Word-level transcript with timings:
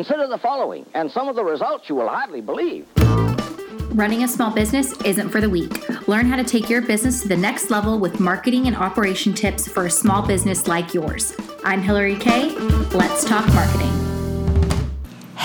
Consider 0.00 0.28
the 0.28 0.38
following 0.38 0.86
and 0.94 1.12
some 1.12 1.28
of 1.28 1.36
the 1.36 1.44
results 1.44 1.90
you 1.90 1.94
will 1.94 2.08
hardly 2.08 2.40
believe. 2.40 2.86
Running 3.94 4.24
a 4.24 4.28
small 4.28 4.50
business 4.50 4.98
isn't 5.02 5.28
for 5.28 5.42
the 5.42 5.50
weak. 5.50 6.08
Learn 6.08 6.24
how 6.24 6.36
to 6.36 6.42
take 6.42 6.70
your 6.70 6.80
business 6.80 7.20
to 7.20 7.28
the 7.28 7.36
next 7.36 7.68
level 7.68 7.98
with 7.98 8.18
marketing 8.18 8.66
and 8.66 8.74
operation 8.74 9.34
tips 9.34 9.68
for 9.68 9.84
a 9.84 9.90
small 9.90 10.26
business 10.26 10.66
like 10.66 10.94
yours. 10.94 11.36
I'm 11.66 11.82
Hillarie 11.82 12.18
Kay. 12.18 12.48
Let's 12.96 13.26
talk 13.26 13.46
marketing. 13.48 13.99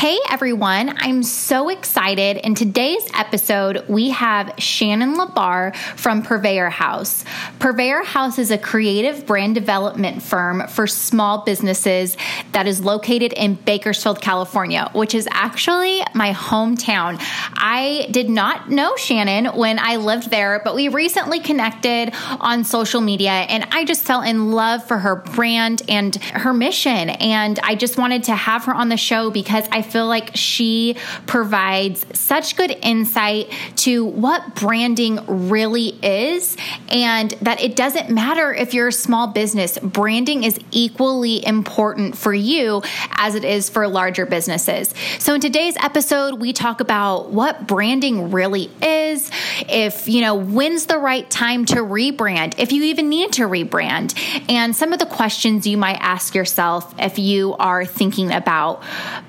Hey 0.05 0.19
everyone, 0.29 0.93
I'm 0.97 1.23
so 1.23 1.69
excited. 1.69 2.37
In 2.37 2.53
today's 2.53 3.03
episode, 3.15 3.83
we 3.89 4.11
have 4.11 4.53
Shannon 4.59 5.15
LaBare 5.15 5.75
from 5.97 6.21
Purveyor 6.21 6.69
House. 6.69 7.25
Purveyor 7.57 8.03
House 8.03 8.37
is 8.37 8.51
a 8.51 8.57
creative 8.59 9.25
brand 9.25 9.55
development 9.55 10.21
firm 10.21 10.67
for 10.67 10.85
small 10.85 11.39
businesses 11.39 12.17
that 12.51 12.67
is 12.67 12.81
located 12.81 13.33
in 13.33 13.55
Bakersfield, 13.55 14.21
California, 14.21 14.91
which 14.93 15.15
is 15.15 15.27
actually 15.31 16.03
my 16.13 16.33
hometown. 16.33 17.17
I 17.55 18.07
did 18.11 18.29
not 18.29 18.69
know 18.69 18.95
Shannon 18.97 19.57
when 19.57 19.79
I 19.79 19.95
lived 19.95 20.29
there, 20.29 20.61
but 20.63 20.75
we 20.75 20.87
recently 20.87 21.39
connected 21.39 22.13
on 22.39 22.63
social 22.63 23.01
media 23.01 23.31
and 23.31 23.67
I 23.71 23.85
just 23.85 24.03
fell 24.03 24.21
in 24.21 24.51
love 24.51 24.87
for 24.87 24.99
her 24.99 25.15
brand 25.15 25.81
and 25.89 26.15
her 26.15 26.53
mission. 26.53 27.09
And 27.09 27.57
I 27.63 27.73
just 27.73 27.97
wanted 27.97 28.25
to 28.25 28.35
have 28.35 28.65
her 28.65 28.75
on 28.75 28.89
the 28.89 28.97
show 28.97 29.31
because 29.31 29.67
I 29.71 29.81
feel 29.95 30.07
like 30.07 30.31
she 30.35 30.97
provides 31.25 32.05
such 32.11 32.57
good 32.57 32.77
insight 32.81 33.49
to 33.77 34.03
what 34.03 34.53
branding 34.53 35.21
really 35.49 35.97
is 36.03 36.57
and 36.89 37.31
that 37.41 37.61
it 37.61 37.77
doesn't 37.77 38.09
matter 38.09 38.53
if 38.53 38.73
you're 38.73 38.89
a 38.89 38.91
small 38.91 39.27
business, 39.27 39.79
branding 39.79 40.43
is 40.43 40.59
equally 40.71 41.45
important 41.45 42.17
for 42.17 42.33
you 42.33 42.81
as 43.11 43.35
it 43.35 43.45
is 43.45 43.69
for 43.69 43.87
larger 43.87 44.25
businesses. 44.25 44.93
So 45.17 45.33
in 45.33 45.39
today's 45.39 45.77
episode, 45.77 46.41
we 46.41 46.51
talk 46.51 46.81
about 46.81 47.29
what 47.29 47.65
branding 47.65 48.31
really 48.31 48.69
is, 48.81 49.31
if, 49.69 50.09
you 50.09 50.19
know, 50.19 50.35
when's 50.35 50.87
the 50.87 50.97
right 50.97 51.29
time 51.29 51.63
to 51.67 51.75
rebrand, 51.75 52.55
if 52.57 52.73
you 52.73 52.83
even 52.83 53.07
need 53.07 53.31
to 53.31 53.43
rebrand, 53.43 54.13
and 54.49 54.75
some 54.75 54.91
of 54.91 54.99
the 54.99 55.05
questions 55.05 55.65
you 55.65 55.77
might 55.77 55.99
ask 56.01 56.35
yourself 56.35 56.93
if 56.99 57.17
you 57.17 57.53
are 57.53 57.85
thinking 57.85 58.33
about 58.33 58.83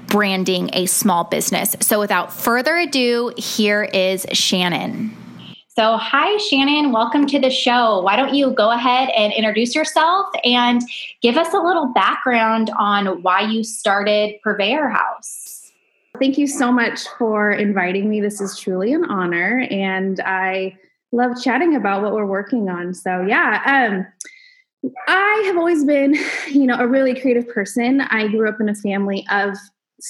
branding 0.08 0.70
a 0.72 0.86
small 0.86 1.24
business. 1.24 1.76
So 1.80 2.00
without 2.00 2.32
further 2.32 2.76
ado, 2.76 3.32
here 3.36 3.84
is 3.84 4.26
Shannon. 4.32 5.16
So, 5.78 5.98
hi, 5.98 6.38
Shannon. 6.38 6.90
Welcome 6.90 7.26
to 7.26 7.38
the 7.38 7.50
show. 7.50 8.00
Why 8.00 8.16
don't 8.16 8.34
you 8.34 8.50
go 8.52 8.70
ahead 8.70 9.10
and 9.10 9.30
introduce 9.34 9.74
yourself 9.74 10.26
and 10.42 10.80
give 11.20 11.36
us 11.36 11.52
a 11.52 11.58
little 11.58 11.92
background 11.92 12.70
on 12.78 13.20
why 13.22 13.42
you 13.42 13.62
started 13.62 14.40
Purveyor 14.42 14.88
House? 14.88 15.70
Thank 16.18 16.38
you 16.38 16.46
so 16.46 16.72
much 16.72 17.06
for 17.18 17.52
inviting 17.52 18.08
me. 18.08 18.22
This 18.22 18.40
is 18.40 18.58
truly 18.58 18.94
an 18.94 19.04
honor, 19.04 19.66
and 19.70 20.18
I 20.20 20.78
love 21.12 21.32
chatting 21.42 21.76
about 21.76 22.02
what 22.02 22.14
we're 22.14 22.24
working 22.24 22.70
on. 22.70 22.94
So, 22.94 23.20
yeah, 23.20 23.60
um, 23.66 24.06
I 25.08 25.42
have 25.44 25.58
always 25.58 25.84
been, 25.84 26.16
you 26.48 26.66
know, 26.66 26.76
a 26.78 26.86
really 26.86 27.20
creative 27.20 27.48
person. 27.48 28.00
I 28.00 28.28
grew 28.28 28.48
up 28.48 28.62
in 28.62 28.70
a 28.70 28.74
family 28.74 29.26
of 29.30 29.58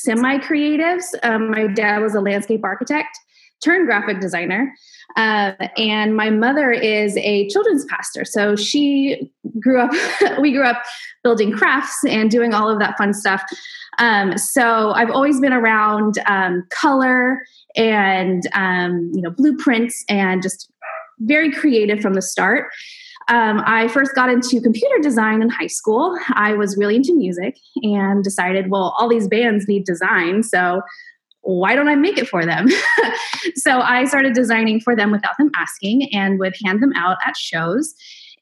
semi 0.02 0.38
creatives. 0.38 1.04
Um, 1.22 1.50
my 1.50 1.66
dad 1.66 2.02
was 2.02 2.14
a 2.14 2.20
landscape 2.20 2.64
architect 2.64 3.18
turned 3.64 3.86
graphic 3.86 4.20
designer. 4.20 4.72
Uh, 5.16 5.52
and 5.76 6.14
my 6.14 6.30
mother 6.30 6.70
is 6.70 7.16
a 7.18 7.48
children's 7.48 7.84
pastor. 7.86 8.24
So 8.24 8.54
she 8.54 9.30
grew 9.60 9.80
up, 9.80 9.92
we 10.40 10.52
grew 10.52 10.64
up 10.64 10.82
building 11.22 11.52
crafts 11.52 12.04
and 12.06 12.30
doing 12.30 12.52
all 12.52 12.68
of 12.68 12.78
that 12.80 12.98
fun 12.98 13.14
stuff. 13.14 13.42
Um, 13.98 14.36
so 14.36 14.90
I've 14.90 15.10
always 15.10 15.40
been 15.40 15.54
around 15.54 16.18
um, 16.26 16.66
color 16.70 17.42
and, 17.76 18.42
um, 18.52 19.10
you 19.14 19.22
know, 19.22 19.30
blueprints 19.30 20.04
and 20.08 20.42
just 20.42 20.70
very 21.20 21.50
creative 21.50 22.00
from 22.00 22.12
the 22.12 22.22
start. 22.22 22.68
Um, 23.28 23.60
I 23.66 23.88
first 23.88 24.14
got 24.14 24.28
into 24.30 24.60
computer 24.60 24.98
design 25.02 25.42
in 25.42 25.48
high 25.48 25.66
school. 25.66 26.16
I 26.34 26.54
was 26.54 26.76
really 26.76 26.94
into 26.94 27.12
music 27.14 27.58
and 27.82 28.22
decided, 28.22 28.70
well, 28.70 28.94
all 28.98 29.08
these 29.08 29.26
bands 29.26 29.66
need 29.66 29.84
design. 29.84 30.44
So 30.44 30.80
why 31.40 31.74
don't 31.74 31.88
I 31.88 31.96
make 31.96 32.18
it 32.18 32.28
for 32.28 32.44
them? 32.44 32.68
so 33.56 33.80
I 33.80 34.04
started 34.04 34.32
designing 34.34 34.80
for 34.80 34.94
them 34.94 35.10
without 35.10 35.36
them 35.38 35.50
asking 35.56 36.08
and 36.12 36.38
would 36.38 36.54
hand 36.64 36.82
them 36.82 36.92
out 36.94 37.18
at 37.26 37.36
shows. 37.36 37.94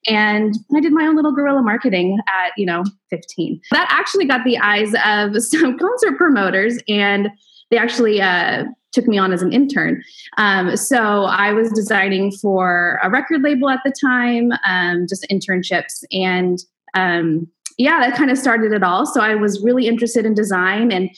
And 0.06 0.54
I 0.74 0.80
did 0.80 0.92
my 0.92 1.06
own 1.06 1.16
little 1.16 1.32
guerrilla 1.32 1.62
marketing 1.62 2.18
at, 2.28 2.52
you 2.58 2.66
know, 2.66 2.84
15. 3.10 3.60
That 3.70 3.88
actually 3.90 4.26
got 4.26 4.44
the 4.44 4.58
eyes 4.58 4.92
of 5.04 5.42
some 5.42 5.78
concert 5.78 6.16
promoters 6.18 6.78
and 6.88 7.30
they 7.70 7.78
actually 7.78 8.20
uh, 8.20 8.64
took 8.94 9.06
me 9.06 9.18
on 9.18 9.32
as 9.32 9.42
an 9.42 9.52
intern. 9.52 10.02
Um, 10.38 10.76
so 10.76 11.24
I 11.24 11.52
was 11.52 11.70
designing 11.72 12.32
for 12.32 12.98
a 13.02 13.10
record 13.10 13.42
label 13.42 13.68
at 13.68 13.80
the 13.84 13.92
time, 14.00 14.52
um, 14.66 15.06
just 15.08 15.26
internships. 15.30 16.04
And 16.12 16.58
um, 16.94 17.48
yeah, 17.76 18.00
that 18.00 18.16
kind 18.16 18.30
of 18.30 18.38
started 18.38 18.72
it 18.72 18.82
all. 18.82 19.04
So 19.04 19.20
I 19.20 19.34
was 19.34 19.62
really 19.62 19.86
interested 19.86 20.24
in 20.24 20.34
design. 20.34 20.92
And 20.92 21.10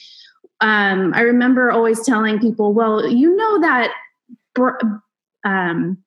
um, 0.61 1.13
I 1.15 1.21
remember 1.21 1.71
always 1.71 2.05
telling 2.05 2.39
people, 2.41 2.73
well, 2.73 3.07
you 3.07 3.37
know 3.37 3.61
that 3.61 3.93
um, 5.45 5.99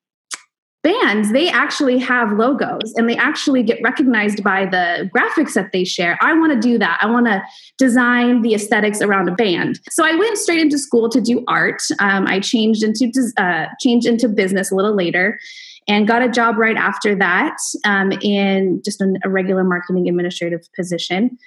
bands 0.81 1.33
they 1.33 1.49
actually 1.49 1.97
have 1.97 2.31
logos 2.31 2.93
and 2.95 3.09
they 3.09 3.17
actually 3.17 3.61
get 3.61 3.79
recognized 3.83 4.43
by 4.43 4.65
the 4.65 5.09
graphics 5.13 5.53
that 5.53 5.71
they 5.73 5.83
share. 5.83 6.17
I 6.21 6.33
want 6.33 6.53
to 6.53 6.59
do 6.59 6.77
that. 6.77 6.99
I 7.01 7.07
want 7.07 7.25
to 7.25 7.41
design 7.77 8.41
the 8.41 8.53
aesthetics 8.53 9.01
around 9.01 9.27
a 9.27 9.35
band. 9.35 9.79
So 9.89 10.05
i 10.05 10.15
went 10.15 10.37
straight 10.37 10.61
into 10.61 10.77
school 10.77 11.09
to 11.09 11.19
do 11.19 11.43
art. 11.47 11.81
Um, 11.99 12.27
i 12.27 12.39
changed 12.39 12.83
into 12.83 13.11
uh, 13.37 13.65
changed 13.81 14.07
into 14.07 14.29
business 14.29 14.71
a 14.71 14.75
little 14.75 14.95
later 14.95 15.39
and 15.87 16.07
got 16.07 16.21
a 16.21 16.29
job 16.29 16.57
right 16.57 16.77
after 16.77 17.15
that 17.15 17.57
um, 17.83 18.11
in 18.21 18.81
just 18.85 19.01
an, 19.01 19.17
a 19.23 19.29
regular 19.29 19.63
marketing 19.63 20.07
administrative 20.07 20.61
position. 20.75 21.37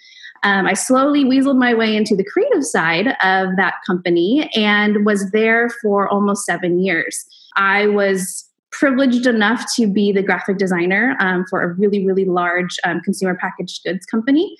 Um, 0.42 0.66
I 0.66 0.74
slowly 0.74 1.24
weasled 1.24 1.56
my 1.56 1.72
way 1.72 1.96
into 1.96 2.16
the 2.16 2.24
creative 2.24 2.64
side 2.64 3.08
of 3.22 3.56
that 3.56 3.74
company 3.86 4.50
and 4.56 5.06
was 5.06 5.30
there 5.30 5.70
for 5.80 6.08
almost 6.08 6.44
seven 6.44 6.80
years. 6.80 7.24
I 7.54 7.86
was 7.86 8.48
privileged 8.72 9.26
enough 9.26 9.64
to 9.76 9.86
be 9.86 10.12
the 10.12 10.22
graphic 10.22 10.58
designer 10.58 11.16
um, 11.20 11.44
for 11.48 11.62
a 11.62 11.72
really, 11.74 12.04
really 12.06 12.24
large 12.24 12.78
um, 12.84 13.00
consumer 13.00 13.34
packaged 13.34 13.84
goods 13.84 14.04
company. 14.06 14.56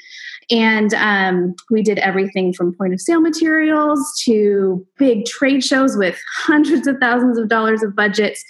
And 0.50 0.92
um, 0.94 1.54
we 1.70 1.82
did 1.82 1.98
everything 1.98 2.52
from 2.52 2.74
point 2.74 2.92
of 2.92 3.00
sale 3.00 3.20
materials 3.20 4.00
to 4.24 4.86
big 4.98 5.24
trade 5.24 5.64
shows 5.64 5.96
with 5.96 6.20
hundreds 6.44 6.86
of 6.86 6.96
thousands 7.00 7.38
of 7.38 7.48
dollars 7.48 7.82
of 7.82 7.96
budgets. 7.96 8.44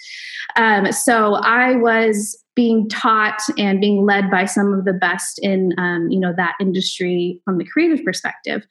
Um, 0.55 0.91
so 0.91 1.35
I 1.35 1.75
was 1.75 2.37
being 2.55 2.87
taught 2.89 3.41
and 3.57 3.81
being 3.81 4.05
led 4.05 4.29
by 4.29 4.45
some 4.45 4.73
of 4.73 4.85
the 4.85 4.93
best 4.93 5.39
in 5.41 5.73
um, 5.77 6.09
you 6.11 6.19
know 6.19 6.33
that 6.37 6.55
industry 6.59 7.39
from 7.45 7.57
the 7.57 7.65
creative 7.65 8.03
perspective. 8.05 8.65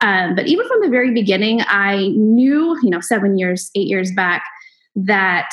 Um, 0.00 0.34
but 0.34 0.48
even 0.48 0.66
from 0.66 0.80
the 0.80 0.88
very 0.88 1.12
beginning, 1.12 1.60
I 1.68 2.08
knew 2.16 2.76
you 2.82 2.90
know 2.90 3.00
seven 3.00 3.38
years, 3.38 3.70
eight 3.76 3.86
years 3.86 4.12
back 4.12 4.44
that 4.96 5.50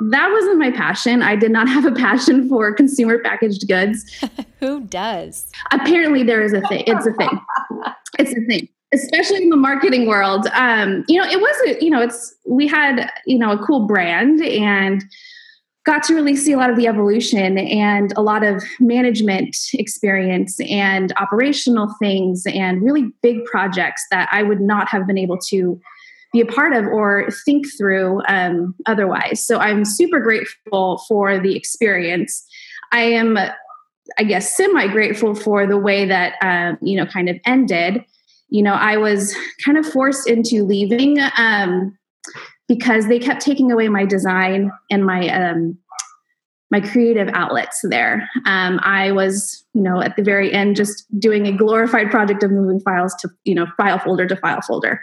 that 0.00 0.30
wasn't 0.30 0.58
my 0.58 0.70
passion. 0.70 1.22
I 1.22 1.36
did 1.36 1.50
not 1.50 1.68
have 1.76 1.84
a 1.84 1.92
passion 1.92 2.48
for 2.48 2.72
consumer 2.72 3.18
packaged 3.18 3.66
goods. 3.68 4.04
Who 4.60 4.80
does? 4.82 5.50
Apparently, 5.72 6.22
there 6.22 6.42
is 6.42 6.52
a 6.52 6.60
thing. 6.62 6.84
It's 6.86 7.06
a 7.06 7.12
thing. 7.12 7.40
It's 8.18 8.30
a 8.30 8.40
thing, 8.46 8.66
especially 8.94 9.42
in 9.42 9.50
the 9.50 9.58
marketing 9.58 10.06
world. 10.06 10.46
Um, 10.54 11.04
you 11.06 11.20
know, 11.20 11.28
it 11.28 11.38
wasn't, 11.38 11.82
you 11.82 11.90
know, 11.90 12.00
it's 12.00 12.34
we 12.46 12.66
had 12.66 13.10
you 13.26 13.38
know 13.38 13.52
a 13.52 13.58
cool 13.58 13.86
brand 13.86 14.40
and 14.40 15.04
got 15.84 16.02
to 16.04 16.14
really 16.14 16.34
see 16.34 16.52
a 16.52 16.56
lot 16.56 16.70
of 16.70 16.76
the 16.76 16.86
evolution 16.86 17.58
and 17.58 18.14
a 18.16 18.22
lot 18.22 18.42
of 18.42 18.64
management 18.80 19.54
experience 19.74 20.58
and 20.68 21.12
operational 21.18 21.94
things 21.98 22.44
and 22.46 22.82
really 22.82 23.12
big 23.22 23.44
projects 23.44 24.04
that 24.10 24.28
I 24.32 24.42
would 24.42 24.60
not 24.60 24.88
have 24.88 25.06
been 25.06 25.18
able 25.18 25.38
to 25.48 25.78
be 26.36 26.42
a 26.42 26.52
part 26.52 26.72
of 26.74 26.86
or 26.86 27.28
think 27.44 27.66
through 27.78 28.22
um, 28.28 28.74
otherwise. 28.86 29.44
So 29.44 29.58
I'm 29.58 29.84
super 29.84 30.20
grateful 30.20 31.02
for 31.08 31.38
the 31.38 31.56
experience. 31.56 32.44
I 32.92 33.00
am, 33.00 33.38
I 34.18 34.24
guess, 34.24 34.56
semi 34.56 34.86
grateful 34.88 35.34
for 35.34 35.66
the 35.66 35.78
way 35.78 36.04
that, 36.04 36.34
um, 36.42 36.78
you 36.82 36.96
know, 36.96 37.06
kind 37.06 37.28
of 37.28 37.36
ended. 37.46 38.04
You 38.48 38.62
know, 38.62 38.74
I 38.74 38.96
was 38.96 39.34
kind 39.64 39.78
of 39.78 39.86
forced 39.86 40.28
into 40.28 40.64
leaving 40.64 41.18
um, 41.36 41.96
because 42.68 43.08
they 43.08 43.18
kept 43.18 43.40
taking 43.40 43.72
away 43.72 43.88
my 43.88 44.04
design 44.04 44.70
and 44.90 45.04
my 45.04 45.28
um, 45.28 45.78
my 46.70 46.80
creative 46.80 47.28
outlets 47.32 47.80
there. 47.84 48.28
Um, 48.44 48.80
I 48.82 49.12
was, 49.12 49.64
you 49.72 49.82
know, 49.82 50.00
at 50.02 50.16
the 50.16 50.22
very 50.22 50.52
end, 50.52 50.74
just 50.74 51.06
doing 51.18 51.46
a 51.46 51.52
glorified 51.52 52.10
project 52.10 52.42
of 52.42 52.50
moving 52.50 52.80
files 52.80 53.14
to, 53.20 53.28
you 53.44 53.54
know, 53.54 53.66
file 53.76 54.00
folder 54.00 54.26
to 54.26 54.36
file 54.36 54.60
folder. 54.62 55.00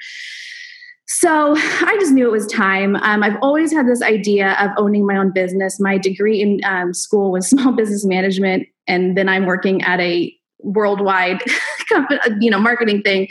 So 1.08 1.56
I 1.58 1.98
just 2.00 2.12
knew 2.12 2.28
it 2.28 2.32
was 2.32 2.48
time. 2.48 2.96
Um, 2.98 3.24
I've 3.24 3.38
always 3.42 3.72
had 3.72 3.88
this 3.88 4.02
idea 4.02 4.54
of 4.60 4.72
owning 4.78 5.06
my 5.06 5.18
own 5.18 5.32
business. 5.32 5.80
My 5.80 5.98
degree 5.98 6.42
in 6.42 6.62
um, 6.66 6.94
school 6.94 7.32
was 7.32 7.48
small 7.50 7.74
business 7.74 8.06
management, 8.06 8.68
and 8.88 9.18
then 9.18 9.30
I'm 9.30 9.46
working 9.46 9.82
at 9.84 10.00
a 10.00 10.34
worldwide 10.60 11.44
company, 11.90 12.20
you 12.40 12.50
know, 12.50 12.60
marketing 12.60 13.02
thing. 13.02 13.28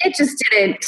it 0.00 0.14
just 0.16 0.42
didn't 0.50 0.86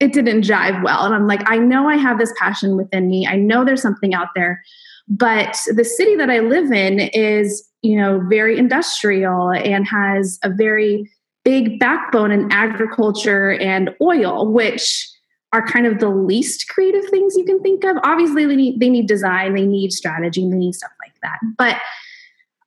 it 0.00 0.12
didn't 0.12 0.42
jive 0.42 0.82
well. 0.82 1.04
And 1.04 1.14
I'm 1.14 1.28
like, 1.28 1.48
I 1.48 1.58
know 1.58 1.88
I 1.88 1.96
have 1.96 2.18
this 2.18 2.32
passion 2.36 2.76
within 2.76 3.06
me. 3.06 3.24
I 3.24 3.36
know 3.36 3.64
there's 3.64 3.80
something 3.80 4.14
out 4.14 4.28
there. 4.34 4.60
But 5.08 5.56
the 5.72 5.84
city 5.84 6.16
that 6.16 6.28
I 6.28 6.40
live 6.40 6.72
in 6.72 6.98
is, 6.98 7.68
you 7.82 7.96
know, 7.96 8.20
very 8.28 8.58
industrial 8.58 9.50
and 9.50 9.86
has 9.86 10.40
a 10.42 10.50
very 10.50 11.08
big 11.44 11.78
backbone 11.78 12.32
in 12.32 12.50
agriculture 12.50 13.52
and 13.52 13.90
oil, 14.00 14.50
which 14.50 15.08
are 15.52 15.66
kind 15.66 15.86
of 15.86 15.98
the 15.98 16.08
least 16.08 16.68
creative 16.68 17.08
things 17.10 17.34
you 17.36 17.44
can 17.44 17.60
think 17.62 17.84
of. 17.84 17.96
Obviously, 18.04 18.46
they 18.46 18.56
need 18.56 18.80
they 18.80 18.88
need 18.88 19.06
design, 19.06 19.54
they 19.54 19.66
need 19.66 19.92
strategy, 19.92 20.48
they 20.48 20.56
need 20.56 20.74
stuff 20.74 20.92
like 21.04 21.14
that. 21.22 21.38
But 21.58 21.76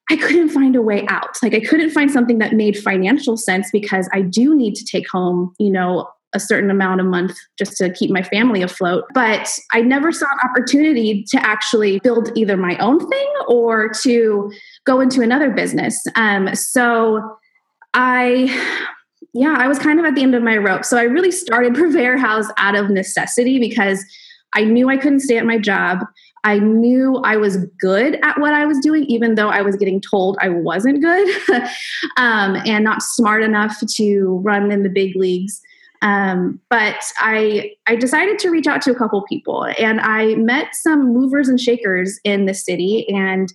I 0.10 0.18
couldn't 0.18 0.50
find 0.50 0.76
a 0.76 0.82
way 0.82 1.06
out. 1.08 1.38
Like 1.42 1.56
I 1.56 1.62
couldn't 1.62 1.90
find 1.90 2.12
something 2.12 2.38
that 2.38 2.54
made 2.54 2.78
financial 2.78 3.38
sense 3.38 3.70
because 3.72 4.08
I 4.14 4.22
do 4.22 4.56
need 4.56 4.76
to 4.76 4.86
take 4.86 5.10
home, 5.10 5.54
you 5.58 5.72
know, 5.72 6.08
a 6.36 6.40
certain 6.40 6.70
amount 6.70 7.02
a 7.02 7.04
month 7.04 7.36
just 7.58 7.78
to 7.78 7.90
keep 7.90 8.12
my 8.12 8.22
family 8.22 8.62
afloat. 8.62 9.06
But 9.14 9.58
I 9.72 9.82
never 9.82 10.12
saw 10.12 10.26
an 10.26 10.50
opportunity 10.50 11.24
to 11.30 11.38
actually 11.38 12.00
build 12.02 12.30
either 12.36 12.58
my 12.58 12.78
own 12.78 13.00
thing 13.10 13.34
or 13.48 13.90
to 14.04 14.52
go 14.86 15.00
into 15.00 15.22
another 15.22 15.50
business. 15.50 16.00
Um, 16.16 16.54
so 16.54 17.38
I, 17.94 18.94
yeah, 19.36 19.56
I 19.58 19.68
was 19.68 19.78
kind 19.78 20.00
of 20.00 20.06
at 20.06 20.16
the 20.16 20.24
end 20.24 20.34
of 20.34 20.42
my 20.42 20.56
rope. 20.56 20.86
So 20.86 20.98
I 20.98 21.04
really 21.04 21.32
started 21.32 21.76
Purveyor 21.76 22.18
House 22.18 22.48
out 22.58 22.76
of 22.76 22.90
necessity 22.90 23.60
because 23.60 24.04
I 24.54 24.64
knew 24.64 24.90
I 24.90 24.96
couldn't 24.96 25.20
stay 25.20 25.38
at 25.38 25.46
my 25.46 25.58
job. 25.58 26.00
I 26.46 26.60
knew 26.60 27.18
I 27.26 27.36
was 27.36 27.58
good 27.80 28.18
at 28.24 28.40
what 28.40 28.54
I 28.54 28.66
was 28.66 28.80
doing, 28.80 29.04
even 29.06 29.36
though 29.36 29.50
I 29.50 29.62
was 29.62 29.76
getting 29.76 30.00
told 30.00 30.38
I 30.40 30.50
wasn't 30.50 31.02
good 31.02 31.28
um, 32.18 32.56
and 32.66 32.84
not 32.84 33.02
smart 33.02 33.44
enough 33.44 33.78
to 33.96 34.40
run 34.44 34.72
in 34.72 34.84
the 34.84 34.90
big 34.90 35.16
leagues. 35.18 35.60
Um, 36.02 36.62
but 36.70 37.04
I 37.18 37.72
I 37.88 37.96
decided 37.96 38.38
to 38.40 38.50
reach 38.50 38.68
out 38.68 38.82
to 38.84 38.92
a 38.92 38.96
couple 38.96 39.22
people, 39.24 39.66
and 39.80 40.00
I 40.02 40.36
met 40.36 40.76
some 40.76 41.12
movers 41.12 41.50
and 41.50 41.60
shakers 41.60 42.20
in 42.24 42.46
the 42.46 42.54
city, 42.54 43.10
and 43.10 43.52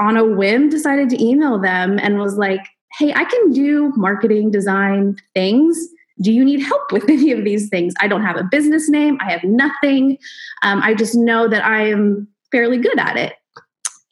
on 0.00 0.16
a 0.16 0.24
whim 0.24 0.68
decided 0.68 1.10
to 1.10 1.22
email 1.22 1.58
them 1.58 1.98
and 1.98 2.18
was 2.18 2.36
like, 2.36 2.64
"Hey, 2.98 3.12
I 3.14 3.24
can 3.24 3.52
do 3.52 3.92
marketing 3.96 4.50
design 4.50 5.16
things." 5.34 5.78
Do 6.22 6.32
you 6.32 6.44
need 6.44 6.60
help 6.60 6.92
with 6.92 7.04
any 7.10 7.30
of 7.32 7.44
these 7.44 7.68
things? 7.68 7.94
I 8.00 8.08
don't 8.08 8.24
have 8.24 8.36
a 8.36 8.44
business 8.44 8.88
name. 8.88 9.18
I 9.20 9.30
have 9.30 9.44
nothing. 9.44 10.18
Um, 10.62 10.80
I 10.82 10.94
just 10.94 11.14
know 11.14 11.46
that 11.48 11.64
I 11.64 11.88
am 11.88 12.26
fairly 12.50 12.78
good 12.78 12.98
at 12.98 13.16
it. 13.16 13.34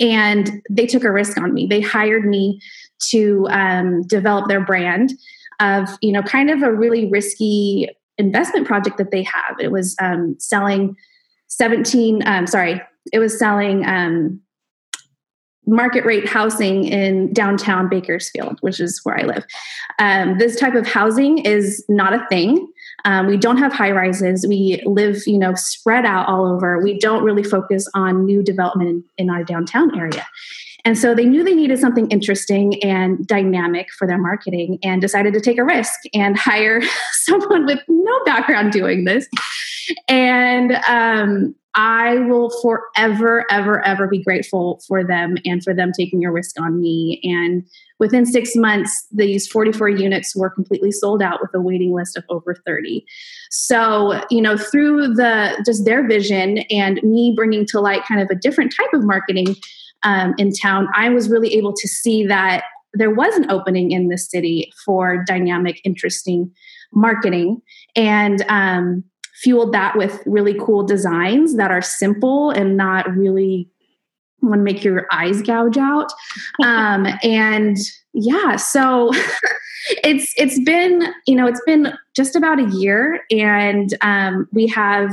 And 0.00 0.60
they 0.68 0.86
took 0.86 1.04
a 1.04 1.10
risk 1.10 1.38
on 1.38 1.54
me. 1.54 1.66
They 1.66 1.80
hired 1.80 2.26
me 2.26 2.60
to 3.10 3.46
um, 3.50 4.02
develop 4.02 4.48
their 4.48 4.64
brand 4.64 5.12
of 5.60 5.88
you 6.02 6.12
know 6.12 6.22
kind 6.22 6.50
of 6.50 6.62
a 6.62 6.72
really 6.72 7.08
risky 7.08 7.88
investment 8.18 8.66
project 8.66 8.98
that 8.98 9.10
they 9.10 9.22
have. 9.22 9.56
It 9.60 9.72
was 9.72 9.96
um, 10.00 10.36
selling 10.38 10.96
17. 11.48 12.22
Um, 12.26 12.46
sorry, 12.46 12.80
it 13.12 13.18
was 13.18 13.38
selling 13.38 13.84
um, 13.86 14.40
market 15.66 16.04
rate 16.04 16.28
housing 16.28 16.84
in 16.84 17.32
downtown 17.32 17.88
Bakersfield, 17.88 18.58
which 18.60 18.80
is 18.80 19.00
where 19.04 19.18
I 19.18 19.22
live. 19.22 19.44
Um, 19.98 20.38
this 20.38 20.58
type 20.58 20.74
of 20.74 20.86
housing 20.86 21.38
is 21.38 21.84
not 21.88 22.12
a 22.12 22.26
thing. 22.28 22.68
Um, 23.04 23.26
we 23.26 23.36
don't 23.36 23.58
have 23.58 23.72
high 23.72 23.90
rises. 23.90 24.46
We 24.46 24.82
live, 24.86 25.26
you 25.26 25.38
know, 25.38 25.54
spread 25.54 26.04
out 26.04 26.28
all 26.28 26.46
over. 26.46 26.82
We 26.82 26.98
don't 26.98 27.24
really 27.24 27.42
focus 27.42 27.88
on 27.94 28.24
new 28.24 28.42
development 28.42 28.88
in, 28.90 29.04
in 29.18 29.30
our 29.30 29.44
downtown 29.44 29.98
area. 29.98 30.26
And 30.84 30.98
so 30.98 31.14
they 31.14 31.24
knew 31.24 31.42
they 31.42 31.54
needed 31.54 31.78
something 31.78 32.10
interesting 32.10 32.82
and 32.84 33.26
dynamic 33.26 33.88
for 33.98 34.06
their 34.06 34.18
marketing 34.18 34.78
and 34.82 35.00
decided 35.00 35.32
to 35.34 35.40
take 35.40 35.58
a 35.58 35.64
risk 35.64 36.00
and 36.12 36.38
hire 36.38 36.82
someone 37.12 37.66
with 37.66 37.80
no 37.88 38.24
background 38.24 38.72
doing 38.72 39.04
this. 39.04 39.26
And 40.08 40.72
um, 40.88 41.54
I 41.74 42.18
will 42.18 42.50
forever, 42.62 43.44
ever, 43.50 43.84
ever 43.84 44.06
be 44.06 44.22
grateful 44.22 44.80
for 44.86 45.04
them 45.04 45.36
and 45.44 45.62
for 45.62 45.74
them 45.74 45.90
taking 45.96 46.24
a 46.24 46.30
risk 46.30 46.60
on 46.60 46.80
me. 46.80 47.20
And 47.24 47.66
within 47.98 48.24
six 48.24 48.54
months, 48.54 49.06
these 49.10 49.48
44 49.48 49.88
units 49.88 50.36
were 50.36 50.50
completely 50.50 50.92
sold 50.92 51.20
out 51.20 51.40
with 51.40 51.50
a 51.54 51.60
waiting 51.60 51.92
list 51.92 52.16
of 52.16 52.24
over 52.28 52.54
30. 52.66 53.04
So, 53.50 54.22
you 54.30 54.40
know, 54.40 54.56
through 54.56 55.14
the 55.14 55.62
just 55.66 55.84
their 55.84 56.06
vision 56.06 56.58
and 56.70 57.00
me 57.02 57.32
bringing 57.34 57.66
to 57.66 57.80
light 57.80 58.04
kind 58.06 58.20
of 58.20 58.28
a 58.30 58.34
different 58.34 58.72
type 58.76 58.92
of 58.92 59.04
marketing 59.04 59.56
um, 60.04 60.34
in 60.38 60.52
town, 60.52 60.88
I 60.94 61.08
was 61.08 61.28
really 61.28 61.54
able 61.54 61.72
to 61.74 61.88
see 61.88 62.26
that 62.26 62.64
there 62.92 63.10
was 63.10 63.34
an 63.34 63.50
opening 63.50 63.90
in 63.90 64.08
the 64.08 64.18
city 64.18 64.72
for 64.84 65.24
dynamic, 65.26 65.80
interesting 65.84 66.52
marketing. 66.92 67.60
And 67.96 68.44
um, 68.48 69.04
fueled 69.34 69.72
that 69.72 69.96
with 69.96 70.22
really 70.26 70.54
cool 70.54 70.84
designs 70.84 71.56
that 71.56 71.70
are 71.70 71.82
simple 71.82 72.50
and 72.50 72.76
not 72.76 73.08
really 73.14 73.68
want 74.40 74.60
to 74.60 74.62
make 74.62 74.84
your 74.84 75.06
eyes 75.12 75.42
gouge 75.42 75.76
out. 75.76 76.12
Um, 76.62 77.06
and 77.22 77.76
yeah, 78.12 78.56
so 78.56 79.10
it's 80.04 80.32
it's 80.36 80.60
been 80.60 81.12
you 81.26 81.34
know 81.34 81.46
it's 81.46 81.62
been 81.66 81.92
just 82.14 82.36
about 82.36 82.60
a 82.60 82.70
year, 82.76 83.20
and 83.30 83.94
um, 84.00 84.48
we 84.52 84.66
have 84.68 85.12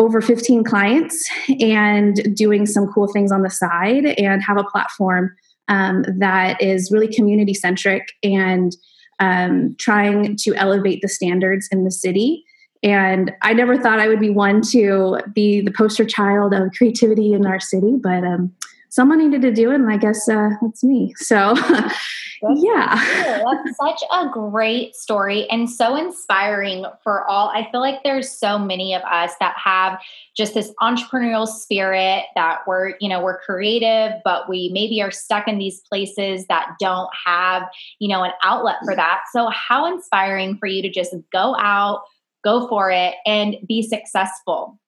over 0.00 0.22
15 0.22 0.64
clients 0.64 1.28
and 1.60 2.34
doing 2.34 2.64
some 2.64 2.90
cool 2.92 3.06
things 3.06 3.30
on 3.30 3.42
the 3.42 3.50
side 3.50 4.06
and 4.06 4.42
have 4.42 4.56
a 4.56 4.64
platform 4.64 5.36
um, 5.68 6.04
that 6.18 6.60
is 6.60 6.90
really 6.90 7.06
community 7.06 7.52
centric 7.52 8.08
and 8.24 8.74
um, 9.20 9.76
trying 9.78 10.36
to 10.36 10.54
elevate 10.54 11.00
the 11.02 11.08
standards 11.08 11.68
in 11.70 11.84
the 11.84 11.90
city. 11.90 12.42
And 12.82 13.30
I 13.42 13.52
never 13.52 13.76
thought 13.76 14.00
I 14.00 14.08
would 14.08 14.20
be 14.20 14.30
one 14.30 14.62
to 14.72 15.18
be 15.34 15.60
the 15.60 15.70
poster 15.70 16.06
child 16.06 16.54
of 16.54 16.72
creativity 16.76 17.34
in 17.34 17.44
our 17.44 17.60
city, 17.60 17.92
but 18.02 18.24
um, 18.24 18.52
someone 18.90 19.18
needed 19.18 19.42
to 19.42 19.52
do 19.52 19.70
it, 19.70 19.76
and 19.76 19.90
I 19.90 19.96
guess 19.96 20.28
uh, 20.28 20.50
it's 20.62 20.84
me. 20.84 21.14
So, 21.16 21.54
yeah. 22.56 23.42
That's 23.44 23.76
such 23.78 24.02
a 24.12 24.28
great 24.30 24.94
story 24.94 25.48
and 25.50 25.70
so 25.70 25.96
inspiring 25.96 26.84
for 27.02 27.28
all. 27.28 27.48
I 27.48 27.70
feel 27.70 27.80
like 27.80 28.02
there's 28.02 28.30
so 28.30 28.58
many 28.58 28.94
of 28.94 29.02
us 29.02 29.32
that 29.40 29.54
have 29.62 30.00
just 30.36 30.54
this 30.54 30.72
entrepreneurial 30.80 31.46
spirit 31.46 32.24
that 32.34 32.60
we're, 32.66 32.94
you 33.00 33.08
know, 33.08 33.22
we're 33.22 33.40
creative, 33.40 34.20
but 34.24 34.48
we 34.48 34.70
maybe 34.72 35.00
are 35.00 35.10
stuck 35.10 35.48
in 35.48 35.58
these 35.58 35.80
places 35.88 36.46
that 36.48 36.74
don't 36.78 37.10
have, 37.24 37.62
you 37.98 38.08
know, 38.08 38.22
an 38.22 38.32
outlet 38.42 38.76
for 38.84 38.94
that. 38.94 39.22
So, 39.32 39.48
how 39.48 39.86
inspiring 39.86 40.58
for 40.58 40.66
you 40.66 40.82
to 40.82 40.90
just 40.90 41.14
go 41.32 41.56
out 41.58 42.02
go 42.42 42.66
for 42.68 42.90
it 42.90 43.14
and 43.26 43.56
be 43.66 43.82
successful. 43.82 44.78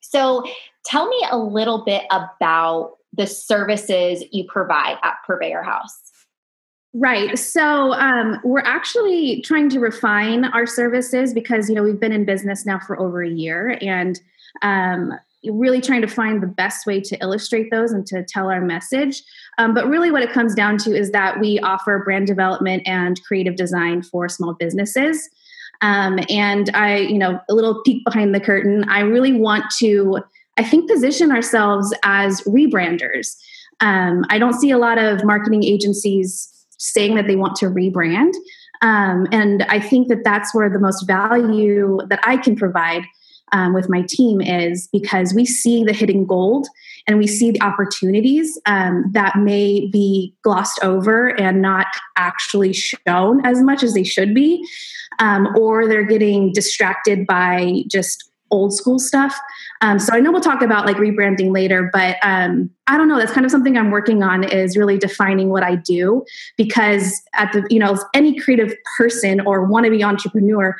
So, 0.00 0.44
tell 0.84 1.06
me 1.06 1.22
a 1.30 1.38
little 1.38 1.84
bit 1.84 2.04
about 2.10 2.97
the 3.18 3.26
services 3.26 4.24
you 4.32 4.44
provide 4.48 4.96
at 5.02 5.16
Purveyor 5.26 5.62
House. 5.62 6.00
Right. 6.94 7.38
So 7.38 7.92
um, 7.92 8.40
we're 8.42 8.60
actually 8.60 9.42
trying 9.42 9.68
to 9.70 9.78
refine 9.78 10.46
our 10.46 10.66
services 10.66 11.34
because 11.34 11.68
you 11.68 11.74
know 11.74 11.82
we've 11.82 12.00
been 12.00 12.12
in 12.12 12.24
business 12.24 12.64
now 12.64 12.78
for 12.78 12.98
over 12.98 13.22
a 13.22 13.28
year, 13.28 13.78
and 13.82 14.18
um, 14.62 15.12
really 15.44 15.82
trying 15.82 16.00
to 16.00 16.08
find 16.08 16.42
the 16.42 16.46
best 16.46 16.86
way 16.86 17.00
to 17.00 17.16
illustrate 17.20 17.70
those 17.70 17.92
and 17.92 18.06
to 18.06 18.24
tell 18.24 18.50
our 18.50 18.62
message. 18.62 19.22
Um, 19.58 19.74
but 19.74 19.86
really, 19.86 20.10
what 20.10 20.22
it 20.22 20.32
comes 20.32 20.54
down 20.54 20.78
to 20.78 20.96
is 20.96 21.10
that 21.10 21.38
we 21.40 21.58
offer 21.60 22.02
brand 22.04 22.26
development 22.26 22.82
and 22.86 23.22
creative 23.24 23.56
design 23.56 24.02
for 24.02 24.28
small 24.28 24.54
businesses. 24.54 25.28
Um, 25.80 26.18
and 26.28 26.70
I, 26.74 26.98
you 26.98 27.18
know, 27.18 27.38
a 27.48 27.54
little 27.54 27.82
peek 27.82 28.04
behind 28.04 28.34
the 28.34 28.40
curtain, 28.40 28.84
I 28.88 29.00
really 29.00 29.32
want 29.32 29.64
to, 29.78 30.18
I 30.58 30.64
think, 30.64 30.90
position 30.90 31.30
ourselves 31.30 31.94
as 32.02 32.40
rebranders. 32.42 33.36
Um, 33.80 34.24
I 34.28 34.38
don't 34.38 34.54
see 34.54 34.70
a 34.70 34.78
lot 34.78 34.98
of 34.98 35.24
marketing 35.24 35.62
agencies 35.62 36.48
saying 36.78 37.14
that 37.14 37.26
they 37.26 37.36
want 37.36 37.56
to 37.56 37.66
rebrand. 37.66 38.32
Um, 38.82 39.26
and 39.32 39.62
I 39.64 39.80
think 39.80 40.08
that 40.08 40.24
that's 40.24 40.54
where 40.54 40.68
the 40.68 40.78
most 40.78 41.06
value 41.06 41.98
that 42.08 42.20
I 42.24 42.36
can 42.36 42.56
provide 42.56 43.02
um, 43.52 43.72
with 43.72 43.88
my 43.88 44.02
team 44.02 44.40
is 44.40 44.88
because 44.92 45.32
we 45.34 45.46
see 45.46 45.82
the 45.84 45.92
hidden 45.92 46.26
gold 46.26 46.66
and 47.06 47.18
we 47.18 47.26
see 47.26 47.50
the 47.50 47.62
opportunities 47.62 48.60
um, 48.66 49.04
that 49.12 49.36
may 49.38 49.88
be 49.90 50.34
glossed 50.42 50.78
over 50.82 51.28
and 51.40 51.62
not 51.62 51.86
actually 52.16 52.72
shown 52.72 53.44
as 53.46 53.62
much 53.62 53.82
as 53.82 53.94
they 53.94 54.04
should 54.04 54.34
be, 54.34 54.62
um, 55.18 55.48
or 55.56 55.88
they're 55.88 56.04
getting 56.04 56.52
distracted 56.52 57.26
by 57.26 57.82
just 57.88 58.30
old 58.50 58.74
school 58.74 58.98
stuff. 58.98 59.38
Um, 59.80 59.98
so 59.98 60.12
I 60.12 60.20
know 60.20 60.32
we'll 60.32 60.40
talk 60.40 60.62
about 60.62 60.86
like 60.86 60.96
rebranding 60.96 61.52
later, 61.52 61.90
but 61.92 62.16
um, 62.22 62.70
I 62.86 62.96
don't 62.96 63.08
know. 63.08 63.18
That's 63.18 63.32
kind 63.32 63.44
of 63.44 63.50
something 63.50 63.76
I'm 63.76 63.90
working 63.90 64.22
on 64.22 64.44
is 64.44 64.76
really 64.76 64.98
defining 64.98 65.50
what 65.50 65.62
I 65.62 65.76
do 65.76 66.24
because 66.56 67.20
at 67.34 67.52
the 67.52 67.66
you 67.70 67.78
know 67.78 67.98
any 68.14 68.38
creative 68.38 68.74
person 68.96 69.40
or 69.40 69.68
wannabe 69.68 70.04
entrepreneur 70.04 70.76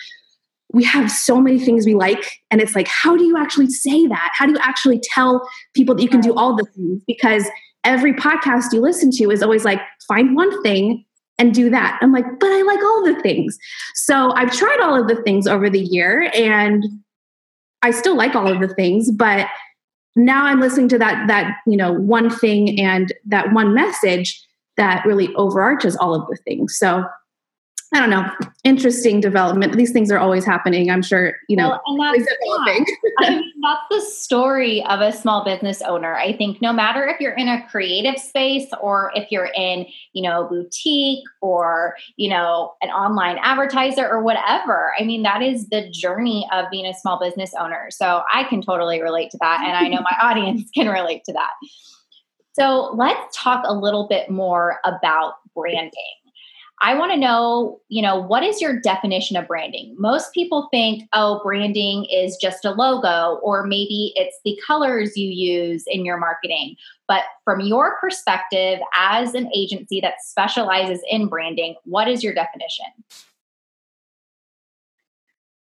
we 0.71 0.85
have 0.85 1.11
so 1.11 1.41
many 1.41 1.59
things 1.59 1.87
we 1.87 1.95
like 1.95 2.41
and 2.51 2.61
it's 2.61 2.75
like 2.75 2.87
how 2.89 3.17
do 3.17 3.25
you 3.25 3.39
actually 3.39 3.71
say 3.71 4.07
that 4.07 4.31
how 4.35 4.45
do 4.45 4.53
you 4.53 4.59
actually 4.61 5.01
tell 5.03 5.49
people 5.73 5.95
that 5.95 6.03
you 6.03 6.11
can 6.11 6.21
do 6.21 6.35
all 6.35 6.55
the 6.55 6.67
things 6.77 7.03
because 7.07 7.49
every 7.85 8.13
podcast 8.13 8.65
you 8.73 8.81
listen 8.83 9.11
to 9.11 9.31
is 9.31 9.43
always 9.43 9.65
like 9.65 9.81
find 10.07 10.37
one 10.37 10.63
thing 10.63 11.07
and 11.39 11.55
do 11.55 11.71
that. 11.71 11.99
I'm 12.03 12.13
like, 12.13 12.25
but 12.41 12.51
I 12.51 12.63
like 12.63 12.81
all 12.81 13.05
the 13.05 13.21
things. 13.23 13.57
So 13.95 14.33
I've 14.33 14.53
tried 14.53 14.81
all 14.83 15.01
of 15.01 15.09
the 15.09 15.23
things 15.23 15.47
over 15.47 15.71
the 15.71 15.81
year 15.81 16.31
and 16.35 16.85
I 17.83 17.91
still 17.91 18.17
like 18.17 18.35
all 18.35 18.51
of 18.51 18.61
the 18.61 18.75
things, 18.75 19.11
but 19.11 19.47
now 20.17 20.47
I'm 20.47 20.61
listening 20.61 20.89
to 20.89 20.99
that 20.99 21.29
that, 21.29 21.57
you 21.67 21.77
know, 21.77 21.93
one 21.93 22.29
thing 22.31 22.81
and 22.81 23.13
that 23.27 23.53
one 23.53 23.75
message 23.75 24.45
that 24.77 25.05
really 25.05 25.35
overarches 25.35 25.97
all 25.97 26.15
of 26.15 26.27
the 26.29 26.37
things. 26.37 26.77
So 26.79 27.05
I 27.95 28.01
don't 28.01 28.11
know, 28.11 28.31
interesting 28.65 29.19
development. 29.19 29.75
These 29.75 29.93
things 29.93 30.11
are 30.13 30.19
always 30.19 30.45
happening. 30.45 30.91
I'm 30.91 31.01
sure, 31.01 31.35
you 31.49 31.57
know, 31.57 31.69
well, 31.69 31.83
and 31.87 32.01
that's. 32.01 32.31
Yeah. 32.45 33.07
I 33.21 33.31
mean, 33.31 33.53
that's 33.63 33.81
the 33.91 34.01
story 34.11 34.85
of 34.85 35.01
a 35.01 35.11
small 35.11 35.43
business 35.43 35.81
owner. 35.81 36.15
I 36.15 36.35
think 36.35 36.61
no 36.61 36.71
matter 36.71 37.07
if 37.07 37.19
you're 37.19 37.33
in 37.33 37.49
a 37.49 37.67
creative 37.69 38.21
space 38.21 38.69
or 38.83 39.11
if 39.15 39.33
you're 39.33 39.51
in, 39.57 39.87
you 40.13 40.23
know, 40.23 40.45
a 40.45 40.49
boutique 40.49 41.25
or, 41.41 41.97
you 42.17 42.29
know, 42.29 42.75
an 42.83 42.91
online 42.91 43.39
advertiser 43.43 44.07
or 44.07 44.23
whatever, 44.23 44.93
I 45.01 45.05
mean, 45.05 45.23
that 45.23 45.41
is 45.41 45.69
the 45.71 45.89
journey 45.91 46.47
of 46.53 46.67
being 46.71 46.85
a 46.85 46.95
small 46.95 47.19
business 47.19 47.53
owner. 47.59 47.89
So 47.91 48.23
I 48.33 48.45
can 48.45 48.61
totally 48.61 49.01
relate 49.01 49.31
to 49.31 49.39
that. 49.41 49.63
And 49.67 49.75
I 49.75 49.89
know 49.89 50.03
my 50.03 50.17
audience 50.23 50.69
can 50.75 50.89
relate 50.89 51.25
to 51.25 51.33
that. 51.33 51.53
So 52.53 52.93
let's 52.95 53.35
talk 53.37 53.65
a 53.67 53.73
little 53.73 54.09
bit 54.09 54.29
more 54.29 54.79
about 54.85 55.35
branding. 55.55 55.93
I 56.81 56.95
want 56.95 57.11
to 57.13 57.19
know, 57.19 57.81
you 57.89 58.03
know, 58.03 58.21
what 58.21 58.45
is 58.45 58.61
your 58.61 58.81
definition 58.81 59.37
of 59.37 59.49
branding? 59.49 59.97
Most 59.99 60.33
people 60.33 60.69
think, 60.71 61.09
oh, 61.13 61.41
branding 61.43 62.05
is 62.05 62.37
just 62.37 62.65
a 62.65 62.71
logo, 62.71 63.41
or 63.43 63.67
maybe 63.67 64.13
it's 64.15 64.39
the 64.45 64.59
colors 64.65 65.17
you 65.17 65.29
use 65.29 65.85
in 65.89 66.05
your 66.05 66.19
marketing. 66.19 66.77
But 67.09 67.23
from 67.45 67.61
your 67.61 67.99
perspective, 67.99 68.79
as 68.95 69.35
an 69.35 69.51
agency 69.55 70.01
that 70.01 70.23
specializes 70.23 71.01
in 71.11 71.27
branding, 71.27 71.75
what 71.85 72.07
is 72.07 72.23
your 72.23 72.35
definition? 72.35 72.87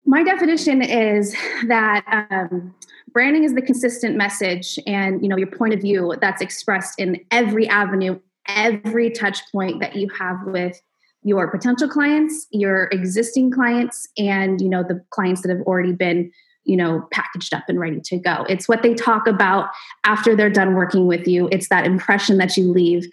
My 0.05 0.23
definition 0.23 0.83
is 0.83 1.35
that 1.67 2.29
um, 2.31 2.75
branding 3.13 3.45
is 3.45 3.55
the 3.55 3.63
consistent 3.63 4.17
message 4.17 4.79
and 4.87 5.23
you 5.23 5.29
know 5.29 5.37
your 5.37 5.51
point 5.51 5.75
of 5.75 5.81
view 5.81 6.15
that's 6.21 6.43
expressed 6.43 6.99
in 6.99 7.21
every 7.31 7.69
avenue 7.69 8.19
every 8.49 9.11
touch 9.11 9.41
point 9.53 9.81
that 9.81 9.95
you 9.95 10.09
have 10.19 10.39
with 10.47 10.81
your 11.23 11.51
potential 11.51 11.89
clients, 11.89 12.47
your 12.51 12.85
existing 12.93 13.51
clients, 13.51 14.09
and 14.17 14.61
you 14.61 14.69
know 14.69 14.83
the 14.83 15.05
clients 15.11 15.43
that 15.43 15.51
have 15.51 15.61
already 15.63 15.93
been 15.93 16.31
you 16.65 16.77
know 16.77 17.07
packaged 17.11 17.55
up 17.55 17.65
and 17.69 17.81
ready 17.81 18.01
to 18.01 18.19
go. 18.19 18.45
It's 18.49 18.69
what 18.69 18.83
they 18.83 18.95
talk 18.95 19.27
about 19.27 19.69
after 20.05 20.37
they're 20.37 20.51
done 20.51 20.75
working 20.75 21.07
with 21.07 21.27
you. 21.27 21.49
It's 21.51 21.69
that 21.69 21.87
impression 21.87 22.39
that 22.39 22.57
you 22.57 22.71
leave. 22.71 23.09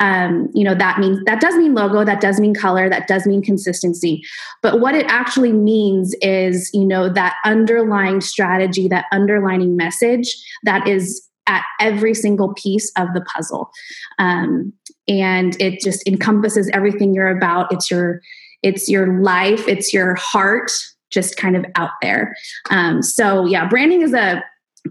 Um, 0.00 0.50
you 0.54 0.64
know 0.64 0.74
that 0.74 0.98
means 0.98 1.20
that 1.26 1.40
does 1.40 1.54
mean 1.56 1.74
logo 1.74 2.04
that 2.04 2.20
does 2.20 2.40
mean 2.40 2.54
color 2.54 2.88
that 2.88 3.08
does 3.08 3.26
mean 3.26 3.42
consistency. 3.42 4.22
But 4.62 4.80
what 4.80 4.94
it 4.94 5.06
actually 5.06 5.52
means 5.52 6.14
is 6.20 6.70
you 6.72 6.86
know 6.86 7.08
that 7.08 7.36
underlying 7.44 8.20
strategy 8.20 8.88
that 8.88 9.06
underlining 9.12 9.76
message 9.76 10.34
that 10.64 10.88
is 10.88 11.28
at 11.46 11.64
every 11.80 12.14
single 12.14 12.54
piece 12.54 12.90
of 12.96 13.08
the 13.14 13.20
puzzle. 13.22 13.70
Um, 14.18 14.72
and 15.08 15.60
it 15.60 15.80
just 15.80 16.06
encompasses 16.06 16.70
everything 16.72 17.14
you're 17.14 17.36
about. 17.36 17.72
It's 17.72 17.90
your 17.90 18.20
it's 18.62 18.88
your 18.88 19.20
life. 19.20 19.66
It's 19.66 19.92
your 19.92 20.14
heart 20.14 20.70
just 21.10 21.36
kind 21.36 21.56
of 21.56 21.66
out 21.74 21.90
there. 22.00 22.34
Um, 22.70 23.02
so 23.02 23.46
yeah 23.46 23.68
branding 23.68 24.02
is 24.02 24.14
a 24.14 24.42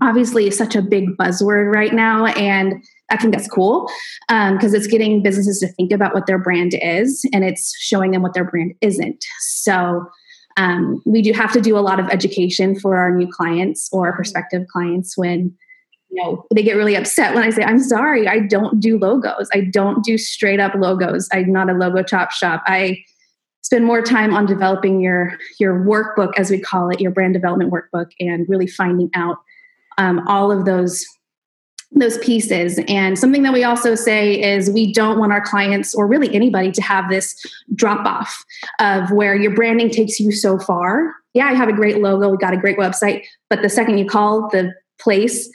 obviously 0.01 0.49
such 0.51 0.75
a 0.75 0.81
big 0.81 1.17
buzzword 1.17 1.73
right 1.73 1.93
now 1.93 2.25
and 2.25 2.75
i 3.09 3.17
think 3.17 3.33
that's 3.33 3.49
cool 3.49 3.91
because 4.29 4.73
um, 4.73 4.75
it's 4.75 4.87
getting 4.87 5.21
businesses 5.21 5.59
to 5.59 5.67
think 5.67 5.91
about 5.91 6.13
what 6.13 6.27
their 6.27 6.39
brand 6.39 6.73
is 6.81 7.25
and 7.33 7.43
it's 7.43 7.75
showing 7.77 8.11
them 8.11 8.21
what 8.21 8.33
their 8.33 8.45
brand 8.45 8.73
isn't. 8.79 9.25
So 9.41 10.05
um, 10.57 11.01
we 11.05 11.21
do 11.21 11.33
have 11.33 11.51
to 11.53 11.61
do 11.61 11.77
a 11.77 11.79
lot 11.79 11.99
of 11.99 12.07
education 12.09 12.79
for 12.79 12.97
our 12.97 13.13
new 13.13 13.27
clients 13.31 13.89
or 13.91 14.13
prospective 14.13 14.67
clients 14.67 15.17
when 15.17 15.55
you 16.11 16.21
know 16.21 16.45
they 16.53 16.61
get 16.61 16.75
really 16.75 16.95
upset 16.95 17.33
when 17.33 17.43
i 17.43 17.49
say 17.49 17.63
i'm 17.63 17.79
sorry 17.79 18.27
i 18.27 18.39
don't 18.39 18.79
do 18.79 18.97
logos. 18.97 19.49
I 19.53 19.61
don't 19.61 20.03
do 20.03 20.17
straight 20.17 20.59
up 20.59 20.73
logos. 20.75 21.27
I'm 21.31 21.51
not 21.51 21.69
a 21.69 21.73
logo 21.73 22.03
chop 22.03 22.31
shop. 22.31 22.63
I 22.65 23.03
spend 23.61 23.85
more 23.85 24.01
time 24.01 24.33
on 24.33 24.45
developing 24.45 24.99
your 25.01 25.37
your 25.59 25.85
workbook 25.85 26.33
as 26.37 26.51
we 26.51 26.59
call 26.59 26.89
it 26.89 26.99
your 26.99 27.11
brand 27.11 27.33
development 27.33 27.71
workbook 27.71 28.11
and 28.19 28.47
really 28.49 28.67
finding 28.67 29.09
out 29.15 29.37
um, 29.97 30.27
all 30.27 30.51
of 30.51 30.65
those 30.65 31.05
those 31.93 32.17
pieces. 32.19 32.79
And 32.87 33.19
something 33.19 33.43
that 33.43 33.51
we 33.51 33.65
also 33.65 33.95
say 33.95 34.41
is 34.41 34.69
we 34.69 34.93
don't 34.93 35.19
want 35.19 35.33
our 35.33 35.41
clients 35.41 35.93
or 35.93 36.07
really 36.07 36.33
anybody 36.33 36.71
to 36.71 36.81
have 36.81 37.09
this 37.09 37.35
drop 37.75 38.05
off 38.05 38.45
of 38.79 39.11
where 39.11 39.35
your 39.35 39.53
branding 39.53 39.89
takes 39.89 40.19
you 40.19 40.31
so 40.31 40.57
far. 40.57 41.13
Yeah 41.33 41.47
i 41.47 41.53
have 41.53 41.69
a 41.69 41.73
great 41.73 41.99
logo 41.99 42.29
we 42.29 42.37
got 42.37 42.53
a 42.53 42.57
great 42.57 42.77
website 42.77 43.23
but 43.49 43.61
the 43.61 43.69
second 43.69 43.97
you 43.97 44.05
call 44.05 44.49
the 44.49 44.73
place 44.99 45.49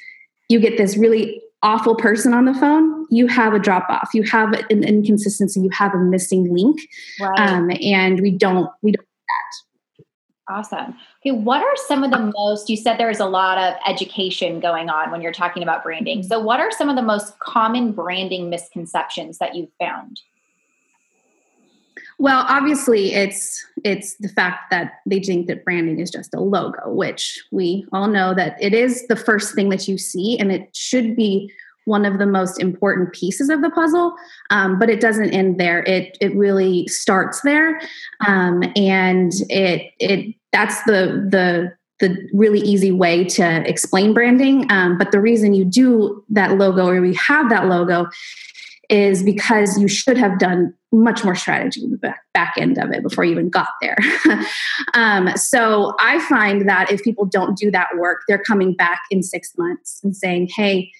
you 0.48 0.60
get 0.60 0.76
this 0.76 0.96
really 0.96 1.42
awful 1.62 1.96
person 1.96 2.32
on 2.32 2.44
the 2.44 2.54
phone, 2.54 3.06
you 3.10 3.26
have 3.26 3.52
a 3.54 3.58
drop 3.58 3.88
off, 3.88 4.10
you 4.14 4.22
have 4.24 4.52
an 4.70 4.84
inconsistency, 4.84 5.60
you 5.60 5.70
have 5.70 5.94
a 5.94 5.98
missing 5.98 6.52
link, 6.52 6.80
right. 7.20 7.38
um, 7.38 7.70
and 7.80 8.20
we 8.20 8.30
don't 8.30 8.70
we 8.82 8.92
don't 8.92 9.04
do 9.04 10.04
that. 10.48 10.54
Awesome. 10.54 10.94
Okay, 11.24 11.32
what 11.32 11.62
are 11.62 11.76
some 11.88 12.04
of 12.04 12.10
the 12.10 12.32
most? 12.36 12.70
You 12.70 12.76
said 12.76 12.98
there's 12.98 13.20
a 13.20 13.26
lot 13.26 13.58
of 13.58 13.74
education 13.86 14.60
going 14.60 14.88
on 14.88 15.10
when 15.10 15.20
you're 15.20 15.32
talking 15.32 15.62
about 15.62 15.82
branding. 15.82 16.22
So, 16.22 16.38
what 16.38 16.60
are 16.60 16.70
some 16.70 16.88
of 16.88 16.96
the 16.96 17.02
most 17.02 17.38
common 17.40 17.92
branding 17.92 18.48
misconceptions 18.48 19.38
that 19.38 19.54
you've 19.56 19.72
found? 19.78 20.20
Well, 22.18 22.46
obviously, 22.48 23.12
it's 23.12 23.64
it's 23.84 24.16
the 24.16 24.28
fact 24.28 24.70
that 24.70 25.00
they 25.04 25.20
think 25.20 25.48
that 25.48 25.64
branding 25.64 26.00
is 26.00 26.10
just 26.10 26.34
a 26.34 26.40
logo, 26.40 26.90
which 26.90 27.42
we 27.50 27.86
all 27.92 28.08
know 28.08 28.32
that 28.34 28.56
it 28.60 28.72
is 28.72 29.06
the 29.08 29.16
first 29.16 29.54
thing 29.54 29.68
that 29.68 29.86
you 29.86 29.98
see, 29.98 30.38
and 30.38 30.50
it 30.50 30.74
should 30.74 31.14
be 31.14 31.52
one 31.84 32.04
of 32.04 32.18
the 32.18 32.26
most 32.26 32.60
important 32.60 33.12
pieces 33.12 33.48
of 33.48 33.62
the 33.62 33.70
puzzle. 33.70 34.14
Um, 34.50 34.78
but 34.78 34.88
it 34.88 35.00
doesn't 35.00 35.30
end 35.30 35.60
there. 35.60 35.82
It 35.82 36.16
it 36.20 36.34
really 36.34 36.88
starts 36.88 37.42
there, 37.42 37.80
um, 38.26 38.62
and 38.76 39.32
it 39.50 39.92
it 40.00 40.34
that's 40.52 40.82
the 40.84 41.28
the 41.30 41.76
the 42.00 42.28
really 42.32 42.60
easy 42.60 42.92
way 42.92 43.24
to 43.24 43.68
explain 43.68 44.14
branding. 44.14 44.70
Um, 44.70 44.96
but 44.96 45.12
the 45.12 45.20
reason 45.20 45.54
you 45.54 45.64
do 45.64 46.24
that 46.30 46.58
logo 46.58 46.86
or 46.88 47.00
we 47.00 47.14
have 47.14 47.48
that 47.50 47.66
logo 47.66 48.08
is 48.90 49.22
because 49.22 49.78
you 49.78 49.88
should 49.88 50.16
have 50.16 50.38
done 50.38 50.72
much 50.92 51.24
more 51.24 51.34
strategy 51.34 51.82
in 51.82 51.90
the 51.90 52.14
back, 52.32 52.54
end 52.58 52.78
of 52.78 52.90
it 52.90 53.02
before 53.02 53.24
you 53.24 53.32
even 53.32 53.50
got 53.50 53.68
there. 53.82 53.96
um, 54.94 55.28
so 55.36 55.94
I 56.00 56.20
find 56.28 56.68
that 56.68 56.90
if 56.90 57.02
people 57.02 57.26
don't 57.26 57.56
do 57.56 57.70
that 57.70 57.88
work, 57.96 58.22
they're 58.28 58.42
coming 58.42 58.74
back 58.74 59.02
in 59.10 59.22
six 59.22 59.52
months 59.58 60.00
and 60.02 60.16
saying, 60.16 60.48
"Hey, 60.54 60.90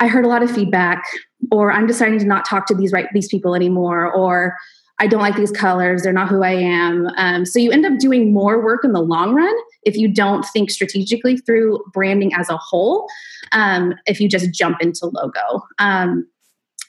I 0.00 0.06
heard 0.06 0.24
a 0.24 0.28
lot 0.28 0.42
of 0.42 0.50
feedback," 0.50 1.02
or 1.50 1.72
"I'm 1.72 1.86
deciding 1.86 2.18
to 2.20 2.24
not 2.24 2.44
talk 2.44 2.66
to 2.66 2.74
these 2.74 2.92
right 2.92 3.06
these 3.12 3.28
people 3.28 3.54
anymore," 3.54 4.12
or 4.12 4.54
I 4.98 5.06
don't 5.06 5.20
like 5.20 5.36
these 5.36 5.52
colors. 5.52 6.02
They're 6.02 6.12
not 6.12 6.28
who 6.28 6.42
I 6.42 6.52
am. 6.52 7.08
Um, 7.16 7.44
so 7.44 7.58
you 7.58 7.70
end 7.70 7.84
up 7.84 7.98
doing 7.98 8.32
more 8.32 8.64
work 8.64 8.84
in 8.84 8.92
the 8.92 9.02
long 9.02 9.34
run 9.34 9.54
if 9.82 9.96
you 9.96 10.08
don't 10.08 10.44
think 10.46 10.70
strategically 10.70 11.36
through 11.36 11.84
branding 11.92 12.32
as 12.34 12.48
a 12.48 12.56
whole. 12.56 13.06
Um, 13.52 13.94
if 14.06 14.20
you 14.20 14.28
just 14.28 14.52
jump 14.52 14.78
into 14.80 15.06
logo. 15.06 15.62
Um, 15.78 16.26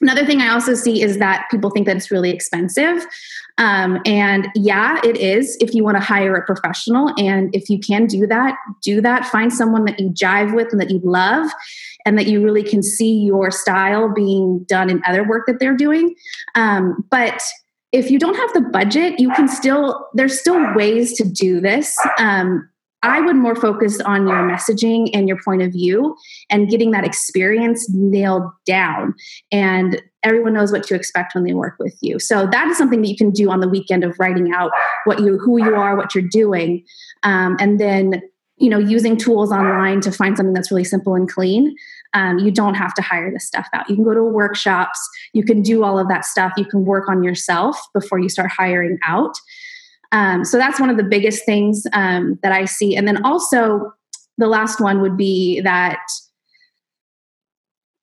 Another 0.00 0.24
thing 0.24 0.40
I 0.40 0.52
also 0.52 0.74
see 0.74 1.02
is 1.02 1.18
that 1.18 1.46
people 1.50 1.70
think 1.70 1.86
that 1.86 1.96
it's 1.96 2.10
really 2.10 2.30
expensive. 2.30 3.06
Um, 3.58 4.00
and 4.06 4.48
yeah, 4.54 5.00
it 5.04 5.16
is 5.16 5.56
if 5.60 5.74
you 5.74 5.82
want 5.82 5.96
to 5.96 6.02
hire 6.02 6.34
a 6.34 6.44
professional. 6.44 7.12
And 7.18 7.54
if 7.54 7.68
you 7.68 7.78
can 7.80 8.06
do 8.06 8.26
that, 8.28 8.56
do 8.82 9.00
that. 9.00 9.26
Find 9.26 9.52
someone 9.52 9.84
that 9.86 9.98
you 9.98 10.10
jive 10.10 10.54
with 10.54 10.68
and 10.70 10.80
that 10.80 10.90
you 10.90 11.00
love 11.02 11.50
and 12.06 12.16
that 12.16 12.26
you 12.26 12.42
really 12.42 12.62
can 12.62 12.82
see 12.82 13.18
your 13.18 13.50
style 13.50 14.12
being 14.12 14.64
done 14.68 14.88
in 14.88 15.02
other 15.06 15.26
work 15.26 15.46
that 15.46 15.58
they're 15.58 15.76
doing. 15.76 16.14
Um, 16.54 17.04
but 17.10 17.42
if 17.90 18.10
you 18.10 18.18
don't 18.18 18.36
have 18.36 18.52
the 18.52 18.60
budget, 18.60 19.18
you 19.18 19.30
can 19.32 19.48
still, 19.48 20.06
there's 20.14 20.38
still 20.38 20.74
ways 20.74 21.14
to 21.14 21.24
do 21.24 21.60
this. 21.60 21.96
Um, 22.18 22.68
I 23.02 23.20
would 23.20 23.36
more 23.36 23.54
focus 23.54 24.00
on 24.00 24.26
your 24.26 24.48
messaging 24.48 25.10
and 25.14 25.28
your 25.28 25.40
point 25.44 25.62
of 25.62 25.72
view 25.72 26.16
and 26.50 26.68
getting 26.68 26.90
that 26.90 27.04
experience 27.04 27.88
nailed 27.90 28.50
down. 28.66 29.14
And 29.52 30.02
everyone 30.24 30.54
knows 30.54 30.72
what 30.72 30.82
to 30.84 30.94
expect 30.94 31.34
when 31.34 31.44
they 31.44 31.54
work 31.54 31.76
with 31.78 31.96
you. 32.00 32.18
So 32.18 32.46
that 32.50 32.68
is 32.68 32.76
something 32.76 33.00
that 33.02 33.08
you 33.08 33.16
can 33.16 33.30
do 33.30 33.50
on 33.50 33.60
the 33.60 33.68
weekend 33.68 34.02
of 34.02 34.18
writing 34.18 34.52
out 34.52 34.72
what 35.04 35.20
you 35.20 35.38
who 35.38 35.58
you 35.58 35.74
are, 35.74 35.96
what 35.96 36.14
you're 36.14 36.24
doing, 36.28 36.84
um, 37.22 37.56
and 37.60 37.78
then 37.78 38.22
you 38.56 38.68
know 38.68 38.78
using 38.78 39.16
tools 39.16 39.52
online 39.52 40.00
to 40.00 40.10
find 40.10 40.36
something 40.36 40.52
that's 40.52 40.70
really 40.70 40.84
simple 40.84 41.14
and 41.14 41.28
clean. 41.28 41.76
Um, 42.14 42.38
you 42.38 42.50
don't 42.50 42.74
have 42.74 42.94
to 42.94 43.02
hire 43.02 43.30
this 43.30 43.46
stuff 43.46 43.68
out. 43.72 43.88
You 43.88 43.94
can 43.94 44.04
go 44.04 44.14
to 44.14 44.24
workshops. 44.24 44.98
You 45.34 45.44
can 45.44 45.62
do 45.62 45.84
all 45.84 45.98
of 45.98 46.08
that 46.08 46.24
stuff. 46.24 46.52
You 46.56 46.64
can 46.64 46.84
work 46.84 47.08
on 47.08 47.22
yourself 47.22 47.78
before 47.94 48.18
you 48.18 48.28
start 48.28 48.50
hiring 48.50 48.98
out. 49.04 49.36
Um, 50.12 50.44
so 50.44 50.56
that's 50.56 50.80
one 50.80 50.90
of 50.90 50.96
the 50.96 51.04
biggest 51.04 51.44
things 51.44 51.86
um, 51.92 52.38
that 52.42 52.52
I 52.52 52.64
see. 52.64 52.96
And 52.96 53.06
then 53.06 53.24
also, 53.24 53.92
the 54.38 54.46
last 54.46 54.80
one 54.80 55.00
would 55.02 55.16
be 55.16 55.60
that 55.60 55.98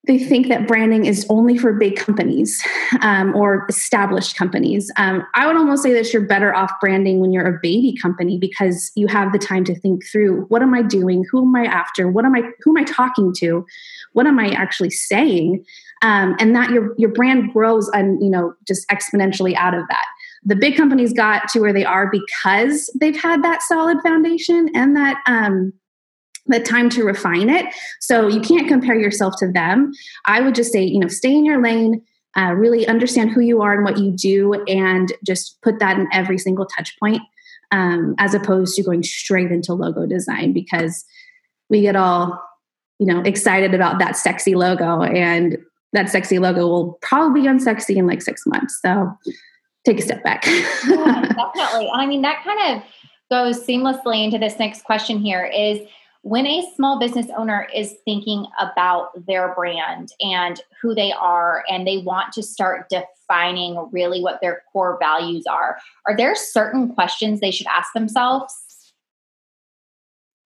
they 0.08 0.20
think 0.20 0.50
that 0.50 0.68
branding 0.68 1.06
is 1.06 1.26
only 1.30 1.58
for 1.58 1.74
big 1.74 1.96
companies 1.96 2.62
um, 3.02 3.36
or 3.36 3.66
established 3.70 4.36
companies. 4.36 4.92
Um, 4.98 5.26
I 5.34 5.48
would 5.48 5.56
almost 5.56 5.82
say 5.82 5.94
that 5.94 6.14
you're 6.14 6.26
better 6.26 6.56
off 6.56 6.72
branding 6.80 7.20
when 7.20 7.34
you're 7.34 7.48
a 7.48 7.60
baby 7.62 7.96
company 8.00 8.38
because 8.38 8.92
you 8.96 9.08
have 9.08 9.32
the 9.32 9.40
time 9.40 9.64
to 9.66 9.80
think 9.80 10.06
through 10.12 10.44
what 10.50 10.62
am 10.62 10.74
I 10.74 10.84
doing, 10.84 11.26
who 11.32 11.42
am 11.42 11.56
I 11.56 11.66
after, 11.66 12.08
what 12.08 12.26
am 12.26 12.36
I, 12.36 12.44
who 12.62 12.72
am 12.72 12.78
I 12.78 12.84
talking 12.84 13.34
to, 13.38 13.66
what 14.14 14.28
am 14.28 14.38
I 14.38 14.50
actually 14.50 14.92
saying, 14.92 15.66
um, 16.02 16.36
and 16.40 16.56
that 16.56 16.70
your 16.70 16.94
your 16.98 17.12
brand 17.12 17.52
grows 17.52 17.90
and 17.94 18.22
you 18.24 18.30
know 18.30 18.54
just 18.68 18.88
exponentially 18.90 19.56
out 19.56 19.74
of 19.74 19.88
that. 19.90 20.06
The 20.46 20.56
big 20.56 20.78
companies 20.78 21.12
got 21.12 21.50
to 21.50 21.60
where 21.60 21.74
they 21.74 21.86
are 21.86 22.10
because 22.10 22.96
they've 23.00 23.20
had 23.20 23.44
that 23.44 23.64
solid 23.64 23.98
foundation 24.04 24.70
and 24.76 24.96
that 24.96 25.22
um, 25.26 25.74
the 26.46 26.60
time 26.60 26.90
to 26.92 27.04
refine 27.04 27.50
it. 27.50 27.66
So 28.00 28.28
you 28.28 28.40
can't 28.40 28.68
compare 28.68 28.98
yourself 29.00 29.34
to 29.40 29.52
them. 29.52 29.92
I 30.26 30.42
would 30.42 30.56
just 30.56 30.72
say, 30.72 30.84
you 30.84 31.00
know, 31.00 31.08
stay 31.08 31.34
in 31.34 31.46
your 31.46 31.62
lane, 31.62 32.04
uh, 32.38 32.54
really 32.54 32.88
understand 32.88 33.32
who 33.32 33.42
you 33.42 33.62
are 33.62 33.74
and 33.74 33.84
what 33.84 33.98
you 33.98 34.12
do, 34.12 34.54
and 34.68 35.12
just 35.26 35.60
put 35.62 35.80
that 35.80 35.98
in 35.98 36.08
every 36.12 36.38
single 36.38 36.66
touch 36.66 36.96
point, 37.00 37.22
um, 37.72 38.14
as 38.20 38.34
opposed 38.34 38.76
to 38.76 38.84
going 38.84 39.02
straight 39.04 39.52
into 39.52 39.74
logo 39.74 40.06
design 40.06 40.54
because 40.54 41.04
we 41.70 41.82
get 41.82 41.96
all, 41.96 42.40
you 43.00 43.08
know, 43.08 43.22
excited 43.22 43.74
about 43.74 43.98
that 44.00 44.16
sexy 44.16 44.54
logo, 44.54 45.02
and 45.02 45.58
that 45.94 46.10
sexy 46.10 46.38
logo 46.38 46.68
will 46.68 47.00
probably 47.02 47.42
be 47.42 47.48
unsexy 47.48 47.96
in 47.96 48.06
like 48.06 48.22
six 48.22 48.44
months. 48.46 48.80
So 48.82 49.12
take 49.86 50.00
a 50.00 50.02
step 50.02 50.24
back. 50.24 50.46
yeah, 50.46 51.22
definitely. 51.56 51.90
I 51.94 52.06
mean, 52.06 52.22
that 52.24 52.44
kind 52.44 52.78
of 52.78 52.84
goes 53.30 53.66
seamlessly 53.66 54.24
into 54.24 54.38
this 54.38 54.60
next 54.60 54.84
question 54.84 55.20
here 55.20 55.46
is 55.46 55.80
when 56.26 56.48
a 56.48 56.68
small 56.76 56.98
business 57.00 57.28
owner 57.38 57.68
is 57.74 57.98
thinking 58.04 58.48
about 58.60 59.10
their 59.28 59.54
brand 59.54 60.10
and 60.22 60.60
who 60.82 60.96
they 60.96 61.12
are 61.12 61.64
and 61.70 61.86
they 61.86 62.00
want 62.00 62.34
to 62.34 62.42
start 62.42 62.90
defining 62.90 63.90
really 63.92 64.22
what 64.22 64.40
their 64.42 64.64
core 64.74 64.98
values 65.00 65.46
are 65.48 65.78
are 66.08 66.18
there 66.18 66.36
certain 66.36 66.94
questions 66.94 67.40
they 67.40 67.52
should 67.52 67.68
ask 67.68 67.94
themselves 67.94 68.54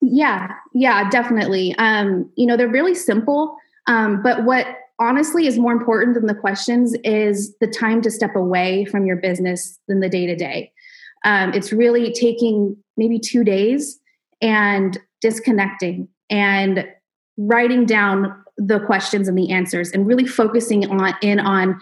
yeah 0.02 0.52
yeah 0.74 1.10
definitely 1.10 1.74
um 1.78 2.30
you 2.36 2.46
know 2.46 2.58
they're 2.58 2.68
really 2.68 2.96
simple 2.96 3.56
um 3.88 4.22
but 4.22 4.44
what 4.44 4.68
honestly 5.00 5.48
is 5.48 5.58
more 5.58 5.72
important 5.72 6.14
than 6.14 6.26
the 6.26 6.36
questions 6.36 6.96
is 7.04 7.56
the 7.60 7.68
time 7.68 8.02
to 8.02 8.12
step 8.12 8.36
away 8.36 8.86
from 8.86 9.06
your 9.06 9.16
business 9.16 9.80
than 9.88 10.00
the 10.00 10.10
day 10.10 10.26
to 10.26 10.36
day 10.36 10.72
it's 11.26 11.72
really 11.74 12.12
taking 12.14 12.76
maybe 12.98 13.20
two 13.20 13.44
days 13.44 14.00
and 14.42 14.98
disconnecting 15.22 16.08
and 16.30 16.88
writing 17.38 17.86
down 17.86 18.44
the 18.58 18.80
questions 18.82 19.28
and 19.28 19.38
the 19.38 19.52
answers 19.52 19.92
and 19.92 20.06
really 20.06 20.26
focusing 20.26 20.90
on 20.90 21.14
in 21.22 21.40
on 21.40 21.80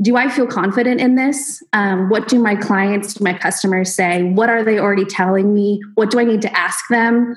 do 0.00 0.16
i 0.16 0.28
feel 0.28 0.46
confident 0.46 1.00
in 1.00 1.16
this? 1.16 1.62
Um, 1.72 2.08
what 2.08 2.26
do 2.26 2.40
my 2.40 2.56
clients 2.56 3.20
my 3.20 3.36
customers 3.36 3.94
say? 3.94 4.22
What 4.22 4.48
are 4.48 4.64
they 4.64 4.78
already 4.78 5.04
telling 5.04 5.52
me? 5.54 5.80
What 5.94 6.10
do 6.10 6.18
i 6.18 6.24
need 6.24 6.42
to 6.42 6.58
ask 6.58 6.82
them? 6.90 7.34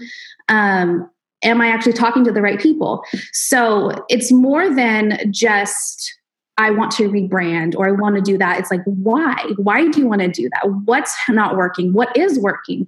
Um, 0.47 1.09
am 1.45 1.61
i 1.61 1.67
actually 1.67 1.93
talking 1.93 2.23
to 2.23 2.31
the 2.31 2.41
right 2.41 2.59
people 2.59 3.03
so 3.31 3.91
it's 4.09 4.31
more 4.31 4.73
than 4.73 5.31
just 5.31 6.13
I 6.57 6.71
want 6.71 6.91
to 6.93 7.09
rebrand 7.09 7.75
or 7.75 7.87
I 7.87 7.91
want 7.91 8.15
to 8.15 8.21
do 8.21 8.37
that. 8.37 8.59
It's 8.59 8.71
like, 8.71 8.83
why? 8.85 9.35
Why 9.57 9.89
do 9.89 9.99
you 9.99 10.07
want 10.07 10.21
to 10.21 10.29
do 10.29 10.49
that? 10.53 10.69
What's 10.85 11.13
not 11.27 11.57
working? 11.57 11.91
What 11.91 12.15
is 12.15 12.39
working? 12.39 12.87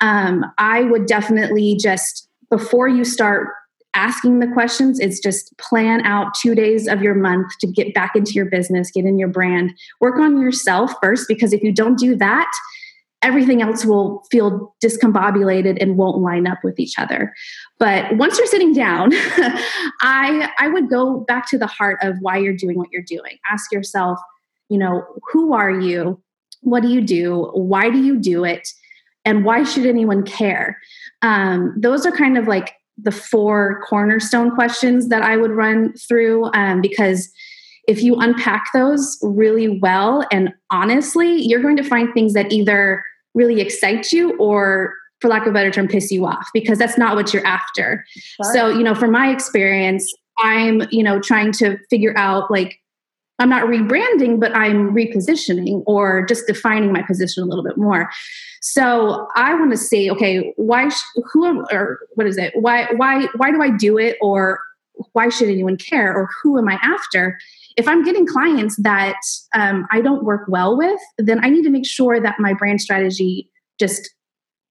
Um, 0.00 0.44
I 0.58 0.82
would 0.82 1.06
definitely 1.06 1.76
just, 1.76 2.28
before 2.50 2.88
you 2.88 3.04
start 3.04 3.48
asking 3.94 4.40
the 4.40 4.48
questions, 4.48 4.98
it's 4.98 5.20
just 5.20 5.56
plan 5.58 6.04
out 6.04 6.34
two 6.34 6.54
days 6.54 6.88
of 6.88 7.00
your 7.00 7.14
month 7.14 7.46
to 7.60 7.66
get 7.66 7.94
back 7.94 8.16
into 8.16 8.32
your 8.32 8.44
business, 8.46 8.90
get 8.90 9.04
in 9.04 9.18
your 9.18 9.28
brand, 9.28 9.72
work 10.00 10.18
on 10.18 10.40
yourself 10.40 10.92
first, 11.02 11.28
because 11.28 11.52
if 11.52 11.62
you 11.62 11.72
don't 11.72 11.98
do 11.98 12.16
that, 12.16 12.50
everything 13.26 13.60
else 13.60 13.84
will 13.84 14.22
feel 14.30 14.74
discombobulated 14.82 15.76
and 15.82 15.98
won't 15.98 16.18
line 16.18 16.46
up 16.46 16.58
with 16.62 16.78
each 16.78 16.96
other. 16.96 17.34
But 17.78 18.16
once 18.16 18.38
you're 18.38 18.46
sitting 18.46 18.72
down, 18.72 19.10
I 20.00 20.48
I 20.58 20.68
would 20.68 20.88
go 20.88 21.20
back 21.20 21.50
to 21.50 21.58
the 21.58 21.66
heart 21.66 21.98
of 22.02 22.16
why 22.20 22.38
you're 22.38 22.56
doing 22.56 22.78
what 22.78 22.88
you're 22.92 23.02
doing. 23.02 23.38
Ask 23.50 23.72
yourself, 23.72 24.18
you 24.68 24.78
know, 24.78 25.04
who 25.32 25.52
are 25.52 25.72
you? 25.72 26.22
What 26.62 26.82
do 26.82 26.88
you 26.88 27.00
do? 27.00 27.50
Why 27.54 27.90
do 27.90 27.98
you 27.98 28.16
do 28.16 28.44
it? 28.44 28.68
And 29.24 29.44
why 29.44 29.64
should 29.64 29.86
anyone 29.86 30.22
care? 30.22 30.78
Um, 31.20 31.74
those 31.76 32.06
are 32.06 32.12
kind 32.12 32.38
of 32.38 32.46
like 32.46 32.74
the 32.96 33.12
four 33.12 33.82
cornerstone 33.88 34.54
questions 34.54 35.08
that 35.08 35.22
I 35.22 35.36
would 35.36 35.50
run 35.50 35.92
through 35.94 36.50
um, 36.54 36.80
because 36.80 37.30
if 37.86 38.02
you 38.02 38.16
unpack 38.16 38.72
those 38.72 39.18
really 39.22 39.78
well 39.80 40.26
and 40.32 40.52
honestly, 40.70 41.42
you're 41.42 41.62
going 41.62 41.76
to 41.76 41.84
find 41.84 42.12
things 42.12 42.32
that 42.34 42.52
either 42.52 43.04
really 43.36 43.60
excite 43.60 44.10
you 44.10 44.36
or 44.38 44.94
for 45.20 45.28
lack 45.28 45.42
of 45.42 45.48
a 45.48 45.52
better 45.52 45.70
term 45.70 45.86
piss 45.86 46.10
you 46.10 46.26
off 46.26 46.48
because 46.52 46.78
that's 46.78 46.98
not 46.98 47.14
what 47.14 47.32
you're 47.32 47.46
after. 47.46 48.04
Sure. 48.16 48.52
so 48.52 48.68
you 48.68 48.82
know 48.82 48.94
from 48.94 49.12
my 49.12 49.30
experience 49.30 50.12
i'm 50.38 50.82
you 50.90 51.02
know 51.02 51.20
trying 51.20 51.52
to 51.52 51.78
figure 51.88 52.12
out 52.16 52.50
like 52.50 52.78
i'm 53.38 53.48
not 53.48 53.64
rebranding 53.68 54.38
but 54.38 54.54
i'm 54.54 54.94
repositioning 54.94 55.82
or 55.86 56.26
just 56.26 56.46
defining 56.46 56.92
my 56.92 57.02
position 57.02 57.42
a 57.42 57.46
little 57.46 57.64
bit 57.64 57.76
more. 57.76 58.10
So 58.60 59.28
i 59.36 59.54
want 59.54 59.70
to 59.70 59.76
say 59.76 60.10
okay 60.10 60.52
why 60.56 60.90
who 61.32 61.64
or 61.70 62.00
what 62.14 62.26
is 62.26 62.36
it? 62.36 62.52
Why 62.58 62.86
why 62.96 63.26
why 63.36 63.50
do 63.50 63.62
i 63.62 63.70
do 63.70 63.98
it 63.98 64.16
or 64.20 64.60
why 65.12 65.28
should 65.28 65.48
anyone 65.48 65.76
care 65.76 66.14
or 66.14 66.28
who 66.42 66.58
am 66.58 66.68
i 66.68 66.78
after 66.82 67.38
if 67.76 67.86
I'm 67.86 68.02
getting 68.02 68.26
clients 68.26 68.76
that 68.82 69.20
um, 69.54 69.86
I 69.90 70.00
don't 70.00 70.24
work 70.24 70.46
well 70.48 70.76
with, 70.76 71.00
then 71.18 71.44
I 71.44 71.50
need 71.50 71.62
to 71.64 71.70
make 71.70 71.86
sure 71.86 72.18
that 72.20 72.36
my 72.38 72.54
brand 72.54 72.80
strategy 72.80 73.50
just 73.78 74.14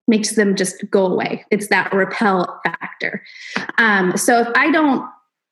makes 0.07 0.35
them 0.35 0.55
just 0.55 0.83
go 0.89 1.05
away. 1.05 1.45
It's 1.51 1.67
that 1.67 1.93
repel 1.93 2.59
factor. 2.63 3.23
Um, 3.77 4.17
so 4.17 4.41
if 4.41 4.47
I 4.55 4.71
don't 4.71 5.07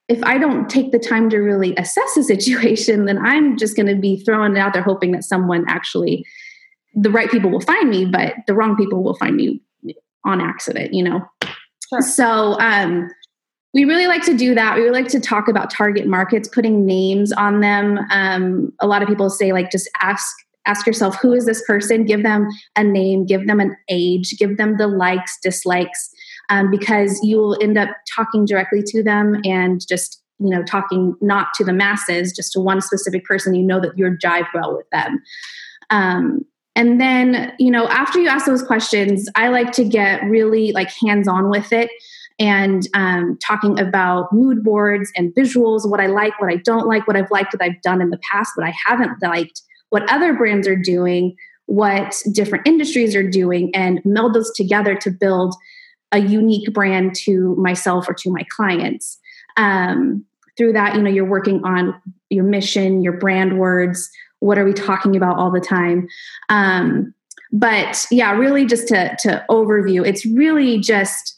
if 0.09 0.21
I 0.23 0.37
don't 0.37 0.69
take 0.69 0.91
the 0.91 0.99
time 0.99 1.29
to 1.29 1.37
really 1.37 1.73
assess 1.77 2.13
the 2.15 2.23
situation, 2.23 3.05
then 3.05 3.17
I'm 3.19 3.57
just 3.57 3.75
going 3.77 3.87
to 3.87 3.95
be 3.95 4.21
throwing 4.21 4.57
it 4.57 4.59
out 4.59 4.73
there, 4.73 4.81
hoping 4.81 5.13
that 5.13 5.23
someone 5.23 5.63
actually, 5.69 6.25
the 6.93 7.09
right 7.09 7.31
people 7.31 7.49
will 7.49 7.61
find 7.61 7.89
me, 7.89 8.05
but 8.05 8.33
the 8.45 8.53
wrong 8.53 8.75
people 8.75 9.01
will 9.01 9.15
find 9.15 9.37
me 9.37 9.61
on 10.25 10.41
accident. 10.41 10.93
You 10.93 11.03
know. 11.03 11.21
Sure. 11.89 12.01
So 12.01 12.59
um, 12.59 13.09
we 13.73 13.85
really 13.85 14.07
like 14.07 14.23
to 14.25 14.35
do 14.35 14.53
that. 14.53 14.77
We 14.77 14.89
like 14.91 15.07
to 15.09 15.19
talk 15.19 15.47
about 15.47 15.71
target 15.71 16.07
markets, 16.07 16.47
putting 16.47 16.85
names 16.85 17.31
on 17.31 17.61
them. 17.61 17.99
Um, 18.11 18.71
a 18.79 18.87
lot 18.87 19.01
of 19.01 19.07
people 19.07 19.29
say, 19.29 19.51
like, 19.51 19.71
just 19.71 19.89
ask 20.01 20.35
ask 20.65 20.87
yourself 20.87 21.17
who 21.21 21.33
is 21.33 21.45
this 21.45 21.61
person 21.65 22.05
give 22.05 22.23
them 22.23 22.47
a 22.77 22.83
name 22.83 23.25
give 23.25 23.47
them 23.47 23.59
an 23.59 23.75
age 23.89 24.37
give 24.39 24.55
them 24.57 24.77
the 24.77 24.87
likes 24.87 25.37
dislikes 25.43 26.09
um, 26.49 26.71
because 26.71 27.19
you 27.23 27.37
will 27.37 27.61
end 27.61 27.77
up 27.77 27.89
talking 28.15 28.45
directly 28.45 28.81
to 28.81 29.03
them 29.03 29.41
and 29.43 29.85
just 29.87 30.21
you 30.39 30.49
know 30.49 30.63
talking 30.63 31.15
not 31.21 31.47
to 31.53 31.63
the 31.63 31.73
masses 31.73 32.31
just 32.31 32.51
to 32.53 32.59
one 32.59 32.81
specific 32.81 33.25
person 33.25 33.53
you 33.53 33.63
know 33.63 33.79
that 33.79 33.97
you're 33.97 34.17
jive 34.17 34.47
well 34.53 34.75
with 34.75 34.89
them 34.91 35.21
um, 35.89 36.45
and 36.75 36.99
then 36.99 37.53
you 37.59 37.69
know 37.69 37.87
after 37.89 38.19
you 38.19 38.27
ask 38.27 38.45
those 38.45 38.63
questions 38.63 39.27
i 39.35 39.49
like 39.49 39.71
to 39.71 39.83
get 39.83 40.23
really 40.23 40.71
like 40.71 40.91
hands 41.01 41.27
on 41.27 41.49
with 41.49 41.73
it 41.73 41.89
and 42.39 42.87
um, 42.93 43.37
talking 43.45 43.79
about 43.79 44.31
mood 44.33 44.63
boards 44.63 45.11
and 45.15 45.33
visuals, 45.35 45.89
what 45.89 45.99
I 45.99 46.07
like, 46.07 46.39
what 46.39 46.51
I 46.51 46.57
don't 46.57 46.87
like, 46.87 47.07
what 47.07 47.15
I've 47.15 47.31
liked 47.31 47.51
that 47.51 47.61
I've 47.61 47.81
done 47.81 48.01
in 48.01 48.09
the 48.09 48.19
past, 48.31 48.51
what 48.55 48.67
I 48.67 48.73
haven't 48.85 49.21
liked, 49.21 49.61
what 49.89 50.09
other 50.11 50.33
brands 50.33 50.67
are 50.67 50.75
doing, 50.75 51.35
what 51.65 52.21
different 52.33 52.67
industries 52.67 53.15
are 53.15 53.27
doing, 53.27 53.73
and 53.75 54.01
meld 54.03 54.33
those 54.33 54.51
together 54.55 54.95
to 54.95 55.11
build 55.11 55.55
a 56.11 56.19
unique 56.19 56.71
brand 56.73 57.15
to 57.15 57.55
myself 57.55 58.07
or 58.09 58.13
to 58.13 58.31
my 58.31 58.43
clients. 58.49 59.19
Um, 59.57 60.25
through 60.57 60.73
that, 60.73 60.95
you 60.95 61.01
know, 61.01 61.09
you're 61.09 61.25
working 61.25 61.63
on 61.63 61.99
your 62.29 62.43
mission, 62.43 63.01
your 63.01 63.13
brand 63.13 63.59
words. 63.59 64.09
What 64.39 64.57
are 64.57 64.65
we 64.65 64.73
talking 64.73 65.15
about 65.15 65.37
all 65.37 65.51
the 65.51 65.59
time? 65.59 66.07
Um, 66.49 67.13
but 67.51 68.05
yeah, 68.11 68.31
really, 68.31 68.65
just 68.65 68.87
to 68.89 69.15
to 69.19 69.45
overview, 69.49 70.05
it's 70.05 70.25
really 70.25 70.79
just 70.79 71.32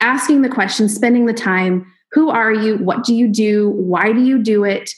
asking 0.00 0.42
the 0.42 0.48
question, 0.48 0.88
spending 0.88 1.26
the 1.26 1.32
time 1.32 1.90
who 2.12 2.30
are 2.30 2.52
you? 2.52 2.78
What 2.78 3.04
do 3.04 3.14
you 3.14 3.28
do? 3.28 3.70
Why 3.70 4.12
do 4.12 4.22
you 4.22 4.42
do 4.42 4.64
it? 4.64 4.90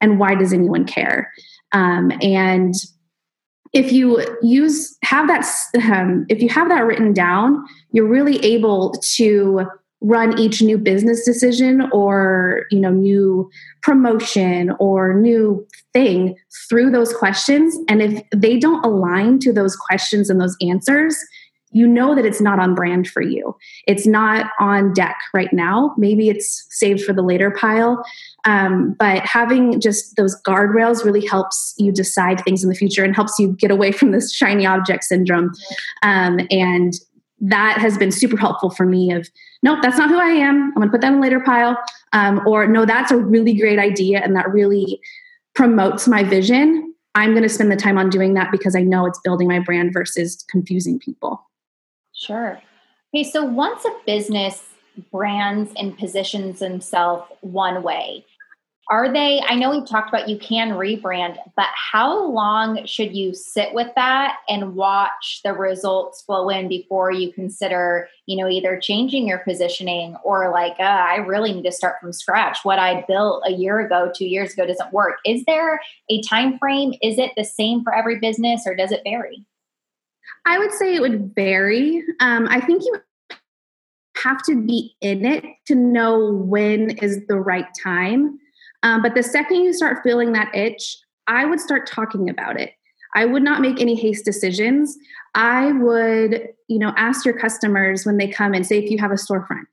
And 0.00 0.18
why 0.18 0.34
does 0.34 0.52
anyone 0.52 0.84
care? 0.84 1.32
Um, 1.72 2.12
and 2.22 2.74
if 3.72 3.92
you 3.92 4.24
use 4.42 4.96
have 5.04 5.28
that 5.28 5.46
um, 5.82 6.26
if 6.28 6.42
you 6.42 6.48
have 6.48 6.68
that 6.68 6.84
written 6.84 7.12
down 7.12 7.64
you're 7.92 8.08
really 8.08 8.38
able 8.44 8.92
to 8.92 9.64
run 10.00 10.38
each 10.38 10.62
new 10.62 10.78
business 10.78 11.24
decision 11.24 11.82
or 11.92 12.66
you 12.70 12.80
know 12.80 12.90
new 12.90 13.48
promotion 13.82 14.72
or 14.80 15.14
new 15.14 15.64
thing 15.92 16.36
through 16.68 16.90
those 16.90 17.12
questions 17.12 17.76
and 17.88 18.02
if 18.02 18.22
they 18.34 18.58
don't 18.58 18.84
align 18.84 19.38
to 19.38 19.52
those 19.52 19.76
questions 19.76 20.30
and 20.30 20.40
those 20.40 20.56
answers 20.60 21.16
you 21.72 21.86
know 21.86 22.14
that 22.14 22.26
it's 22.26 22.40
not 22.40 22.58
on 22.58 22.74
brand 22.74 23.08
for 23.08 23.22
you. 23.22 23.56
It's 23.86 24.06
not 24.06 24.50
on 24.58 24.92
deck 24.92 25.16
right 25.32 25.52
now. 25.52 25.94
Maybe 25.96 26.28
it's 26.28 26.66
saved 26.70 27.04
for 27.04 27.12
the 27.12 27.22
later 27.22 27.50
pile. 27.50 28.04
Um, 28.44 28.96
but 28.98 29.24
having 29.24 29.80
just 29.80 30.16
those 30.16 30.40
guardrails 30.42 31.04
really 31.04 31.24
helps 31.24 31.74
you 31.78 31.92
decide 31.92 32.42
things 32.42 32.62
in 32.62 32.68
the 32.68 32.74
future 32.74 33.04
and 33.04 33.14
helps 33.14 33.38
you 33.38 33.52
get 33.52 33.70
away 33.70 33.92
from 33.92 34.10
this 34.10 34.32
shiny 34.32 34.66
object 34.66 35.04
syndrome. 35.04 35.52
Um, 36.02 36.40
and 36.50 36.94
that 37.40 37.78
has 37.78 37.96
been 37.96 38.12
super 38.12 38.36
helpful 38.36 38.68
for 38.68 38.84
me 38.84 39.12
of 39.12 39.26
nope 39.62 39.78
that's 39.80 39.96
not 39.96 40.10
who 40.10 40.18
i 40.18 40.28
am 40.28 40.64
i'm 40.64 40.74
going 40.74 40.86
to 40.86 40.90
put 40.90 41.00
that 41.00 41.10
in 41.10 41.18
a 41.18 41.22
later 41.22 41.40
pile 41.40 41.74
um, 42.12 42.46
or 42.46 42.66
no 42.66 42.84
that's 42.84 43.10
a 43.10 43.16
really 43.16 43.54
great 43.54 43.78
idea 43.78 44.20
and 44.20 44.36
that 44.36 44.46
really 44.52 45.00
promotes 45.54 46.06
my 46.06 46.22
vision 46.22 46.94
i'm 47.14 47.30
going 47.30 47.42
to 47.42 47.48
spend 47.48 47.72
the 47.72 47.76
time 47.76 47.96
on 47.96 48.10
doing 48.10 48.34
that 48.34 48.52
because 48.52 48.76
i 48.76 48.82
know 48.82 49.06
it's 49.06 49.18
building 49.20 49.48
my 49.48 49.58
brand 49.58 49.90
versus 49.90 50.44
confusing 50.50 50.98
people 50.98 51.49
Sure. 52.20 52.60
Okay, 53.14 53.24
so 53.24 53.44
once 53.44 53.84
a 53.84 53.90
business 54.06 54.62
brands 55.10 55.72
and 55.76 55.96
positions 55.96 56.58
themselves 56.58 57.30
one 57.40 57.82
way, 57.82 58.24
are 58.90 59.10
they 59.10 59.40
i 59.46 59.54
know 59.54 59.70
we've 59.70 59.88
talked 59.88 60.08
about 60.08 60.28
you 60.28 60.36
can 60.36 60.70
rebrand 60.70 61.36
but 61.56 61.68
how 61.74 62.28
long 62.30 62.84
should 62.84 63.14
you 63.16 63.32
sit 63.32 63.72
with 63.72 63.88
that 63.94 64.38
and 64.48 64.74
watch 64.74 65.40
the 65.44 65.52
results 65.52 66.22
flow 66.22 66.48
in 66.48 66.68
before 66.68 67.10
you 67.10 67.32
consider 67.32 68.08
you 68.26 68.36
know 68.36 68.50
either 68.50 68.78
changing 68.78 69.26
your 69.26 69.38
positioning 69.38 70.16
or 70.24 70.50
like 70.50 70.74
uh, 70.80 70.82
i 70.82 71.16
really 71.16 71.52
need 71.52 71.64
to 71.64 71.72
start 71.72 71.96
from 72.00 72.12
scratch. 72.12 72.58
What 72.64 72.78
i 72.78 73.04
built 73.06 73.44
a 73.46 73.52
year 73.52 73.80
ago 73.80 74.10
two 74.14 74.26
years 74.26 74.52
ago 74.52 74.66
doesn't 74.66 74.92
work. 74.92 75.18
Is 75.24 75.44
there 75.46 75.80
a 76.10 76.20
time 76.22 76.58
frame 76.58 76.94
is 77.02 77.18
it 77.18 77.30
the 77.36 77.44
same 77.44 77.82
for 77.82 77.94
every 77.94 78.18
business 78.18 78.62
or 78.66 78.74
does 78.74 78.92
it 78.92 79.02
vary 79.04 79.44
I 80.46 80.58
would 80.58 80.72
say 80.72 80.94
it 80.94 81.00
would 81.00 81.34
vary. 81.34 82.02
Um, 82.20 82.48
I 82.48 82.60
think 82.60 82.82
you 82.84 82.96
have 84.22 84.42
to 84.44 84.60
be 84.60 84.94
in 85.00 85.24
it 85.24 85.44
to 85.66 85.74
know 85.74 86.32
when 86.32 86.90
is 86.98 87.26
the 87.26 87.38
right 87.38 87.66
time. 87.82 88.38
Um, 88.82 89.02
but 89.02 89.14
the 89.14 89.22
second 89.22 89.56
you 89.58 89.72
start 89.72 89.98
feeling 90.02 90.32
that 90.32 90.54
itch, 90.54 90.96
I 91.26 91.44
would 91.44 91.60
start 91.60 91.86
talking 91.86 92.28
about 92.28 92.58
it. 92.58 92.72
I 93.14 93.24
would 93.24 93.42
not 93.42 93.60
make 93.60 93.80
any 93.80 93.94
haste 93.94 94.24
decisions. 94.24 94.96
I 95.34 95.72
would, 95.72 96.48
you 96.68 96.78
know, 96.78 96.92
ask 96.96 97.24
your 97.24 97.38
customers 97.38 98.06
when 98.06 98.16
they 98.16 98.28
come 98.28 98.54
and 98.54 98.66
say 98.66 98.78
if 98.78 98.90
you 98.90 98.98
have 98.98 99.10
a 99.10 99.14
storefront, 99.14 99.64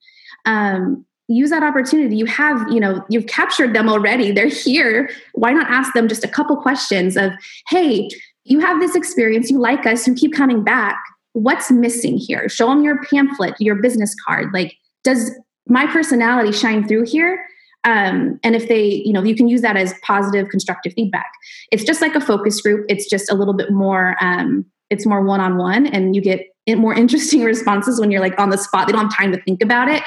um, 0.46 1.06
use 1.28 1.50
that 1.50 1.64
opportunity. 1.64 2.16
You 2.16 2.26
have, 2.26 2.72
you 2.72 2.80
know, 2.80 3.04
you've 3.10 3.28
captured 3.28 3.74
them 3.74 3.90
already. 3.90 4.32
They're 4.32 4.48
here. 4.48 5.10
Why 5.34 5.52
not 5.52 5.70
ask 5.70 5.94
them 5.94 6.08
just 6.08 6.24
a 6.24 6.28
couple 6.28 6.56
questions 6.58 7.18
of, 7.18 7.32
hey, 7.68 8.10
you 8.50 8.60
have 8.60 8.80
this 8.80 8.96
experience, 8.96 9.50
you 9.50 9.60
like 9.60 9.86
us, 9.86 10.08
you 10.08 10.14
keep 10.14 10.34
coming 10.34 10.64
back. 10.64 10.98
What's 11.34 11.70
missing 11.70 12.18
here? 12.18 12.50
Show 12.50 12.68
them 12.68 12.84
your 12.84 13.04
pamphlet, 13.04 13.56
your 13.60 13.76
business 13.76 14.16
card. 14.26 14.48
Like, 14.54 14.76
does 15.04 15.32
my 15.68 15.86
personality 15.88 16.52
shine 16.52 16.88
through 16.88 17.06
here? 17.06 17.44
Um, 17.84 18.40
and 18.44 18.56
if 18.56 18.68
they, 18.68 18.86
you 19.06 19.14
know, 19.14 19.24
you 19.24 19.36
can 19.36 19.48
use 19.48 19.62
that 19.62 19.78
as 19.78 19.94
positive, 20.04 20.50
constructive 20.50 20.94
feedback. 20.94 21.32
It's 21.72 21.84
just 21.84 22.02
like 22.02 22.16
a 22.16 22.22
focus 22.22 22.60
group. 22.62 22.86
It's 22.90 23.10
just 23.10 23.32
a 23.32 23.36
little 23.36 23.54
bit 23.54 23.72
more, 23.72 24.16
um, 24.20 24.66
it's 24.90 25.06
more 25.06 25.24
one 25.24 25.40
on 25.40 25.58
one, 25.58 25.88
and 25.88 26.16
you 26.16 26.22
get 26.22 26.42
more 26.70 26.94
interesting 26.98 27.44
responses 27.44 28.00
when 28.00 28.12
you're 28.12 28.22
like 28.22 28.40
on 28.40 28.50
the 28.50 28.58
spot. 28.58 28.88
They 28.88 28.94
don't 28.94 29.10
have 29.10 29.18
time 29.18 29.32
to 29.32 29.42
think 29.44 29.62
about 29.62 29.90
it. 29.90 30.04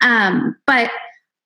Um, 0.00 0.56
but 0.66 0.90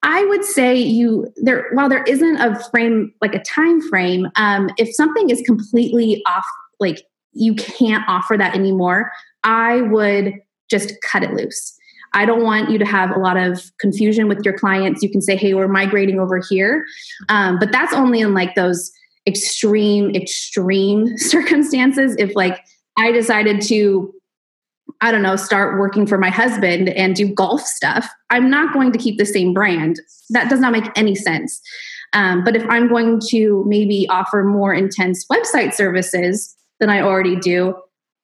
I 0.03 0.25
would 0.25 0.43
say 0.43 0.75
you 0.75 1.33
there 1.37 1.69
while 1.71 1.89
there 1.89 2.03
isn't 2.03 2.35
a 2.37 2.61
frame 2.69 3.13
like 3.21 3.33
a 3.33 3.41
time 3.43 3.81
frame, 3.81 4.27
um, 4.35 4.69
if 4.77 4.93
something 4.93 5.29
is 5.29 5.41
completely 5.45 6.21
off, 6.27 6.45
like 6.79 7.03
you 7.31 7.55
can't 7.55 8.03
offer 8.07 8.37
that 8.37 8.53
anymore, 8.53 9.11
I 9.43 9.81
would 9.81 10.33
just 10.69 10.93
cut 11.01 11.23
it 11.23 11.33
loose. 11.33 11.73
I 12.13 12.25
don't 12.25 12.43
want 12.43 12.69
you 12.69 12.77
to 12.77 12.85
have 12.85 13.15
a 13.15 13.19
lot 13.19 13.37
of 13.37 13.71
confusion 13.79 14.27
with 14.27 14.43
your 14.45 14.55
clients. 14.55 15.01
You 15.01 15.09
can 15.09 15.21
say, 15.21 15.35
"Hey, 15.35 15.53
we're 15.53 15.67
migrating 15.69 16.19
over 16.19 16.39
here," 16.49 16.85
um, 17.29 17.57
but 17.57 17.71
that's 17.71 17.93
only 17.93 18.19
in 18.19 18.33
like 18.33 18.55
those 18.55 18.91
extreme, 19.25 20.13
extreme 20.13 21.17
circumstances. 21.17 22.15
If 22.19 22.35
like 22.35 22.59
I 22.97 23.11
decided 23.11 23.61
to 23.63 24.13
I 25.03 25.11
don't 25.11 25.21
know, 25.21 25.35
start 25.35 25.77
working 25.77 26.07
for 26.07 26.17
my 26.17 26.29
husband 26.29 26.87
and 26.89 27.13
do 27.13 27.27
golf 27.27 27.61
stuff, 27.61 28.09
I'm 28.29 28.49
not 28.49 28.73
going 28.73 28.93
to 28.93 28.97
keep 28.97 29.17
the 29.17 29.25
same 29.25 29.53
brand. 29.53 29.99
That 30.29 30.49
does 30.49 30.61
not 30.61 30.71
make 30.71 30.89
any 30.95 31.13
sense. 31.13 31.61
Um, 32.13 32.43
but 32.45 32.55
if 32.55 32.65
I'm 32.69 32.87
going 32.87 33.19
to 33.29 33.65
maybe 33.67 34.07
offer 34.09 34.43
more 34.43 34.73
intense 34.73 35.25
website 35.27 35.73
services 35.73 36.55
than 36.79 36.89
I 36.89 37.01
already 37.01 37.35
do, 37.35 37.75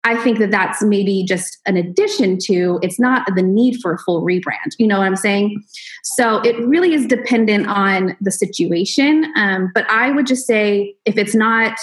I 0.06 0.16
think 0.24 0.40
that 0.40 0.52
that's 0.52 0.82
maybe 0.82 1.26
just 1.28 1.58
an 1.66 1.76
addition 1.76 2.38
to 2.44 2.80
it's 2.82 2.98
not 2.98 3.28
the 3.36 3.44
need 3.44 3.82
for 3.82 3.94
a 3.94 3.98
full 3.98 4.24
rebrand. 4.24 4.72
You 4.78 4.88
know 4.88 5.00
what 5.00 5.06
I'm 5.06 5.18
saying? 5.18 5.62
So 6.04 6.40
it 6.44 6.58
really 6.66 6.94
is 6.94 7.06
dependent 7.06 7.68
on 7.68 8.16
the 8.22 8.32
situation. 8.32 9.30
Um, 9.36 9.70
but 9.76 9.86
I 9.90 10.12
would 10.12 10.28
just 10.28 10.48
say 10.48 10.96
if 11.04 11.18
it's 11.18 11.36
not 11.36 11.78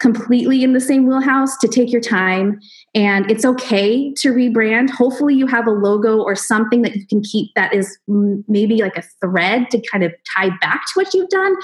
completely 0.00 0.64
in 0.64 0.72
the 0.72 0.80
same 0.80 1.06
wheelhouse 1.06 1.56
to 1.58 1.68
take 1.68 1.92
your 1.92 2.00
time 2.00 2.58
and 2.94 3.30
it's 3.30 3.44
okay 3.44 4.12
to 4.14 4.32
rebrand. 4.32 4.90
Hopefully 4.90 5.34
you 5.34 5.46
have 5.46 5.66
a 5.66 5.70
logo 5.70 6.18
or 6.22 6.34
something 6.34 6.82
that 6.82 6.96
you 6.96 7.06
can 7.06 7.20
keep 7.20 7.50
that 7.54 7.74
is 7.74 7.98
maybe 8.08 8.82
like 8.82 8.96
a 8.96 9.04
thread 9.20 9.70
to 9.70 9.80
kind 9.92 10.02
of 10.02 10.12
tie 10.34 10.50
back 10.60 10.80
to 10.86 10.92
what 10.94 11.12
you've 11.14 11.28
done. 11.28 11.54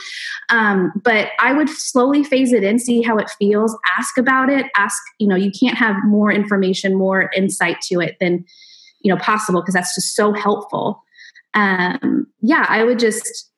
Um, 0.51 0.93
but 1.03 1.31
i 1.41 1.53
would 1.53 1.69
slowly 1.69 2.23
phase 2.23 2.53
it 2.53 2.63
in 2.63 2.79
see 2.79 3.03
how 3.03 3.17
it 3.17 3.31
feels 3.39 3.77
ask 3.99 4.19
about 4.19 4.51
it 4.51 4.67
ask 4.77 5.01
you 5.19 5.27
know 5.27 5.37
you 5.37 5.51
can't 5.51 5.77
have 5.77 5.97
more 6.05 6.31
information 6.31 6.95
more 6.95 7.31
insight 7.35 7.81
to 7.83 8.01
it 8.01 8.17
than 8.21 8.45
you 9.01 9.13
know 9.13 9.21
possible 9.21 9.61
because 9.61 9.75
that's 9.75 9.95
just 9.95 10.15
so 10.15 10.33
helpful. 10.33 11.03
Um, 11.55 12.27
yeah 12.43 12.67
i 12.69 12.85
would 12.85 12.99
just 12.99 13.51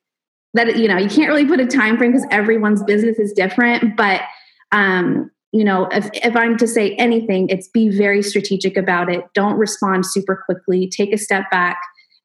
that 0.53 0.77
you 0.77 0.87
know 0.87 0.97
you 0.97 1.09
can't 1.09 1.29
really 1.29 1.45
put 1.45 1.59
a 1.59 1.65
time 1.65 1.97
frame 1.97 2.11
because 2.11 2.27
everyone's 2.31 2.83
business 2.83 3.19
is 3.19 3.33
different 3.33 3.95
but 3.97 4.21
um, 4.71 5.31
you 5.51 5.63
know, 5.63 5.87
if, 5.91 6.09
if 6.13 6.35
I'm 6.35 6.57
to 6.57 6.67
say 6.67 6.95
anything, 6.95 7.49
it's 7.49 7.67
be 7.67 7.89
very 7.89 8.21
strategic 8.21 8.77
about 8.77 9.11
it. 9.11 9.23
Don't 9.33 9.57
respond 9.57 10.05
super 10.05 10.43
quickly. 10.45 10.87
Take 10.87 11.11
a 11.11 11.17
step 11.17 11.49
back, 11.49 11.77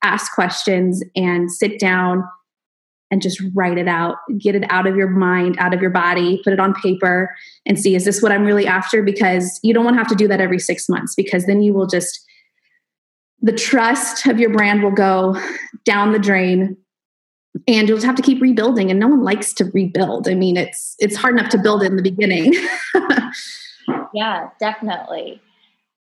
ask 0.02 0.32
questions, 0.34 1.02
and 1.16 1.50
sit 1.50 1.78
down 1.78 2.22
and 3.10 3.22
just 3.22 3.42
write 3.54 3.78
it 3.78 3.88
out. 3.88 4.16
Get 4.38 4.54
it 4.54 4.64
out 4.70 4.86
of 4.86 4.96
your 4.96 5.08
mind, 5.08 5.56
out 5.58 5.72
of 5.72 5.80
your 5.80 5.90
body, 5.90 6.40
put 6.44 6.52
it 6.52 6.60
on 6.60 6.74
paper, 6.74 7.34
and 7.64 7.78
see 7.78 7.94
is 7.94 8.04
this 8.04 8.20
what 8.20 8.32
I'm 8.32 8.44
really 8.44 8.66
after? 8.66 9.02
Because 9.02 9.58
you 9.62 9.72
don't 9.72 9.84
want 9.84 9.94
to 9.94 9.98
have 9.98 10.08
to 10.08 10.14
do 10.14 10.28
that 10.28 10.40
every 10.40 10.58
six 10.58 10.88
months 10.88 11.14
because 11.14 11.46
then 11.46 11.62
you 11.62 11.72
will 11.72 11.86
just, 11.86 12.26
the 13.40 13.52
trust 13.52 14.26
of 14.26 14.38
your 14.38 14.50
brand 14.50 14.82
will 14.82 14.90
go 14.90 15.36
down 15.84 16.12
the 16.12 16.18
drain 16.18 16.76
and 17.66 17.88
you'll 17.88 17.96
just 17.96 18.06
have 18.06 18.16
to 18.16 18.22
keep 18.22 18.40
rebuilding 18.40 18.90
and 18.90 18.98
no 18.98 19.08
one 19.08 19.22
likes 19.22 19.52
to 19.54 19.64
rebuild. 19.66 20.28
I 20.28 20.34
mean 20.34 20.56
it's 20.56 20.96
it's 20.98 21.16
hard 21.16 21.38
enough 21.38 21.50
to 21.50 21.58
build 21.58 21.82
in 21.82 21.96
the 21.96 22.02
beginning. 22.02 22.54
Yeah 24.14 24.50
definitely. 24.60 25.42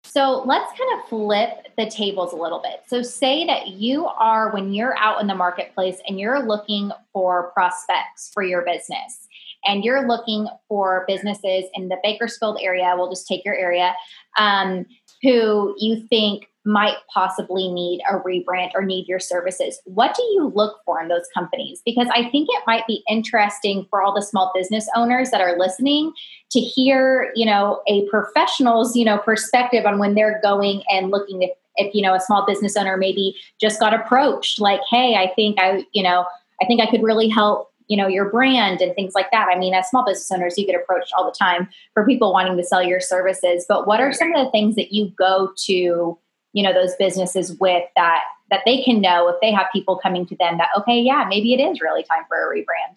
So 0.05 0.43
let's 0.45 0.71
kind 0.79 1.01
of 1.01 1.09
flip 1.09 1.69
the 1.79 1.89
tables 1.89 2.35
a 2.35 2.37
little 2.37 2.61
bit. 2.61 2.83
So 2.87 3.01
say 3.03 3.47
that 3.47 3.69
you 3.69 4.07
are 4.07 4.53
when 4.53 4.75
you're 4.75 4.97
out 4.99 5.21
in 5.23 5.27
the 5.27 5.35
marketplace 5.35 5.97
and 6.07 6.21
you're 6.21 6.47
looking 6.47 6.93
for 7.15 7.51
prospects 7.53 8.31
for 8.35 8.43
your 8.43 8.63
business 8.63 9.27
and 9.65 9.85
you're 9.85 10.07
looking 10.07 10.49
for 10.69 11.05
businesses 11.07 11.65
in 11.75 11.89
the 11.89 11.97
bakersfield 12.03 12.59
area 12.61 12.93
we'll 12.97 13.11
just 13.11 13.27
take 13.27 13.45
your 13.45 13.55
area 13.55 13.95
um, 14.39 14.87
who 15.23 15.75
you 15.79 16.07
think 16.09 16.49
might 16.65 16.97
possibly 17.13 17.71
need 17.71 18.01
a 18.09 18.19
rebrand 18.21 18.71
or 18.75 18.83
need 18.83 19.09
your 19.09 19.19
services. 19.19 19.81
What 19.85 20.15
do 20.15 20.23
you 20.23 20.53
look 20.55 20.79
for 20.85 21.01
in 21.01 21.09
those 21.09 21.27
companies? 21.35 21.83
Because 21.85 22.09
I 22.15 22.29
think 22.31 22.49
it 22.51 22.63
might 22.67 22.87
be 22.87 23.03
interesting 23.09 23.87
for 23.91 24.03
all 24.03 24.15
the 24.15 24.23
small 24.23 24.53
business 24.55 24.89
owners 24.95 25.31
that 25.31 25.41
are 25.41 25.59
listening 25.59 26.13
to 26.53 26.61
hear, 26.61 27.33
you 27.35 27.45
know, 27.45 27.83
a 27.89 28.07
professional's, 28.09 28.95
you 28.95 29.05
know, 29.05 29.19
perspective 29.19 29.87
on 29.87 29.99
when 29.99 30.15
they're 30.15 30.41
going 30.43 30.83
and 30.89 31.11
looking 31.11 31.43
if 31.43 31.51
if 31.77 31.95
you 31.95 32.03
know 32.03 32.15
a 32.15 32.21
small 32.21 32.45
business 32.47 32.77
owner 32.77 32.99
maybe 32.99 33.35
just 33.59 33.81
got 33.81 33.95
approached 33.95 34.61
like, 34.61 34.81
"Hey, 34.91 35.15
I 35.15 35.33
think 35.35 35.59
I, 35.59 35.87
you 35.93 36.03
know, 36.03 36.27
I 36.61 36.67
think 36.67 36.83
I 36.83 36.91
could 36.91 37.03
really 37.03 37.29
help 37.29 37.73
you 37.89 37.97
know 37.97 38.07
your 38.07 38.31
brand 38.31 38.81
and 38.81 38.95
things 38.95 39.13
like 39.15 39.31
that 39.33 39.49
i 39.53 39.59
mean 39.59 39.75
as 39.75 39.89
small 39.89 40.05
business 40.05 40.31
owners 40.31 40.57
you 40.57 40.65
get 40.65 40.81
approached 40.81 41.13
all 41.17 41.25
the 41.25 41.37
time 41.37 41.69
for 41.93 42.07
people 42.07 42.33
wanting 42.33 42.57
to 42.57 42.65
sell 42.65 42.83
your 42.83 43.01
services 43.01 43.67
but 43.69 43.87
what 43.87 44.01
are 44.01 44.13
some 44.13 44.33
of 44.33 44.45
the 44.45 44.51
things 44.51 44.77
that 44.77 44.93
you 44.93 45.09
go 45.19 45.53
to 45.57 46.17
you 46.53 46.63
know 46.63 46.73
those 46.73 46.95
businesses 46.97 47.57
with 47.59 47.85
that 47.97 48.21
that 48.51 48.61
they 48.67 48.83
can 48.83 49.01
know 49.01 49.29
if 49.29 49.37
they 49.41 49.51
have 49.51 49.67
people 49.73 49.97
coming 49.97 50.27
to 50.27 50.37
them 50.37 50.59
that 50.59 50.69
okay 50.77 50.99
yeah 50.99 51.25
maybe 51.29 51.55
it 51.55 51.61
is 51.61 51.81
really 51.81 52.03
time 52.05 52.23
for 52.29 52.53
a 52.53 52.57
rebrand 52.57 52.97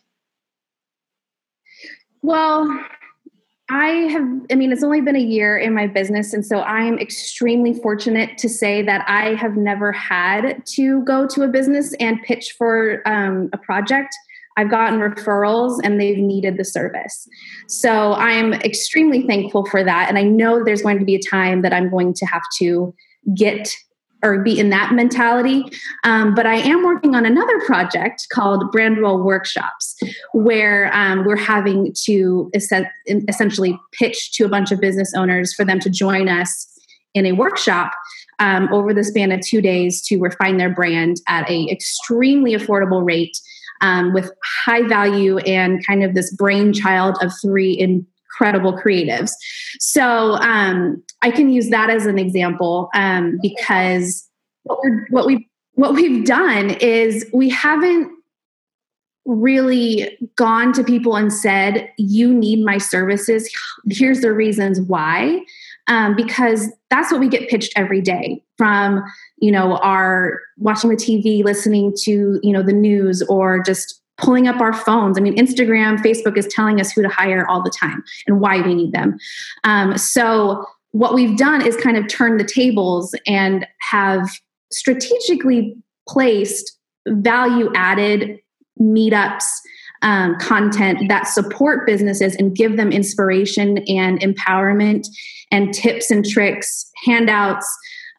well 2.22 2.68
i 3.70 3.88
have 3.88 4.28
i 4.52 4.56
mean 4.56 4.72
it's 4.72 4.84
only 4.84 5.02
been 5.02 5.16
a 5.16 5.20
year 5.20 5.58
in 5.58 5.74
my 5.74 5.88
business 5.88 6.34
and 6.34 6.46
so 6.46 6.60
i 6.60 6.82
am 6.82 7.00
extremely 7.00 7.74
fortunate 7.74 8.38
to 8.38 8.50
say 8.50 8.82
that 8.82 9.04
i 9.08 9.34
have 9.36 9.56
never 9.56 9.92
had 9.92 10.64
to 10.66 11.04
go 11.04 11.26
to 11.26 11.44
a 11.44 11.48
business 11.48 11.94
and 12.00 12.22
pitch 12.24 12.56
for 12.58 13.02
um, 13.08 13.50
a 13.54 13.58
project 13.58 14.14
I've 14.58 14.70
gotten 14.70 15.00
referrals 15.00 15.80
and 15.84 16.00
they've 16.00 16.18
needed 16.18 16.58
the 16.58 16.64
service. 16.64 17.28
So 17.68 18.14
I'm 18.14 18.54
extremely 18.54 19.28
thankful 19.28 19.66
for 19.66 19.84
that. 19.84 20.08
And 20.08 20.18
I 20.18 20.24
know 20.24 20.64
there's 20.64 20.82
going 20.82 21.00
to 21.00 21.06
be 21.06 21.16
a 21.16 21.22
time 21.22 21.62
that 21.62 21.74
I'm 21.74 21.90
going 21.90 22.14
to 22.14 22.26
have 22.26 22.44
to 22.60 22.94
get 23.34 23.74
or 24.24 24.40
be 24.40 24.60
in 24.60 24.70
that 24.72 24.92
mentality. 24.94 25.64
Um, 26.04 26.34
but 26.34 26.48
I 26.48 26.56
am 26.56 26.84
working 26.84 27.16
on 27.16 27.26
another 27.26 27.60
project 27.62 28.28
called 28.32 28.64
Brandwell 28.74 29.24
Workshops, 29.24 29.96
where 30.34 30.90
um, 30.94 31.26
we're 31.26 31.36
having 31.36 31.94
to 32.06 32.50
es- 32.54 32.72
essentially 33.08 33.80
pitch 33.94 34.34
to 34.34 34.46
a 34.46 34.50
bunch 34.50 34.72
of 34.72 34.82
business 34.82 35.14
owners 35.16 35.54
for 35.54 35.64
them 35.64 35.80
to 35.80 35.90
join 35.90 36.28
us 36.28 36.68
in 37.14 37.26
a 37.26 37.34
workshop 37.34 37.92
um, 38.40 38.68
over 38.74 38.94
the 38.94 39.04
span 39.04 39.32
of 39.32 39.42
two 39.42 39.62
days 39.62 40.02
to 40.08 40.18
refine 40.18 40.58
their 40.58 40.74
brand 40.74 41.18
at 41.28 41.50
a 41.50 41.70
extremely 41.70 42.54
affordable 42.54 43.06
rate 43.06 43.38
um, 43.82 44.14
with 44.14 44.32
high 44.66 44.88
value 44.88 45.38
and 45.40 45.86
kind 45.86 46.04
of 46.04 46.16
this 46.16 46.34
brainchild 46.36 47.18
of 47.22 47.32
three 47.42 47.74
incredible 48.36 48.74
creatives. 48.74 49.32
So 49.80 50.34
um, 50.36 51.02
I 51.22 51.32
can 51.32 51.50
use 51.50 51.70
that 51.70 51.90
as 51.90 52.06
an 52.06 52.20
example 52.20 52.90
um, 52.94 53.40
because 53.42 54.28
what, 54.64 54.80
we're, 54.84 55.08
what 55.10 55.26
we 55.26 55.50
what 55.74 55.94
we've 55.94 56.26
done 56.26 56.70
is 56.70 57.30
we 57.34 57.50
haven't 57.50 58.10
really 59.26 60.18
gone 60.38 60.72
to 60.72 60.84
people 60.84 61.18
and 61.18 61.34
said, 61.34 61.90
You 61.98 62.34
need 62.34 62.64
my 62.64 62.78
services. 62.78 63.50
Here's 63.90 64.22
the 64.22 64.32
reasons 64.32 64.80
why 64.82 65.42
um, 65.88 66.16
because 66.16 66.72
that's 66.90 67.12
what 67.12 67.20
we 67.20 67.28
get 67.28 67.50
pitched 67.50 67.74
every 67.76 68.02
day 68.02 68.44
from 68.58 69.04
you 69.38 69.52
know 69.52 69.78
our 69.78 70.42
watching 70.58 70.90
the 70.90 70.96
tv 70.96 71.44
listening 71.44 71.94
to 71.96 72.40
you 72.42 72.52
know 72.52 72.64
the 72.64 72.74
news 72.74 73.22
or 73.24 73.62
just 73.62 74.02
pulling 74.18 74.48
up 74.48 74.62
our 74.62 74.74
phones. 74.74 75.18
I 75.18 75.22
mean 75.22 75.36
instagram 75.38 75.98
facebook 75.98 76.38
is 76.38 76.48
telling 76.48 76.80
us 76.80 76.92
who 76.92 77.02
to 77.02 77.10
hire 77.10 77.48
all 77.48 77.62
the 77.62 77.70
time 77.70 78.04
and 78.28 78.40
why 78.40 78.62
we 78.62 78.74
need 78.74 78.92
them. 78.92 79.18
Um, 79.64 79.98
so 79.98 80.66
what 80.92 81.14
we've 81.14 81.38
done 81.38 81.66
is 81.66 81.76
kind 81.76 81.98
of 81.98 82.08
turn 82.08 82.38
the 82.38 82.46
tables 82.46 83.14
and 83.28 83.68
have 83.82 84.30
strategically 84.72 85.76
placed 86.08 86.78
value 87.08 87.70
added 87.76 88.40
meetups 88.80 89.44
um, 90.02 90.38
content 90.40 91.10
that 91.10 91.28
support 91.28 91.86
businesses 91.88 92.36
and 92.36 92.56
give 92.56 92.78
them 92.78 92.92
inspiration 92.92 93.80
and 93.88 94.20
empowerment 94.22 95.08
and 95.52 95.74
tips 95.74 96.12
and 96.12 96.26
tricks, 96.26 96.90
handouts, 97.04 97.68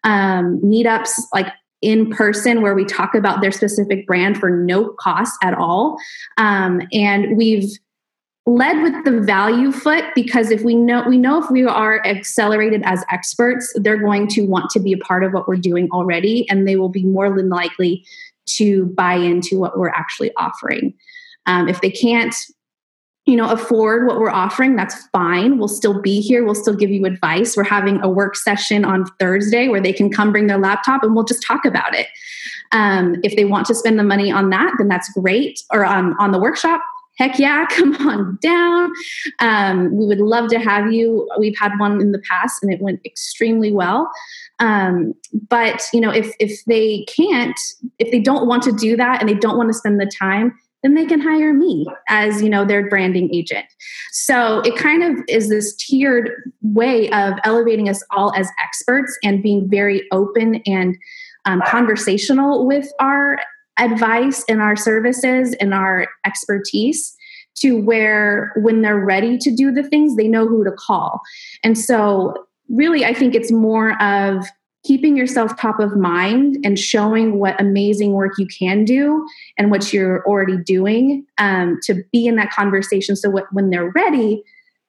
um, 0.04 0.60
meetups 0.62 1.12
like 1.32 1.46
in 1.82 2.10
person 2.10 2.62
where 2.62 2.74
we 2.74 2.84
talk 2.84 3.14
about 3.14 3.40
their 3.40 3.52
specific 3.52 4.06
brand 4.06 4.38
for 4.38 4.50
no 4.50 4.88
cost 4.98 5.34
at 5.42 5.54
all. 5.54 5.98
Um, 6.38 6.82
and 6.92 7.36
we've 7.36 7.70
led 8.46 8.80
with 8.82 9.04
the 9.04 9.20
value 9.20 9.72
foot 9.72 10.04
because 10.14 10.50
if 10.52 10.62
we 10.62 10.74
know 10.74 11.02
we 11.08 11.18
know 11.18 11.42
if 11.42 11.50
we 11.50 11.64
are 11.64 12.04
accelerated 12.06 12.80
as 12.84 13.04
experts 13.10 13.72
they're 13.80 13.98
going 13.98 14.28
to 14.28 14.42
want 14.42 14.70
to 14.70 14.78
be 14.78 14.92
a 14.92 14.98
part 14.98 15.24
of 15.24 15.32
what 15.32 15.48
we're 15.48 15.56
doing 15.56 15.88
already 15.90 16.48
and 16.48 16.66
they 16.66 16.76
will 16.76 16.88
be 16.88 17.02
more 17.02 17.34
than 17.36 17.48
likely 17.48 18.04
to 18.44 18.86
buy 18.94 19.14
into 19.14 19.58
what 19.58 19.76
we're 19.76 19.88
actually 19.88 20.32
offering 20.36 20.94
um, 21.46 21.68
if 21.68 21.80
they 21.80 21.90
can't 21.90 22.36
you 23.26 23.36
know 23.36 23.50
afford 23.50 24.06
what 24.06 24.18
we're 24.18 24.30
offering 24.30 24.76
that's 24.76 25.06
fine. 25.08 25.58
We'll 25.58 25.68
still 25.68 26.00
be 26.00 26.20
here. 26.20 26.44
We'll 26.44 26.54
still 26.54 26.76
give 26.76 26.90
you 26.90 27.04
advice. 27.04 27.56
We're 27.56 27.64
having 27.64 28.00
a 28.02 28.08
work 28.08 28.36
session 28.36 28.84
on 28.84 29.04
thursday 29.18 29.68
where 29.68 29.80
they 29.80 29.92
can 29.92 30.10
come 30.10 30.32
bring 30.32 30.46
their 30.46 30.58
laptop 30.58 31.02
and 31.02 31.14
we'll 31.14 31.24
just 31.24 31.44
talk 31.46 31.64
about 31.64 31.94
it. 31.94 32.06
Um, 32.72 33.16
if 33.22 33.36
they 33.36 33.44
want 33.44 33.66
to 33.66 33.74
spend 33.74 33.98
the 33.98 34.04
money 34.04 34.30
on 34.30 34.50
that 34.50 34.74
then 34.78 34.88
that's 34.88 35.12
great. 35.12 35.60
Or 35.72 35.84
um, 35.84 36.14
on 36.18 36.32
the 36.32 36.38
workshop 36.38 36.80
heck 37.16 37.38
yeah 37.38 37.66
come 37.70 37.94
on 37.96 38.38
down. 38.40 38.92
Um, 39.40 39.96
we 39.96 40.06
would 40.06 40.20
love 40.20 40.48
to 40.50 40.58
have 40.58 40.92
you. 40.92 41.28
We've 41.38 41.56
had 41.58 41.72
one 41.78 42.00
in 42.00 42.12
the 42.12 42.20
past 42.20 42.62
and 42.62 42.72
it 42.72 42.80
went 42.80 43.00
extremely 43.04 43.72
well. 43.72 44.10
Um, 44.58 45.14
but 45.48 45.82
you 45.92 46.00
know 46.00 46.10
if 46.10 46.34
if 46.38 46.64
they 46.66 47.04
can't 47.04 47.58
if 47.98 48.10
they 48.10 48.20
don't 48.20 48.46
want 48.46 48.62
to 48.64 48.72
do 48.72 48.96
that 48.96 49.20
and 49.20 49.28
they 49.28 49.34
don't 49.34 49.56
want 49.56 49.68
to 49.68 49.74
spend 49.74 50.00
the 50.00 50.10
time 50.18 50.56
then 50.86 50.94
they 50.94 51.04
can 51.04 51.20
hire 51.20 51.52
me 51.52 51.84
as 52.08 52.40
you 52.40 52.48
know 52.48 52.64
their 52.64 52.88
branding 52.88 53.34
agent. 53.34 53.66
So 54.12 54.60
it 54.60 54.76
kind 54.76 55.02
of 55.02 55.24
is 55.28 55.48
this 55.48 55.74
tiered 55.74 56.30
way 56.62 57.10
of 57.10 57.34
elevating 57.42 57.88
us 57.88 58.02
all 58.12 58.32
as 58.36 58.48
experts 58.62 59.18
and 59.24 59.42
being 59.42 59.68
very 59.68 60.06
open 60.12 60.62
and 60.64 60.96
um, 61.44 61.60
conversational 61.66 62.66
with 62.66 62.88
our 63.00 63.38
advice 63.78 64.44
and 64.48 64.62
our 64.62 64.76
services 64.76 65.54
and 65.60 65.74
our 65.74 66.06
expertise 66.24 67.14
to 67.56 67.82
where 67.82 68.52
when 68.56 68.82
they're 68.82 69.04
ready 69.04 69.36
to 69.38 69.50
do 69.50 69.72
the 69.72 69.82
things 69.82 70.14
they 70.14 70.28
know 70.28 70.46
who 70.46 70.62
to 70.62 70.72
call. 70.72 71.20
And 71.64 71.76
so 71.76 72.46
really 72.68 73.04
i 73.04 73.14
think 73.14 73.32
it's 73.32 73.52
more 73.52 74.00
of 74.02 74.44
keeping 74.86 75.16
yourself 75.16 75.58
top 75.58 75.80
of 75.80 75.96
mind 75.96 76.58
and 76.64 76.78
showing 76.78 77.38
what 77.38 77.60
amazing 77.60 78.12
work 78.12 78.32
you 78.38 78.46
can 78.46 78.84
do 78.84 79.26
and 79.58 79.70
what 79.70 79.92
you're 79.92 80.24
already 80.26 80.56
doing 80.58 81.26
um, 81.38 81.78
to 81.82 82.02
be 82.12 82.26
in 82.26 82.36
that 82.36 82.50
conversation. 82.50 83.16
So 83.16 83.28
what, 83.30 83.52
when 83.52 83.70
they're 83.70 83.90
ready 83.90 84.42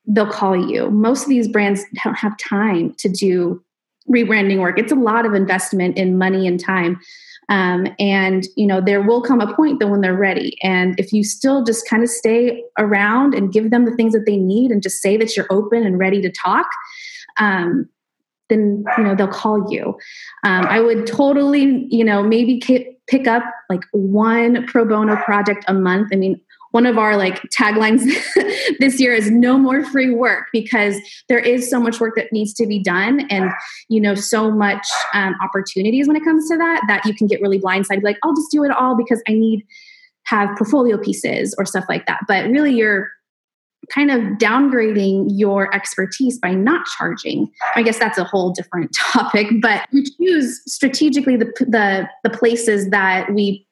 they'll 0.08 0.32
call 0.32 0.56
you. 0.56 0.90
Most 0.90 1.24
of 1.24 1.30
these 1.30 1.48
brands 1.48 1.84
don't 2.04 2.18
have 2.18 2.38
time 2.38 2.94
to 2.98 3.10
do 3.10 3.62
rebranding 4.10 4.60
work. 4.60 4.80
It's 4.80 4.92
a 4.92 4.96
lot 4.96 5.26
of 5.26 5.34
investment 5.34 5.98
in 5.98 6.18
money 6.18 6.48
and 6.48 6.60
time. 6.60 7.00
Um, 7.50 7.88
and 7.98 8.46
you 8.58 8.68
know 8.68 8.82
there 8.82 9.02
will 9.02 9.22
come 9.22 9.40
a 9.40 9.54
point 9.54 9.80
that 9.80 9.88
when 9.88 10.02
they're 10.02 10.14
ready. 10.14 10.58
And 10.64 11.00
if 11.00 11.14
you 11.14 11.24
still 11.24 11.64
just 11.64 11.88
kind 11.88 12.04
of 12.04 12.10
stay 12.10 12.64
around 12.78 13.34
and 13.34 13.54
give 13.54 13.72
them 13.72 13.86
the 13.86 13.96
things 13.96 14.14
that 14.14 14.26
they 14.26 14.36
need 14.36 14.72
and 14.72 14.82
just 14.82 15.02
say 15.02 15.16
that 15.18 15.36
you're 15.38 15.48
open 15.50 15.86
and 15.86 15.98
ready 15.98 16.22
to 16.22 16.32
talk 16.32 16.68
um, 17.38 17.88
then 18.50 18.84
you 18.98 19.04
know 19.04 19.16
they'll 19.16 19.28
call 19.28 19.72
you. 19.72 19.98
Um, 20.44 20.66
i 20.68 20.80
would 20.80 21.08
totally 21.08 21.88
you 21.90 22.04
know 22.04 22.24
maybe 22.24 22.60
pick 23.08 23.28
up 23.28 23.44
like 23.70 23.84
one 23.92 24.66
pro 24.68 24.86
bono 24.86 25.16
project 25.18 25.66
a 25.68 25.74
month. 25.74 26.10
I 26.14 26.16
mean 26.18 26.40
one 26.72 26.86
of 26.86 26.98
our 26.98 27.16
like 27.16 27.42
taglines 27.58 28.04
this 28.80 29.00
year 29.00 29.14
is 29.14 29.32
no 29.32 29.58
more 29.58 29.84
free 29.86 30.14
work 30.14 30.48
because 30.52 30.98
there 31.30 31.40
is 31.40 31.70
so 31.70 31.80
much 31.80 32.00
work 32.00 32.16
that 32.18 32.32
needs 32.34 32.54
to 32.56 32.68
be 32.68 32.78
done 32.78 33.22
and 33.30 33.52
you 33.90 34.02
know 34.02 34.16
so 34.16 34.52
much 34.52 34.86
um, 35.14 35.36
opportunities 35.42 36.08
when 36.08 36.18
it 36.18 36.24
comes 36.24 36.48
to 36.50 36.58
that 36.58 36.82
that 36.88 37.06
you 37.06 37.16
can 37.16 37.26
get 37.26 37.42
really 37.42 37.60
blindsided 37.60 38.04
like 38.04 38.18
i'll 38.22 38.36
just 38.36 38.52
do 38.52 38.64
it 38.64 38.72
all 38.72 38.98
because 38.98 39.24
i 39.28 39.34
need 39.34 39.66
have 40.28 40.50
portfolio 40.58 40.98
pieces 40.98 41.56
or 41.58 41.66
stuff 41.66 41.86
like 41.88 42.06
that. 42.06 42.20
But 42.28 42.50
really 42.50 42.74
you're 42.74 43.10
kind 43.90 44.12
of 44.12 44.20
downgrading 44.38 45.28
your 45.30 45.74
expertise 45.74 46.40
by 46.40 46.54
not 46.54 46.86
charging. 46.98 47.50
I 47.76 47.84
guess 47.84 48.00
that's 48.00 48.18
a 48.18 48.24
whole 48.24 48.52
different 48.52 48.96
topic, 49.14 49.48
but 49.62 49.88
we 49.94 50.04
choose 50.04 50.62
strategically 50.66 51.38
the, 51.38 51.46
the, 51.60 52.10
the 52.24 52.30
places 52.30 52.90
that 52.90 53.34
we 53.34 53.66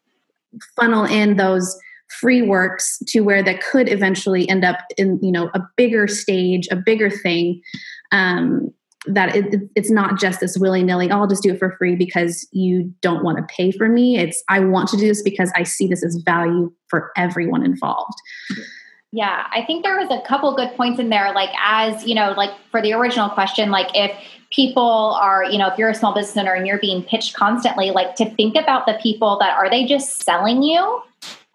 funnel 0.75 1.05
in 1.05 1.35
those 1.35 1.77
free 2.09 2.41
works 2.41 2.99
to 3.07 3.21
where 3.21 3.43
that 3.43 3.61
could 3.61 3.91
eventually 3.91 4.47
end 4.47 4.63
up 4.63 4.77
in 4.97 5.19
you 5.21 5.31
know 5.31 5.49
a 5.53 5.61
bigger 5.75 6.07
stage 6.07 6.67
a 6.71 6.75
bigger 6.75 7.09
thing 7.09 7.61
um, 8.11 8.71
that 9.07 9.35
it, 9.35 9.61
it's 9.75 9.89
not 9.89 10.19
just 10.19 10.39
this 10.39 10.57
willy-nilly 10.57 11.09
oh, 11.11 11.21
i'll 11.21 11.27
just 11.27 11.43
do 11.43 11.51
it 11.53 11.59
for 11.59 11.75
free 11.77 11.95
because 11.95 12.47
you 12.51 12.93
don't 13.01 13.23
want 13.23 13.37
to 13.37 13.43
pay 13.55 13.71
for 13.71 13.89
me. 13.89 14.17
It's 14.17 14.43
i 14.49 14.59
want 14.59 14.87
to 14.89 14.97
do 14.97 15.07
this 15.07 15.23
because 15.23 15.51
i 15.55 15.63
see 15.63 15.87
this 15.87 16.03
as 16.03 16.15
value 16.25 16.71
for 16.87 17.11
everyone 17.17 17.65
involved. 17.65 18.17
Yeah, 18.55 18.63
I 19.23 19.63
think 19.65 19.83
there 19.83 19.97
was 19.97 20.09
a 20.11 20.21
couple 20.27 20.53
good 20.55 20.75
points 20.75 20.99
in 20.99 21.09
there. 21.09 21.33
Like, 21.33 21.51
as 21.63 22.05
you 22.05 22.15
know, 22.15 22.33
like 22.35 22.51
for 22.69 22.81
the 22.81 22.93
original 22.93 23.29
question, 23.29 23.71
like 23.71 23.87
if 23.93 24.11
people 24.51 25.17
are, 25.21 25.43
you 25.43 25.57
know, 25.57 25.67
if 25.67 25.77
you're 25.77 25.89
a 25.89 25.95
small 25.95 26.13
business 26.13 26.37
owner 26.37 26.53
and 26.53 26.67
you're 26.67 26.79
being 26.79 27.03
pitched 27.03 27.33
constantly, 27.33 27.91
like 27.91 28.15
to 28.15 28.29
think 28.35 28.55
about 28.55 28.85
the 28.85 28.97
people 29.01 29.37
that 29.39 29.55
are 29.55 29.69
they 29.69 29.85
just 29.85 30.23
selling 30.23 30.63
you 30.63 31.01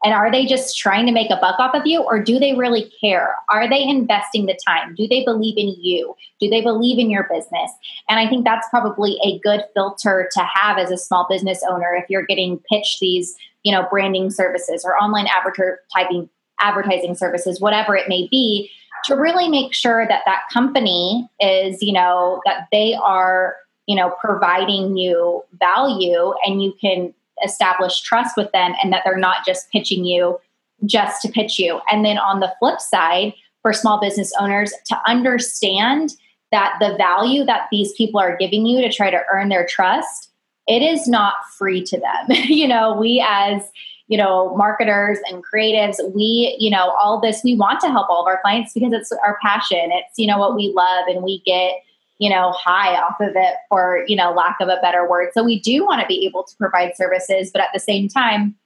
and 0.02 0.14
are 0.14 0.30
they 0.30 0.46
just 0.46 0.78
trying 0.78 1.04
to 1.06 1.12
make 1.12 1.30
a 1.30 1.36
buck 1.36 1.58
off 1.58 1.74
of 1.74 1.86
you 1.86 2.00
or 2.00 2.22
do 2.22 2.38
they 2.38 2.54
really 2.54 2.90
care? 3.00 3.34
Are 3.50 3.68
they 3.68 3.82
investing 3.82 4.46
the 4.46 4.58
time? 4.66 4.94
Do 4.94 5.06
they 5.06 5.24
believe 5.24 5.58
in 5.58 5.74
you? 5.78 6.14
Do 6.40 6.48
they 6.48 6.62
believe 6.62 6.98
in 6.98 7.10
your 7.10 7.28
business? 7.30 7.70
And 8.08 8.18
I 8.18 8.26
think 8.28 8.44
that's 8.44 8.68
probably 8.70 9.18
a 9.22 9.38
good 9.40 9.64
filter 9.74 10.30
to 10.32 10.40
have 10.54 10.78
as 10.78 10.90
a 10.90 10.96
small 10.96 11.26
business 11.28 11.62
owner 11.68 11.94
if 11.94 12.08
you're 12.08 12.24
getting 12.24 12.58
pitched 12.70 13.00
these, 13.00 13.36
you 13.62 13.72
know, 13.72 13.86
branding 13.90 14.30
services 14.30 14.82
or 14.84 14.96
online 14.96 15.26
advertising 15.26 16.30
advertising 16.60 17.14
services, 17.14 17.60
whatever 17.60 17.96
it 17.96 18.08
may 18.08 18.28
be, 18.30 18.70
to 19.04 19.14
really 19.14 19.48
make 19.48 19.72
sure 19.72 20.06
that 20.06 20.22
that 20.26 20.42
company 20.52 21.28
is, 21.40 21.82
you 21.82 21.92
know, 21.92 22.40
that 22.44 22.66
they 22.70 22.94
are, 22.94 23.56
you 23.86 23.96
know, 23.96 24.14
providing 24.20 24.96
you 24.96 25.42
value 25.58 26.34
and 26.44 26.62
you 26.62 26.74
can 26.80 27.14
establish 27.44 28.00
trust 28.02 28.36
with 28.36 28.52
them 28.52 28.74
and 28.82 28.92
that 28.92 29.02
they're 29.04 29.16
not 29.16 29.44
just 29.46 29.70
pitching 29.70 30.04
you 30.04 30.38
just 30.84 31.22
to 31.22 31.28
pitch 31.28 31.58
you. 31.58 31.80
And 31.90 32.04
then 32.04 32.18
on 32.18 32.40
the 32.40 32.52
flip 32.58 32.80
side, 32.80 33.32
for 33.62 33.72
small 33.72 34.00
business 34.00 34.32
owners 34.40 34.72
to 34.86 34.96
understand 35.06 36.14
that 36.50 36.76
the 36.80 36.96
value 36.96 37.44
that 37.44 37.68
these 37.70 37.92
people 37.92 38.20
are 38.20 38.36
giving 38.36 38.66
you 38.66 38.80
to 38.80 38.92
try 38.92 39.10
to 39.10 39.22
earn 39.32 39.48
their 39.48 39.66
trust, 39.66 40.30
it 40.66 40.82
is 40.82 41.06
not 41.06 41.34
free 41.56 41.82
to 41.84 41.98
them. 41.98 42.26
you 42.44 42.66
know, 42.66 42.96
we 42.98 43.24
as 43.26 43.62
you 44.10 44.18
know, 44.18 44.56
marketers 44.56 45.18
and 45.30 45.40
creatives, 45.46 45.96
we, 46.12 46.56
you 46.58 46.68
know, 46.68 46.90
all 47.00 47.20
this, 47.20 47.42
we 47.44 47.54
want 47.54 47.78
to 47.78 47.88
help 47.88 48.10
all 48.10 48.22
of 48.22 48.26
our 48.26 48.40
clients 48.42 48.72
because 48.74 48.92
it's 48.92 49.12
our 49.12 49.38
passion. 49.40 49.90
It's, 49.92 50.18
you 50.18 50.26
know, 50.26 50.36
what 50.36 50.56
we 50.56 50.72
love 50.74 51.04
and 51.06 51.22
we 51.22 51.40
get, 51.46 51.74
you 52.18 52.28
know, 52.28 52.50
high 52.50 53.00
off 53.00 53.20
of 53.20 53.36
it 53.36 53.54
for, 53.68 54.04
you 54.08 54.16
know, 54.16 54.32
lack 54.32 54.56
of 54.60 54.68
a 54.68 54.80
better 54.82 55.08
word. 55.08 55.28
So 55.32 55.44
we 55.44 55.60
do 55.60 55.86
want 55.86 56.00
to 56.00 56.08
be 56.08 56.26
able 56.26 56.42
to 56.42 56.56
provide 56.56 56.96
services, 56.96 57.52
but 57.52 57.62
at 57.62 57.68
the 57.72 57.78
same 57.78 58.08
time, 58.08 58.56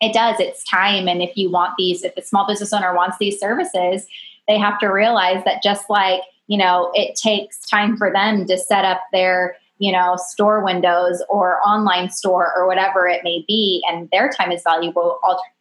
it 0.00 0.14
does, 0.14 0.40
it's 0.40 0.64
time. 0.64 1.08
And 1.08 1.20
if 1.20 1.36
you 1.36 1.50
want 1.50 1.74
these, 1.76 2.02
if 2.02 2.16
a 2.16 2.22
small 2.22 2.46
business 2.46 2.72
owner 2.72 2.94
wants 2.94 3.18
these 3.18 3.38
services, 3.38 4.06
they 4.48 4.58
have 4.58 4.78
to 4.78 4.86
realize 4.86 5.44
that 5.44 5.62
just 5.62 5.90
like, 5.90 6.22
you 6.46 6.56
know, 6.56 6.90
it 6.94 7.16
takes 7.16 7.60
time 7.60 7.98
for 7.98 8.10
them 8.10 8.46
to 8.46 8.56
set 8.56 8.86
up 8.86 9.02
their, 9.12 9.56
you 9.78 9.92
know, 9.92 10.16
store 10.16 10.64
windows 10.64 11.22
or 11.28 11.60
online 11.66 12.10
store 12.10 12.52
or 12.56 12.66
whatever 12.66 13.06
it 13.06 13.22
may 13.22 13.44
be. 13.46 13.84
And 13.88 14.08
their 14.10 14.30
time 14.30 14.50
is 14.50 14.62
valuable. 14.62 15.18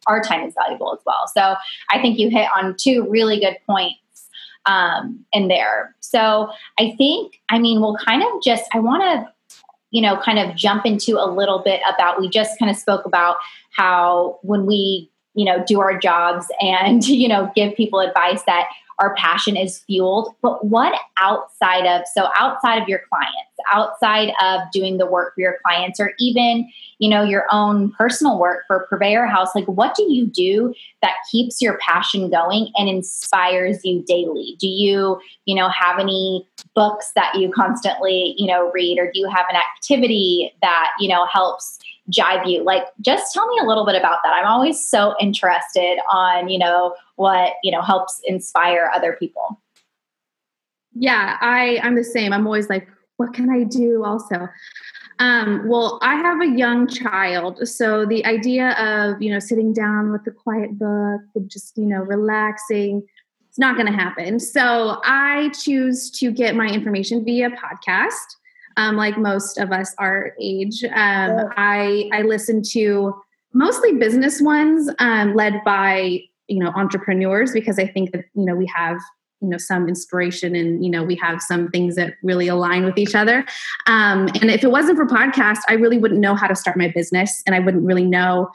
Our 0.07 0.21
time 0.21 0.47
is 0.47 0.53
valuable 0.53 0.93
as 0.93 0.99
well. 1.05 1.29
So 1.33 1.55
I 1.89 2.01
think 2.01 2.17
you 2.17 2.29
hit 2.29 2.47
on 2.55 2.75
two 2.77 3.07
really 3.09 3.39
good 3.39 3.57
points 3.65 3.99
um, 4.65 5.25
in 5.33 5.47
there. 5.47 5.95
So 5.99 6.49
I 6.79 6.95
think, 6.97 7.39
I 7.49 7.59
mean, 7.59 7.81
we'll 7.81 7.97
kind 7.97 8.23
of 8.23 8.41
just, 8.43 8.63
I 8.73 8.79
want 8.79 9.03
to, 9.03 9.57
you 9.91 10.01
know, 10.01 10.17
kind 10.17 10.39
of 10.39 10.55
jump 10.55 10.85
into 10.85 11.17
a 11.17 11.27
little 11.29 11.59
bit 11.59 11.81
about, 11.93 12.19
we 12.19 12.29
just 12.29 12.57
kind 12.57 12.71
of 12.71 12.77
spoke 12.77 13.05
about 13.05 13.37
how 13.71 14.39
when 14.41 14.65
we, 14.65 15.09
you 15.33 15.45
know, 15.45 15.63
do 15.65 15.81
our 15.81 15.97
jobs 15.97 16.47
and, 16.61 17.05
you 17.07 17.27
know, 17.27 17.51
give 17.55 17.75
people 17.75 17.99
advice 17.99 18.43
that 18.43 18.67
our 18.99 19.15
passion 19.15 19.57
is 19.57 19.79
fueled. 19.79 20.33
But 20.41 20.65
what 20.65 20.93
outside 21.17 21.85
of, 21.85 22.03
so 22.13 22.29
outside 22.37 22.81
of 22.81 22.87
your 22.87 23.01
clients, 23.09 23.33
outside 23.71 24.31
of 24.41 24.61
doing 24.71 24.97
the 24.97 25.05
work 25.05 25.33
for 25.35 25.41
your 25.41 25.57
clients, 25.65 25.99
or 25.99 26.13
even, 26.19 26.69
you 26.99 27.09
know, 27.09 27.23
your 27.23 27.45
own 27.51 27.91
personal 27.91 28.39
work 28.39 28.63
for 28.67 28.85
Purveyor 28.89 29.25
House, 29.25 29.49
like 29.55 29.65
what 29.65 29.95
do 29.95 30.03
you 30.03 30.25
do 30.25 30.73
that 31.01 31.15
keeps 31.31 31.61
your 31.61 31.77
passion 31.79 32.29
going 32.29 32.71
and 32.75 32.89
inspires 32.89 33.83
you 33.83 34.03
daily? 34.03 34.55
Do 34.59 34.67
you, 34.67 35.19
you 35.45 35.55
know, 35.55 35.69
have 35.69 35.99
any 35.99 36.47
books 36.73 37.11
that 37.15 37.35
you 37.35 37.51
constantly, 37.51 38.35
you 38.37 38.47
know, 38.47 38.71
read, 38.71 38.99
or 38.99 39.11
do 39.11 39.19
you 39.19 39.29
have 39.29 39.45
an 39.49 39.55
activity 39.55 40.53
that, 40.61 40.91
you 40.99 41.09
know, 41.09 41.25
helps 41.25 41.79
jive 42.11 42.47
you. 42.49 42.63
Like 42.63 42.83
just 43.01 43.33
tell 43.33 43.47
me 43.47 43.59
a 43.61 43.65
little 43.65 43.85
bit 43.85 43.95
about 43.95 44.19
that. 44.23 44.33
I'm 44.33 44.45
always 44.45 44.87
so 44.87 45.15
interested 45.19 45.99
on 46.11 46.49
you 46.49 46.59
know 46.59 46.95
what 47.15 47.53
you 47.63 47.71
know 47.71 47.81
helps 47.81 48.21
inspire 48.25 48.91
other 48.93 49.13
people. 49.13 49.61
Yeah 50.93 51.37
i 51.41 51.79
i'm 51.83 51.95
the 51.95 52.03
same. 52.03 52.33
I'm 52.33 52.45
always 52.45 52.69
like 52.69 52.87
what 53.17 53.33
can 53.33 53.49
i 53.49 53.63
do 53.63 54.03
also? 54.03 54.47
Um, 55.17 55.67
well 55.67 55.97
i 56.01 56.15
have 56.15 56.41
a 56.41 56.47
young 56.47 56.87
child 56.87 57.65
so 57.67 58.05
the 58.05 58.25
idea 58.25 58.71
of 58.71 59.21
you 59.21 59.31
know 59.31 59.39
sitting 59.39 59.71
down 59.73 60.11
with 60.11 60.27
a 60.27 60.31
quiet 60.31 60.77
book 60.77 61.21
and 61.35 61.49
just 61.49 61.77
you 61.77 61.85
know 61.85 61.99
relaxing 61.99 63.01
it's 63.47 63.57
not 63.57 63.77
going 63.77 63.87
to 63.87 63.97
happen. 63.97 64.39
So 64.39 64.99
i 65.05 65.49
choose 65.63 66.11
to 66.19 66.31
get 66.31 66.55
my 66.55 66.67
information 66.67 67.23
via 67.23 67.49
podcast 67.51 68.35
um, 68.77 68.97
like 68.97 69.17
most 69.17 69.57
of 69.57 69.71
us 69.71 69.93
our 69.97 70.33
age. 70.41 70.83
Um, 70.83 70.91
yeah. 70.91 71.49
I 71.57 72.09
I 72.13 72.21
listen 72.23 72.61
to 72.71 73.13
mostly 73.53 73.93
business 73.93 74.41
ones 74.41 74.89
um, 74.99 75.33
led 75.35 75.63
by 75.63 76.21
you 76.47 76.59
know 76.59 76.71
entrepreneurs 76.75 77.51
because 77.51 77.79
I 77.79 77.87
think 77.87 78.11
that 78.11 78.25
you 78.33 78.45
know 78.45 78.55
we 78.55 78.65
have 78.75 78.99
you 79.41 79.49
know 79.49 79.57
some 79.57 79.87
inspiration 79.87 80.55
and 80.55 80.83
you 80.83 80.89
know 80.89 81.03
we 81.03 81.15
have 81.15 81.41
some 81.41 81.69
things 81.69 81.95
that 81.95 82.15
really 82.23 82.47
align 82.47 82.85
with 82.85 82.97
each 82.97 83.15
other 83.15 83.45
um, 83.87 84.27
and 84.41 84.49
if 84.49 84.63
it 84.63 84.71
wasn't 84.71 84.97
for 84.97 85.05
podcast 85.05 85.59
i 85.67 85.73
really 85.73 85.97
wouldn't 85.97 86.19
know 86.19 86.35
how 86.35 86.47
to 86.47 86.55
start 86.55 86.77
my 86.77 86.87
business 86.89 87.43
and 87.45 87.53
i 87.53 87.59
wouldn't 87.59 87.83
really 87.83 88.05
know 88.05 88.49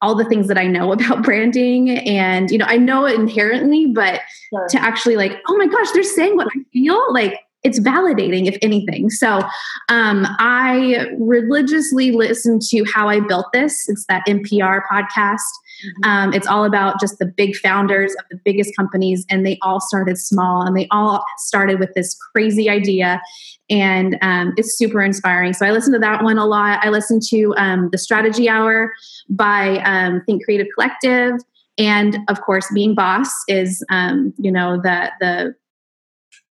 all 0.00 0.14
the 0.14 0.24
things 0.24 0.48
that 0.48 0.58
i 0.58 0.66
know 0.66 0.90
about 0.96 1.22
branding 1.22 1.90
and 1.90 2.50
you 2.50 2.58
know 2.58 2.66
i 2.66 2.76
know 2.76 3.04
it 3.04 3.18
inherently 3.18 3.86
but 3.86 4.20
sure. 4.50 4.66
to 4.68 4.82
actually 4.82 5.16
like 5.16 5.40
oh 5.48 5.56
my 5.56 5.66
gosh 5.66 5.90
they're 5.92 6.02
saying 6.02 6.34
what 6.36 6.48
i 6.56 6.60
feel 6.72 7.12
like 7.12 7.38
it's 7.62 7.78
validating 7.78 8.46
if 8.46 8.56
anything. 8.62 9.10
So 9.10 9.40
um, 9.88 10.26
i 10.38 11.06
religiously 11.18 12.10
listen 12.10 12.58
to 12.70 12.84
how 12.92 13.08
i 13.08 13.20
built 13.20 13.46
this. 13.52 13.88
It's 13.88 14.04
that 14.06 14.26
npr 14.26 14.82
podcast. 14.90 15.38
Mm-hmm. 15.82 16.08
um, 16.08 16.32
it's 16.32 16.46
all 16.46 16.64
about 16.64 17.00
just 17.00 17.18
the 17.18 17.26
big 17.26 17.56
founders 17.56 18.14
of 18.14 18.24
the 18.30 18.38
biggest 18.44 18.76
companies 18.76 19.26
and 19.28 19.44
they 19.44 19.58
all 19.62 19.80
started 19.80 20.16
small 20.16 20.62
and 20.62 20.76
they 20.76 20.86
all 20.92 21.24
started 21.38 21.80
with 21.80 21.92
this 21.94 22.16
crazy 22.32 22.70
idea 22.70 23.20
and 23.68 24.16
um, 24.22 24.52
it's 24.56 24.76
super 24.76 25.00
inspiring. 25.00 25.52
So 25.54 25.66
i 25.66 25.72
listen 25.72 25.92
to 25.94 25.98
that 25.98 26.22
one 26.22 26.38
a 26.38 26.46
lot. 26.46 26.78
I 26.84 26.90
listen 26.90 27.18
to 27.30 27.54
um, 27.56 27.88
the 27.90 27.98
strategy 27.98 28.48
hour 28.48 28.92
by 29.28 29.78
um, 29.78 30.22
think 30.24 30.44
creative 30.44 30.68
collective 30.74 31.40
and 31.78 32.18
of 32.28 32.40
course 32.42 32.70
being 32.72 32.94
boss 32.94 33.30
is 33.48 33.84
um, 33.90 34.32
you 34.38 34.52
know 34.52 34.76
the 34.76 35.10
the 35.20 35.54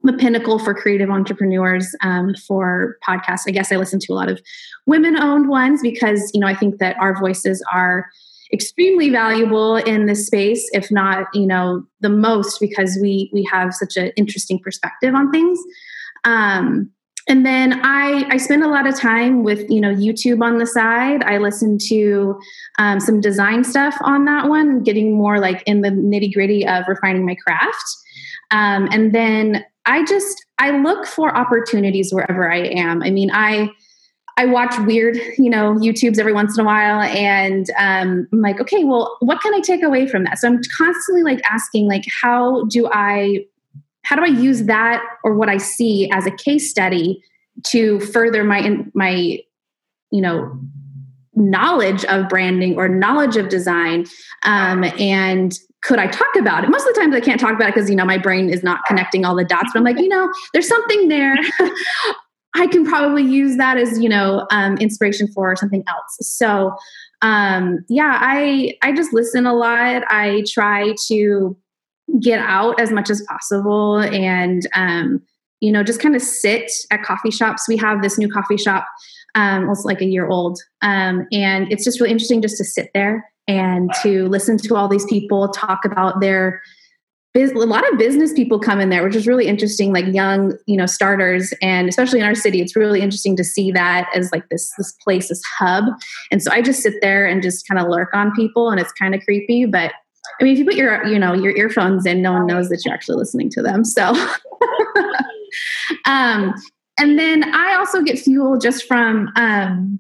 the 0.04 0.14
pinnacle 0.14 0.58
for 0.60 0.74
creative 0.74 1.10
entrepreneurs 1.10 1.96
um, 2.04 2.34
for 2.48 2.98
podcasts. 3.08 3.44
I 3.48 3.52
guess 3.52 3.72
I 3.72 3.76
listen 3.76 4.00
to 4.00 4.14
a 4.14 4.16
lot 4.16 4.30
of 4.30 4.42
women 4.86 5.18
owned 5.18 5.48
ones 5.48 5.82
because, 5.82 6.32
you 6.34 6.40
know, 6.40 6.48
I 6.48 6.56
think 6.56 6.80
that 6.80 6.98
our 7.00 7.20
voices 7.20 7.64
are 7.72 8.08
extremely 8.54 9.10
valuable 9.10 9.78
in 9.78 10.08
this 10.08 10.26
space, 10.26 10.70
if 10.74 10.92
not, 10.92 11.28
you 11.34 11.46
know, 11.46 11.84
the 12.02 12.10
most 12.10 12.60
because 12.60 12.98
we 13.02 13.30
we 13.34 13.48
have 13.52 13.74
such 13.74 13.96
an 13.96 14.12
interesting 14.16 14.60
perspective 14.60 15.14
on 15.16 15.32
things. 15.32 15.60
Um, 16.24 16.92
and 17.28 17.46
then 17.46 17.80
I, 17.84 18.26
I 18.30 18.38
spend 18.38 18.64
a 18.64 18.68
lot 18.68 18.88
of 18.88 19.00
time 19.00 19.44
with 19.44 19.70
you 19.70 19.80
know 19.80 19.94
YouTube 19.94 20.42
on 20.44 20.58
the 20.58 20.66
side. 20.66 21.24
I 21.24 21.38
listen 21.38 21.78
to 21.90 22.40
um, 22.80 23.00
some 23.00 23.22
design 23.22 23.64
stuff 23.64 23.96
on 24.02 24.26
that 24.26 24.50
one, 24.50 24.84
getting 24.84 25.16
more 25.16 25.40
like 25.40 25.64
in 25.66 25.82
the 25.82 25.90
nitty 25.90 26.34
gritty 26.34 26.68
of 26.68 26.86
refining 26.88 27.26
my 27.26 27.36
craft. 27.36 27.84
Um, 28.50 28.90
and 28.92 29.14
then 29.14 29.64
I 29.86 30.06
just 30.06 30.46
I 30.60 30.78
look 30.78 31.06
for 31.08 31.36
opportunities 31.36 32.14
wherever 32.14 32.52
I 32.52 32.60
am. 32.60 33.02
I 33.02 33.10
mean, 33.10 33.32
I 33.34 33.70
I 34.38 34.46
watch 34.46 34.74
weird, 34.80 35.18
you 35.38 35.50
know, 35.50 35.74
YouTubes 35.76 36.18
every 36.18 36.34
once 36.34 36.58
in 36.58 36.64
a 36.64 36.66
while, 36.66 37.02
and 37.02 37.70
um, 37.78 38.28
I'm 38.32 38.42
like, 38.42 38.62
okay, 38.62 38.84
well, 38.84 39.18
what 39.20 39.42
can 39.42 39.54
I 39.54 39.60
take 39.60 39.84
away 39.84 40.08
from 40.08 40.24
that? 40.24 40.40
So 40.40 40.48
I'm 40.48 40.62
constantly 40.78 41.24
like 41.24 41.42
asking, 41.50 41.88
like, 41.88 42.06
how 42.22 42.66
do 42.66 42.90
I, 42.92 43.46
how 44.04 44.16
do 44.16 44.24
I 44.24 44.28
use 44.28 44.64
that 44.64 45.04
or 45.24 45.36
what 45.36 45.50
I 45.50 45.58
see 45.58 46.10
as 46.12 46.26
a 46.26 46.32
case 46.32 46.70
study 46.70 47.22
to 47.68 48.00
further 48.00 48.44
my 48.44 48.80
my, 48.94 49.40
you 50.12 50.22
know, 50.22 50.58
knowledge 51.36 52.06
of 52.06 52.30
branding 52.30 52.78
or 52.78 52.88
knowledge 52.88 53.38
of 53.38 53.50
design, 53.50 54.06
um, 54.44 54.84
and 54.98 55.60
could 55.82 56.00
I 56.00 56.08
talk 56.08 56.36
about 56.38 56.64
it? 56.64 56.70
Most 56.70 56.88
of 56.88 56.94
the 56.94 57.00
times 57.00 57.16
I 57.16 57.20
can't 57.20 57.40
talk 57.40 57.54
about 57.54 57.70
it 57.70 57.76
because, 57.76 57.90
you 57.90 57.96
know, 57.96 58.06
my 58.06 58.18
brain 58.18 58.50
is 58.50 58.64
not 58.64 58.86
connecting 58.86 59.26
all 59.26 59.36
the 59.36 59.44
dots, 59.44 59.72
but 59.74 59.80
I'm 59.80 59.84
like, 59.84 60.00
you 60.00 60.08
know, 60.08 60.32
there's 60.54 60.68
something 60.68 61.08
there. 61.08 61.36
I 62.56 62.68
can 62.68 62.86
probably 62.86 63.24
use 63.24 63.58
that 63.58 63.78
as, 63.78 64.00
you 64.00 64.10
know, 64.10 64.46
um, 64.52 64.78
inspiration 64.78 65.28
for 65.28 65.56
something 65.56 65.84
else. 65.88 66.18
So, 66.22 66.76
um, 67.22 67.84
yeah, 67.88 68.20
I, 68.22 68.78
I 68.82 68.92
just 68.92 69.14
listen 69.14 69.46
a 69.46 69.54
lot. 69.54 70.04
I 70.10 70.44
try 70.48 70.94
to 71.08 71.58
get 72.20 72.40
out 72.40 72.80
as 72.80 72.92
much 72.92 73.10
as 73.10 73.24
possible 73.28 74.00
and, 74.00 74.68
um, 74.76 75.22
you 75.62 75.72
know, 75.72 75.84
just 75.84 76.02
kind 76.02 76.16
of 76.16 76.22
sit 76.22 76.70
at 76.92 77.04
coffee 77.04 77.32
shops. 77.32 77.68
We 77.68 77.78
have 77.78 78.02
this 78.02 78.18
new 78.18 78.30
coffee 78.30 78.58
shop, 78.58 78.86
um, 79.36 79.70
it's 79.70 79.86
like 79.86 80.02
a 80.02 80.06
year 80.06 80.28
old. 80.28 80.60
Um, 80.82 81.28
and 81.32 81.72
it's 81.72 81.86
just 81.86 82.00
really 82.00 82.12
interesting 82.12 82.42
just 82.42 82.58
to 82.58 82.66
sit 82.66 82.92
there 82.94 83.31
and 83.58 83.92
to 84.02 84.28
listen 84.28 84.58
to 84.58 84.76
all 84.76 84.88
these 84.88 85.06
people 85.06 85.50
talk 85.50 85.86
about 85.86 86.22
their 86.22 86.62
a 87.34 87.46
lot 87.54 87.90
of 87.90 87.98
business 87.98 88.34
people 88.34 88.60
come 88.60 88.82
in 88.82 88.90
there 88.90 89.04
which 89.04 89.16
is 89.16 89.26
really 89.26 89.48
interesting 89.48 89.94
like 89.94 90.06
young 90.08 90.54
you 90.68 90.76
know 90.76 90.86
starters. 90.86 91.54
And 91.62 91.88
especially 91.88 92.20
in 92.20 92.26
our 92.26 92.36
city 92.36 92.62
it's 92.62 92.76
really 92.76 93.02
interesting 93.02 93.38
to 93.38 93.44
see 93.44 93.72
that 93.72 94.10
as 94.14 94.32
like 94.32 94.50
this 94.50 94.72
this 94.78 94.92
place 95.04 95.30
this 95.30 95.42
hub. 95.58 95.86
And 96.32 96.44
so 96.44 96.52
i 96.52 96.62
just 96.62 96.82
sit 96.82 96.96
there 97.02 97.26
and 97.26 97.42
just 97.42 97.68
kind 97.68 97.80
of 97.80 97.88
lurk 97.88 98.14
on 98.14 98.34
people 98.36 98.70
and 98.70 98.80
it's 98.80 98.92
kind 98.92 99.16
of 99.16 99.22
creepy. 99.22 99.66
But 99.66 99.94
i 100.40 100.44
mean 100.44 100.54
if 100.54 100.60
you 100.60 100.66
put 100.66 100.76
your 100.76 101.06
you 101.06 101.18
know 101.18 101.34
your 101.34 101.56
earphones 101.56 102.06
in 102.06 102.22
no 102.22 102.34
one 102.34 102.48
knows 102.48 102.70
that 102.70 102.84
you're 102.84 102.94
actually 102.94 103.18
listening 103.18 103.50
to 103.52 103.62
them. 103.62 103.86
So 103.86 104.08
um 106.06 106.54
and 106.98 107.18
then 107.18 107.44
i 107.54 107.76
also 107.76 108.02
get 108.02 108.20
fuel 108.20 108.58
just 108.58 108.88
from 108.88 109.30
um 109.36 110.00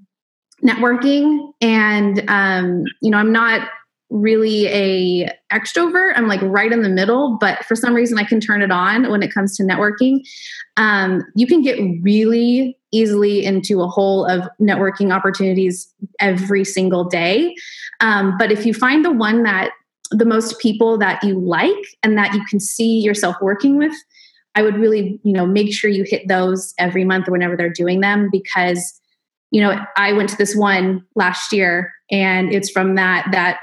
networking 0.63 1.52
and 1.62 2.24
um, 2.30 2.84
you 3.02 3.12
know 3.12 3.17
i'm 3.17 3.32
not 3.32 3.69
really 4.13 4.67
a 4.67 5.30
extrovert. 5.54 6.12
I'm 6.17 6.28
like 6.28 6.41
right 6.43 6.69
in 6.69 6.82
the 6.82 6.89
middle 6.89 7.38
but 7.39 7.63
for 7.63 7.76
some 7.76 7.93
reason 7.93 8.18
i 8.18 8.26
can 8.26 8.41
turn 8.41 8.62
it 8.62 8.70
on 8.72 9.09
when 9.09 9.24
it 9.24 9.34
comes 9.34 9.55
to 9.57 9.64
networking. 9.64 10.20
Um, 10.78 11.24
you 11.36 11.47
can 11.47 11.62
get 11.62 11.80
really 12.01 12.78
easily 12.91 13.45
into 13.45 13.82
a 13.82 13.88
hole 13.88 14.26
of 14.26 14.49
networking 14.59 15.14
opportunities 15.14 15.91
every 16.20 16.66
single 16.66 17.05
day. 17.05 17.55
Um, 18.01 18.36
but 18.38 18.51
if 18.51 18.66
you 18.66 18.74
find 18.74 19.05
the 19.05 19.12
one 19.12 19.43
that 19.43 19.72
the 20.12 20.26
most 20.26 20.59
people 20.59 20.97
that 20.97 21.24
you 21.24 21.39
like 21.39 21.74
and 22.03 22.18
that 22.18 22.34
you 22.34 22.43
can 22.45 22.59
see 22.59 22.99
yourself 22.99 23.36
working 23.41 23.78
with 23.78 23.93
i 24.55 24.62
would 24.62 24.76
really 24.76 25.20
you 25.24 25.32
know 25.32 25.45
make 25.45 25.74
sure 25.74 25.89
you 25.89 26.03
hit 26.03 26.28
those 26.28 26.74
every 26.78 27.05
month 27.05 27.28
or 27.28 27.32
whenever 27.32 27.55
they're 27.55 27.70
doing 27.70 28.01
them 28.01 28.30
because 28.32 29.01
you 29.52 29.62
know, 29.62 29.78
I 29.97 30.14
went 30.14 30.30
to 30.30 30.38
this 30.38 30.56
one 30.56 31.06
last 31.16 31.52
year 31.52 31.93
and 32.10 32.54
it's 32.54 32.70
from 32.70 32.95
that 32.95 33.28
that 33.32 33.60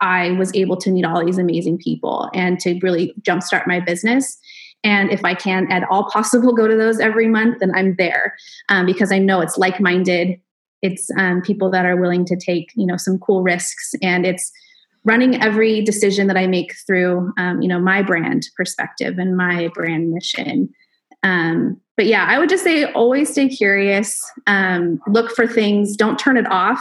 I 0.00 0.32
was 0.32 0.54
able 0.54 0.76
to 0.78 0.90
meet 0.90 1.04
all 1.04 1.24
these 1.24 1.38
amazing 1.38 1.78
people 1.78 2.30
and 2.34 2.58
to 2.60 2.78
really 2.82 3.14
jumpstart 3.20 3.66
my 3.66 3.80
business. 3.80 4.38
And 4.84 5.10
if 5.10 5.24
I 5.24 5.34
can, 5.34 5.70
at 5.72 5.82
all 5.90 6.08
possible, 6.10 6.52
go 6.52 6.68
to 6.68 6.76
those 6.76 7.00
every 7.00 7.26
month, 7.26 7.58
then 7.60 7.72
I'm 7.74 7.96
there 7.96 8.36
um, 8.68 8.86
because 8.86 9.10
I 9.10 9.18
know 9.18 9.40
it's 9.40 9.58
like 9.58 9.80
minded. 9.80 10.40
It's 10.82 11.10
um, 11.18 11.42
people 11.42 11.70
that 11.70 11.84
are 11.84 11.96
willing 11.96 12.24
to 12.26 12.36
take, 12.36 12.70
you 12.76 12.86
know, 12.86 12.96
some 12.96 13.18
cool 13.18 13.42
risks, 13.42 13.94
and 14.00 14.24
it's 14.24 14.52
running 15.04 15.42
every 15.42 15.82
decision 15.82 16.28
that 16.28 16.36
I 16.36 16.46
make 16.46 16.74
through, 16.86 17.32
um, 17.36 17.60
you 17.60 17.68
know, 17.68 17.80
my 17.80 18.02
brand 18.02 18.48
perspective 18.56 19.18
and 19.18 19.36
my 19.36 19.68
brand 19.74 20.12
mission. 20.12 20.68
Um, 21.24 21.80
but 21.98 22.06
yeah, 22.06 22.26
I 22.28 22.38
would 22.38 22.48
just 22.48 22.62
say 22.62 22.84
always 22.92 23.28
stay 23.28 23.48
curious. 23.48 24.24
Um, 24.46 25.02
look 25.08 25.32
for 25.32 25.48
things. 25.48 25.96
Don't 25.96 26.16
turn 26.16 26.36
it 26.36 26.48
off. 26.48 26.80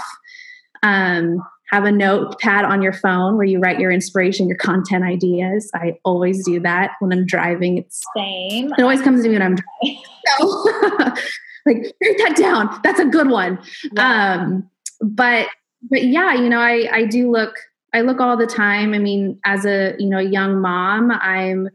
Um, 0.84 1.44
have 1.72 1.86
a 1.86 1.92
notepad 1.92 2.66
on 2.66 2.84
your 2.84 2.94
phone 2.94 3.36
where 3.36 3.46
you 3.48 3.60
write 3.60 3.80
your 3.80 3.92
inspiration, 3.92 4.48
your 4.48 4.58
content 4.58 5.04
ideas. 5.04 5.72
I 5.74 5.98
always 6.06 6.46
do 6.46 6.60
that 6.60 6.92
when 7.00 7.12
I'm 7.12 7.26
driving. 7.26 7.80
It's 7.80 8.04
same. 8.16 8.72
It 8.78 8.82
always 8.84 9.02
comes 9.02 9.24
to 9.24 9.30
me 9.30 9.34
when 9.34 9.42
I'm 9.42 9.56
driving. 9.56 10.04
So, 10.38 10.46
like 11.66 11.96
write 12.04 12.18
that 12.18 12.36
down. 12.38 12.82
That's 12.84 13.00
a 13.00 13.06
good 13.06 13.30
one. 13.30 13.58
Yeah. 13.94 14.34
Um, 14.42 14.70
but 15.02 15.48
but 15.90 16.04
yeah, 16.04 16.34
you 16.34 16.50
know, 16.50 16.60
I 16.60 16.90
I 16.92 17.06
do 17.06 17.32
look 17.32 17.56
I 17.94 18.02
look 18.02 18.20
all 18.20 18.36
the 18.36 18.46
time. 18.46 18.94
I 18.94 19.00
mean, 19.00 19.40
as 19.46 19.66
a 19.66 19.96
you 19.98 20.10
know 20.10 20.20
young 20.20 20.60
mom, 20.60 21.12
I'm 21.12 21.70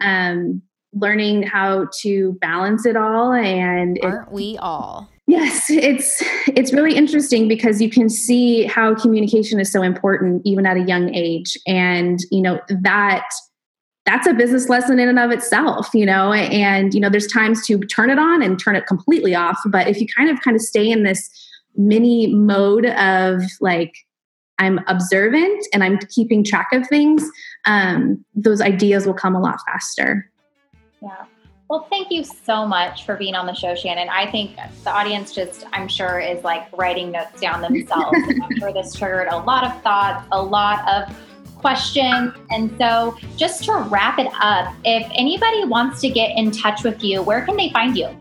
um, 0.00 0.62
learning 0.92 1.42
how 1.42 1.88
to 2.00 2.32
balance 2.40 2.86
it 2.86 2.96
all, 2.96 3.32
and 3.32 3.98
aren't 4.02 4.28
it, 4.28 4.32
we 4.32 4.56
all? 4.58 5.08
Yes, 5.26 5.68
it's 5.68 6.22
it's 6.48 6.72
really 6.72 6.96
interesting 6.96 7.48
because 7.48 7.82
you 7.82 7.90
can 7.90 8.08
see 8.08 8.64
how 8.64 8.94
communication 8.94 9.60
is 9.60 9.70
so 9.70 9.82
important 9.82 10.42
even 10.44 10.66
at 10.66 10.76
a 10.76 10.82
young 10.82 11.14
age 11.14 11.56
and 11.66 12.18
you 12.30 12.40
know 12.40 12.60
that 12.82 13.28
that's 14.06 14.26
a 14.26 14.32
business 14.32 14.70
lesson 14.70 14.98
in 14.98 15.06
and 15.06 15.18
of 15.18 15.30
itself, 15.30 15.90
you 15.92 16.06
know, 16.06 16.32
and 16.32 16.94
you 16.94 17.00
know 17.00 17.10
there's 17.10 17.26
times 17.26 17.66
to 17.66 17.78
turn 17.80 18.08
it 18.08 18.18
on 18.18 18.42
and 18.42 18.58
turn 18.58 18.74
it 18.74 18.86
completely 18.86 19.34
off, 19.34 19.58
but 19.66 19.86
if 19.86 20.00
you 20.00 20.06
kind 20.16 20.30
of 20.30 20.40
kind 20.40 20.56
of 20.56 20.62
stay 20.62 20.90
in 20.90 21.02
this 21.02 21.28
mini 21.76 22.28
mode 22.28 22.86
of 22.86 23.42
like 23.60 23.94
I'm 24.58 24.80
observant 24.86 25.66
and 25.72 25.84
I'm 25.84 25.98
keeping 26.08 26.42
track 26.42 26.68
of 26.72 26.86
things, 26.88 27.22
um, 27.66 28.24
those 28.34 28.60
ideas 28.62 29.06
will 29.06 29.14
come 29.14 29.36
a 29.36 29.40
lot 29.40 29.58
faster. 29.66 30.30
Yeah. 31.02 31.24
Well, 31.68 31.86
thank 31.90 32.10
you 32.10 32.24
so 32.24 32.66
much 32.66 33.04
for 33.04 33.16
being 33.16 33.34
on 33.34 33.44
the 33.44 33.52
show, 33.52 33.74
Shannon. 33.74 34.08
I 34.08 34.30
think 34.30 34.56
the 34.84 34.90
audience 34.90 35.34
just, 35.34 35.66
I'm 35.72 35.86
sure, 35.86 36.18
is 36.18 36.42
like 36.42 36.66
writing 36.76 37.10
notes 37.10 37.38
down 37.40 37.60
themselves. 37.60 38.16
I'm 38.42 38.58
sure 38.58 38.72
this 38.72 38.94
triggered 38.94 39.28
a 39.28 39.36
lot 39.36 39.64
of 39.64 39.82
thoughts, 39.82 40.26
a 40.32 40.42
lot 40.42 40.88
of 40.88 41.14
questions. 41.56 42.32
And 42.50 42.74
so, 42.78 43.18
just 43.36 43.64
to 43.64 43.74
wrap 43.90 44.18
it 44.18 44.32
up, 44.40 44.74
if 44.84 45.06
anybody 45.14 45.64
wants 45.64 46.00
to 46.00 46.08
get 46.08 46.38
in 46.38 46.50
touch 46.50 46.84
with 46.84 47.04
you, 47.04 47.22
where 47.22 47.44
can 47.44 47.56
they 47.56 47.68
find 47.68 47.98
you? 47.98 48.18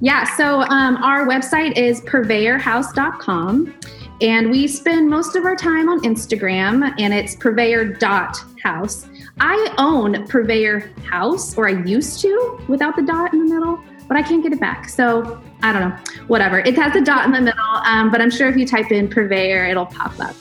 Yeah, 0.00 0.24
so 0.36 0.62
um, 0.62 0.96
our 0.96 1.24
website 1.26 1.78
is 1.78 2.00
purveyorhouse.com. 2.00 3.74
And 4.20 4.50
we 4.50 4.66
spend 4.66 5.08
most 5.08 5.36
of 5.36 5.44
our 5.44 5.54
time 5.54 5.88
on 5.88 6.00
Instagram, 6.00 6.92
and 6.98 7.14
it's 7.14 7.36
purveyor.house. 7.36 9.06
I 9.40 9.74
own 9.78 10.26
Purveyor 10.26 10.92
House, 11.04 11.56
or 11.56 11.68
I 11.68 11.82
used 11.84 12.20
to 12.20 12.60
without 12.68 12.96
the 12.96 13.02
dot 13.02 13.32
in 13.32 13.46
the 13.46 13.54
middle, 13.54 13.82
but 14.08 14.16
I 14.16 14.22
can't 14.22 14.42
get 14.42 14.52
it 14.52 14.60
back. 14.60 14.88
So 14.88 15.42
I 15.62 15.72
don't 15.72 15.88
know, 15.88 16.24
whatever. 16.26 16.58
It 16.60 16.76
has 16.76 16.94
a 16.96 17.00
dot 17.00 17.24
in 17.24 17.32
the 17.32 17.40
middle, 17.40 17.76
um, 17.84 18.10
but 18.10 18.20
I'm 18.20 18.30
sure 18.30 18.48
if 18.48 18.56
you 18.56 18.66
type 18.66 18.92
in 18.92 19.08
Purveyor, 19.08 19.66
it'll 19.66 19.86
pop 19.86 20.18
up. 20.20 20.36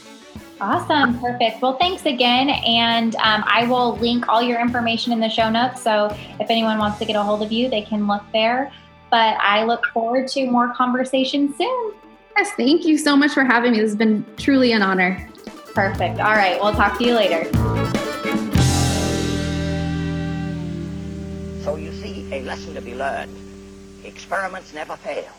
Awesome. 0.60 1.20
Perfect. 1.20 1.60
Well, 1.60 1.76
thanks 1.78 2.06
again. 2.06 2.50
And 2.50 3.16
um, 3.16 3.44
I 3.48 3.66
will 3.68 3.98
link 3.98 4.30
all 4.30 4.44
your 4.44 4.62
information 4.62 5.12
in 5.12 5.20
the 5.20 5.30
show 5.30 5.50
notes. 5.50 5.82
So 5.82 6.16
if 6.40 6.52
anyone 6.52 6.78
wants 6.78 7.00
to 7.00 7.06
get 7.06 7.16
a 7.16 7.24
hold 7.24 7.42
of 7.42 7.52
you, 7.52 7.68
they 7.68 7.82
can 7.82 8.06
look 8.08 8.22
there. 8.32 8.72
But 9.10 9.38
I 9.42 9.64
look 9.64 9.88
forward 9.88 10.28
to 10.30 10.46
more 10.46 10.72
conversations 10.76 11.58
soon. 11.58 11.94
Yes. 12.38 12.52
Thank 12.56 12.86
you 12.86 13.00
so 13.00 13.16
much 13.16 13.32
for 13.32 13.44
having 13.44 13.72
me. 13.72 13.80
This 13.80 13.90
has 13.90 13.96
been 13.96 14.24
truly 14.38 14.72
an 14.74 14.84
honor. 14.84 15.28
Perfect. 15.74 16.20
All 16.20 16.34
right. 16.34 16.62
We'll 16.62 16.74
talk 16.74 17.00
to 17.00 17.06
you 17.06 17.16
later. 17.16 17.50
So 21.64 21.76
you 21.76 21.92
see, 21.92 22.28
a 22.32 22.42
lesson 22.42 22.74
to 22.74 22.82
be 22.82 22.96
learned. 22.96 23.38
Experiments 24.04 24.74
never 24.74 24.96
fail. 24.98 25.32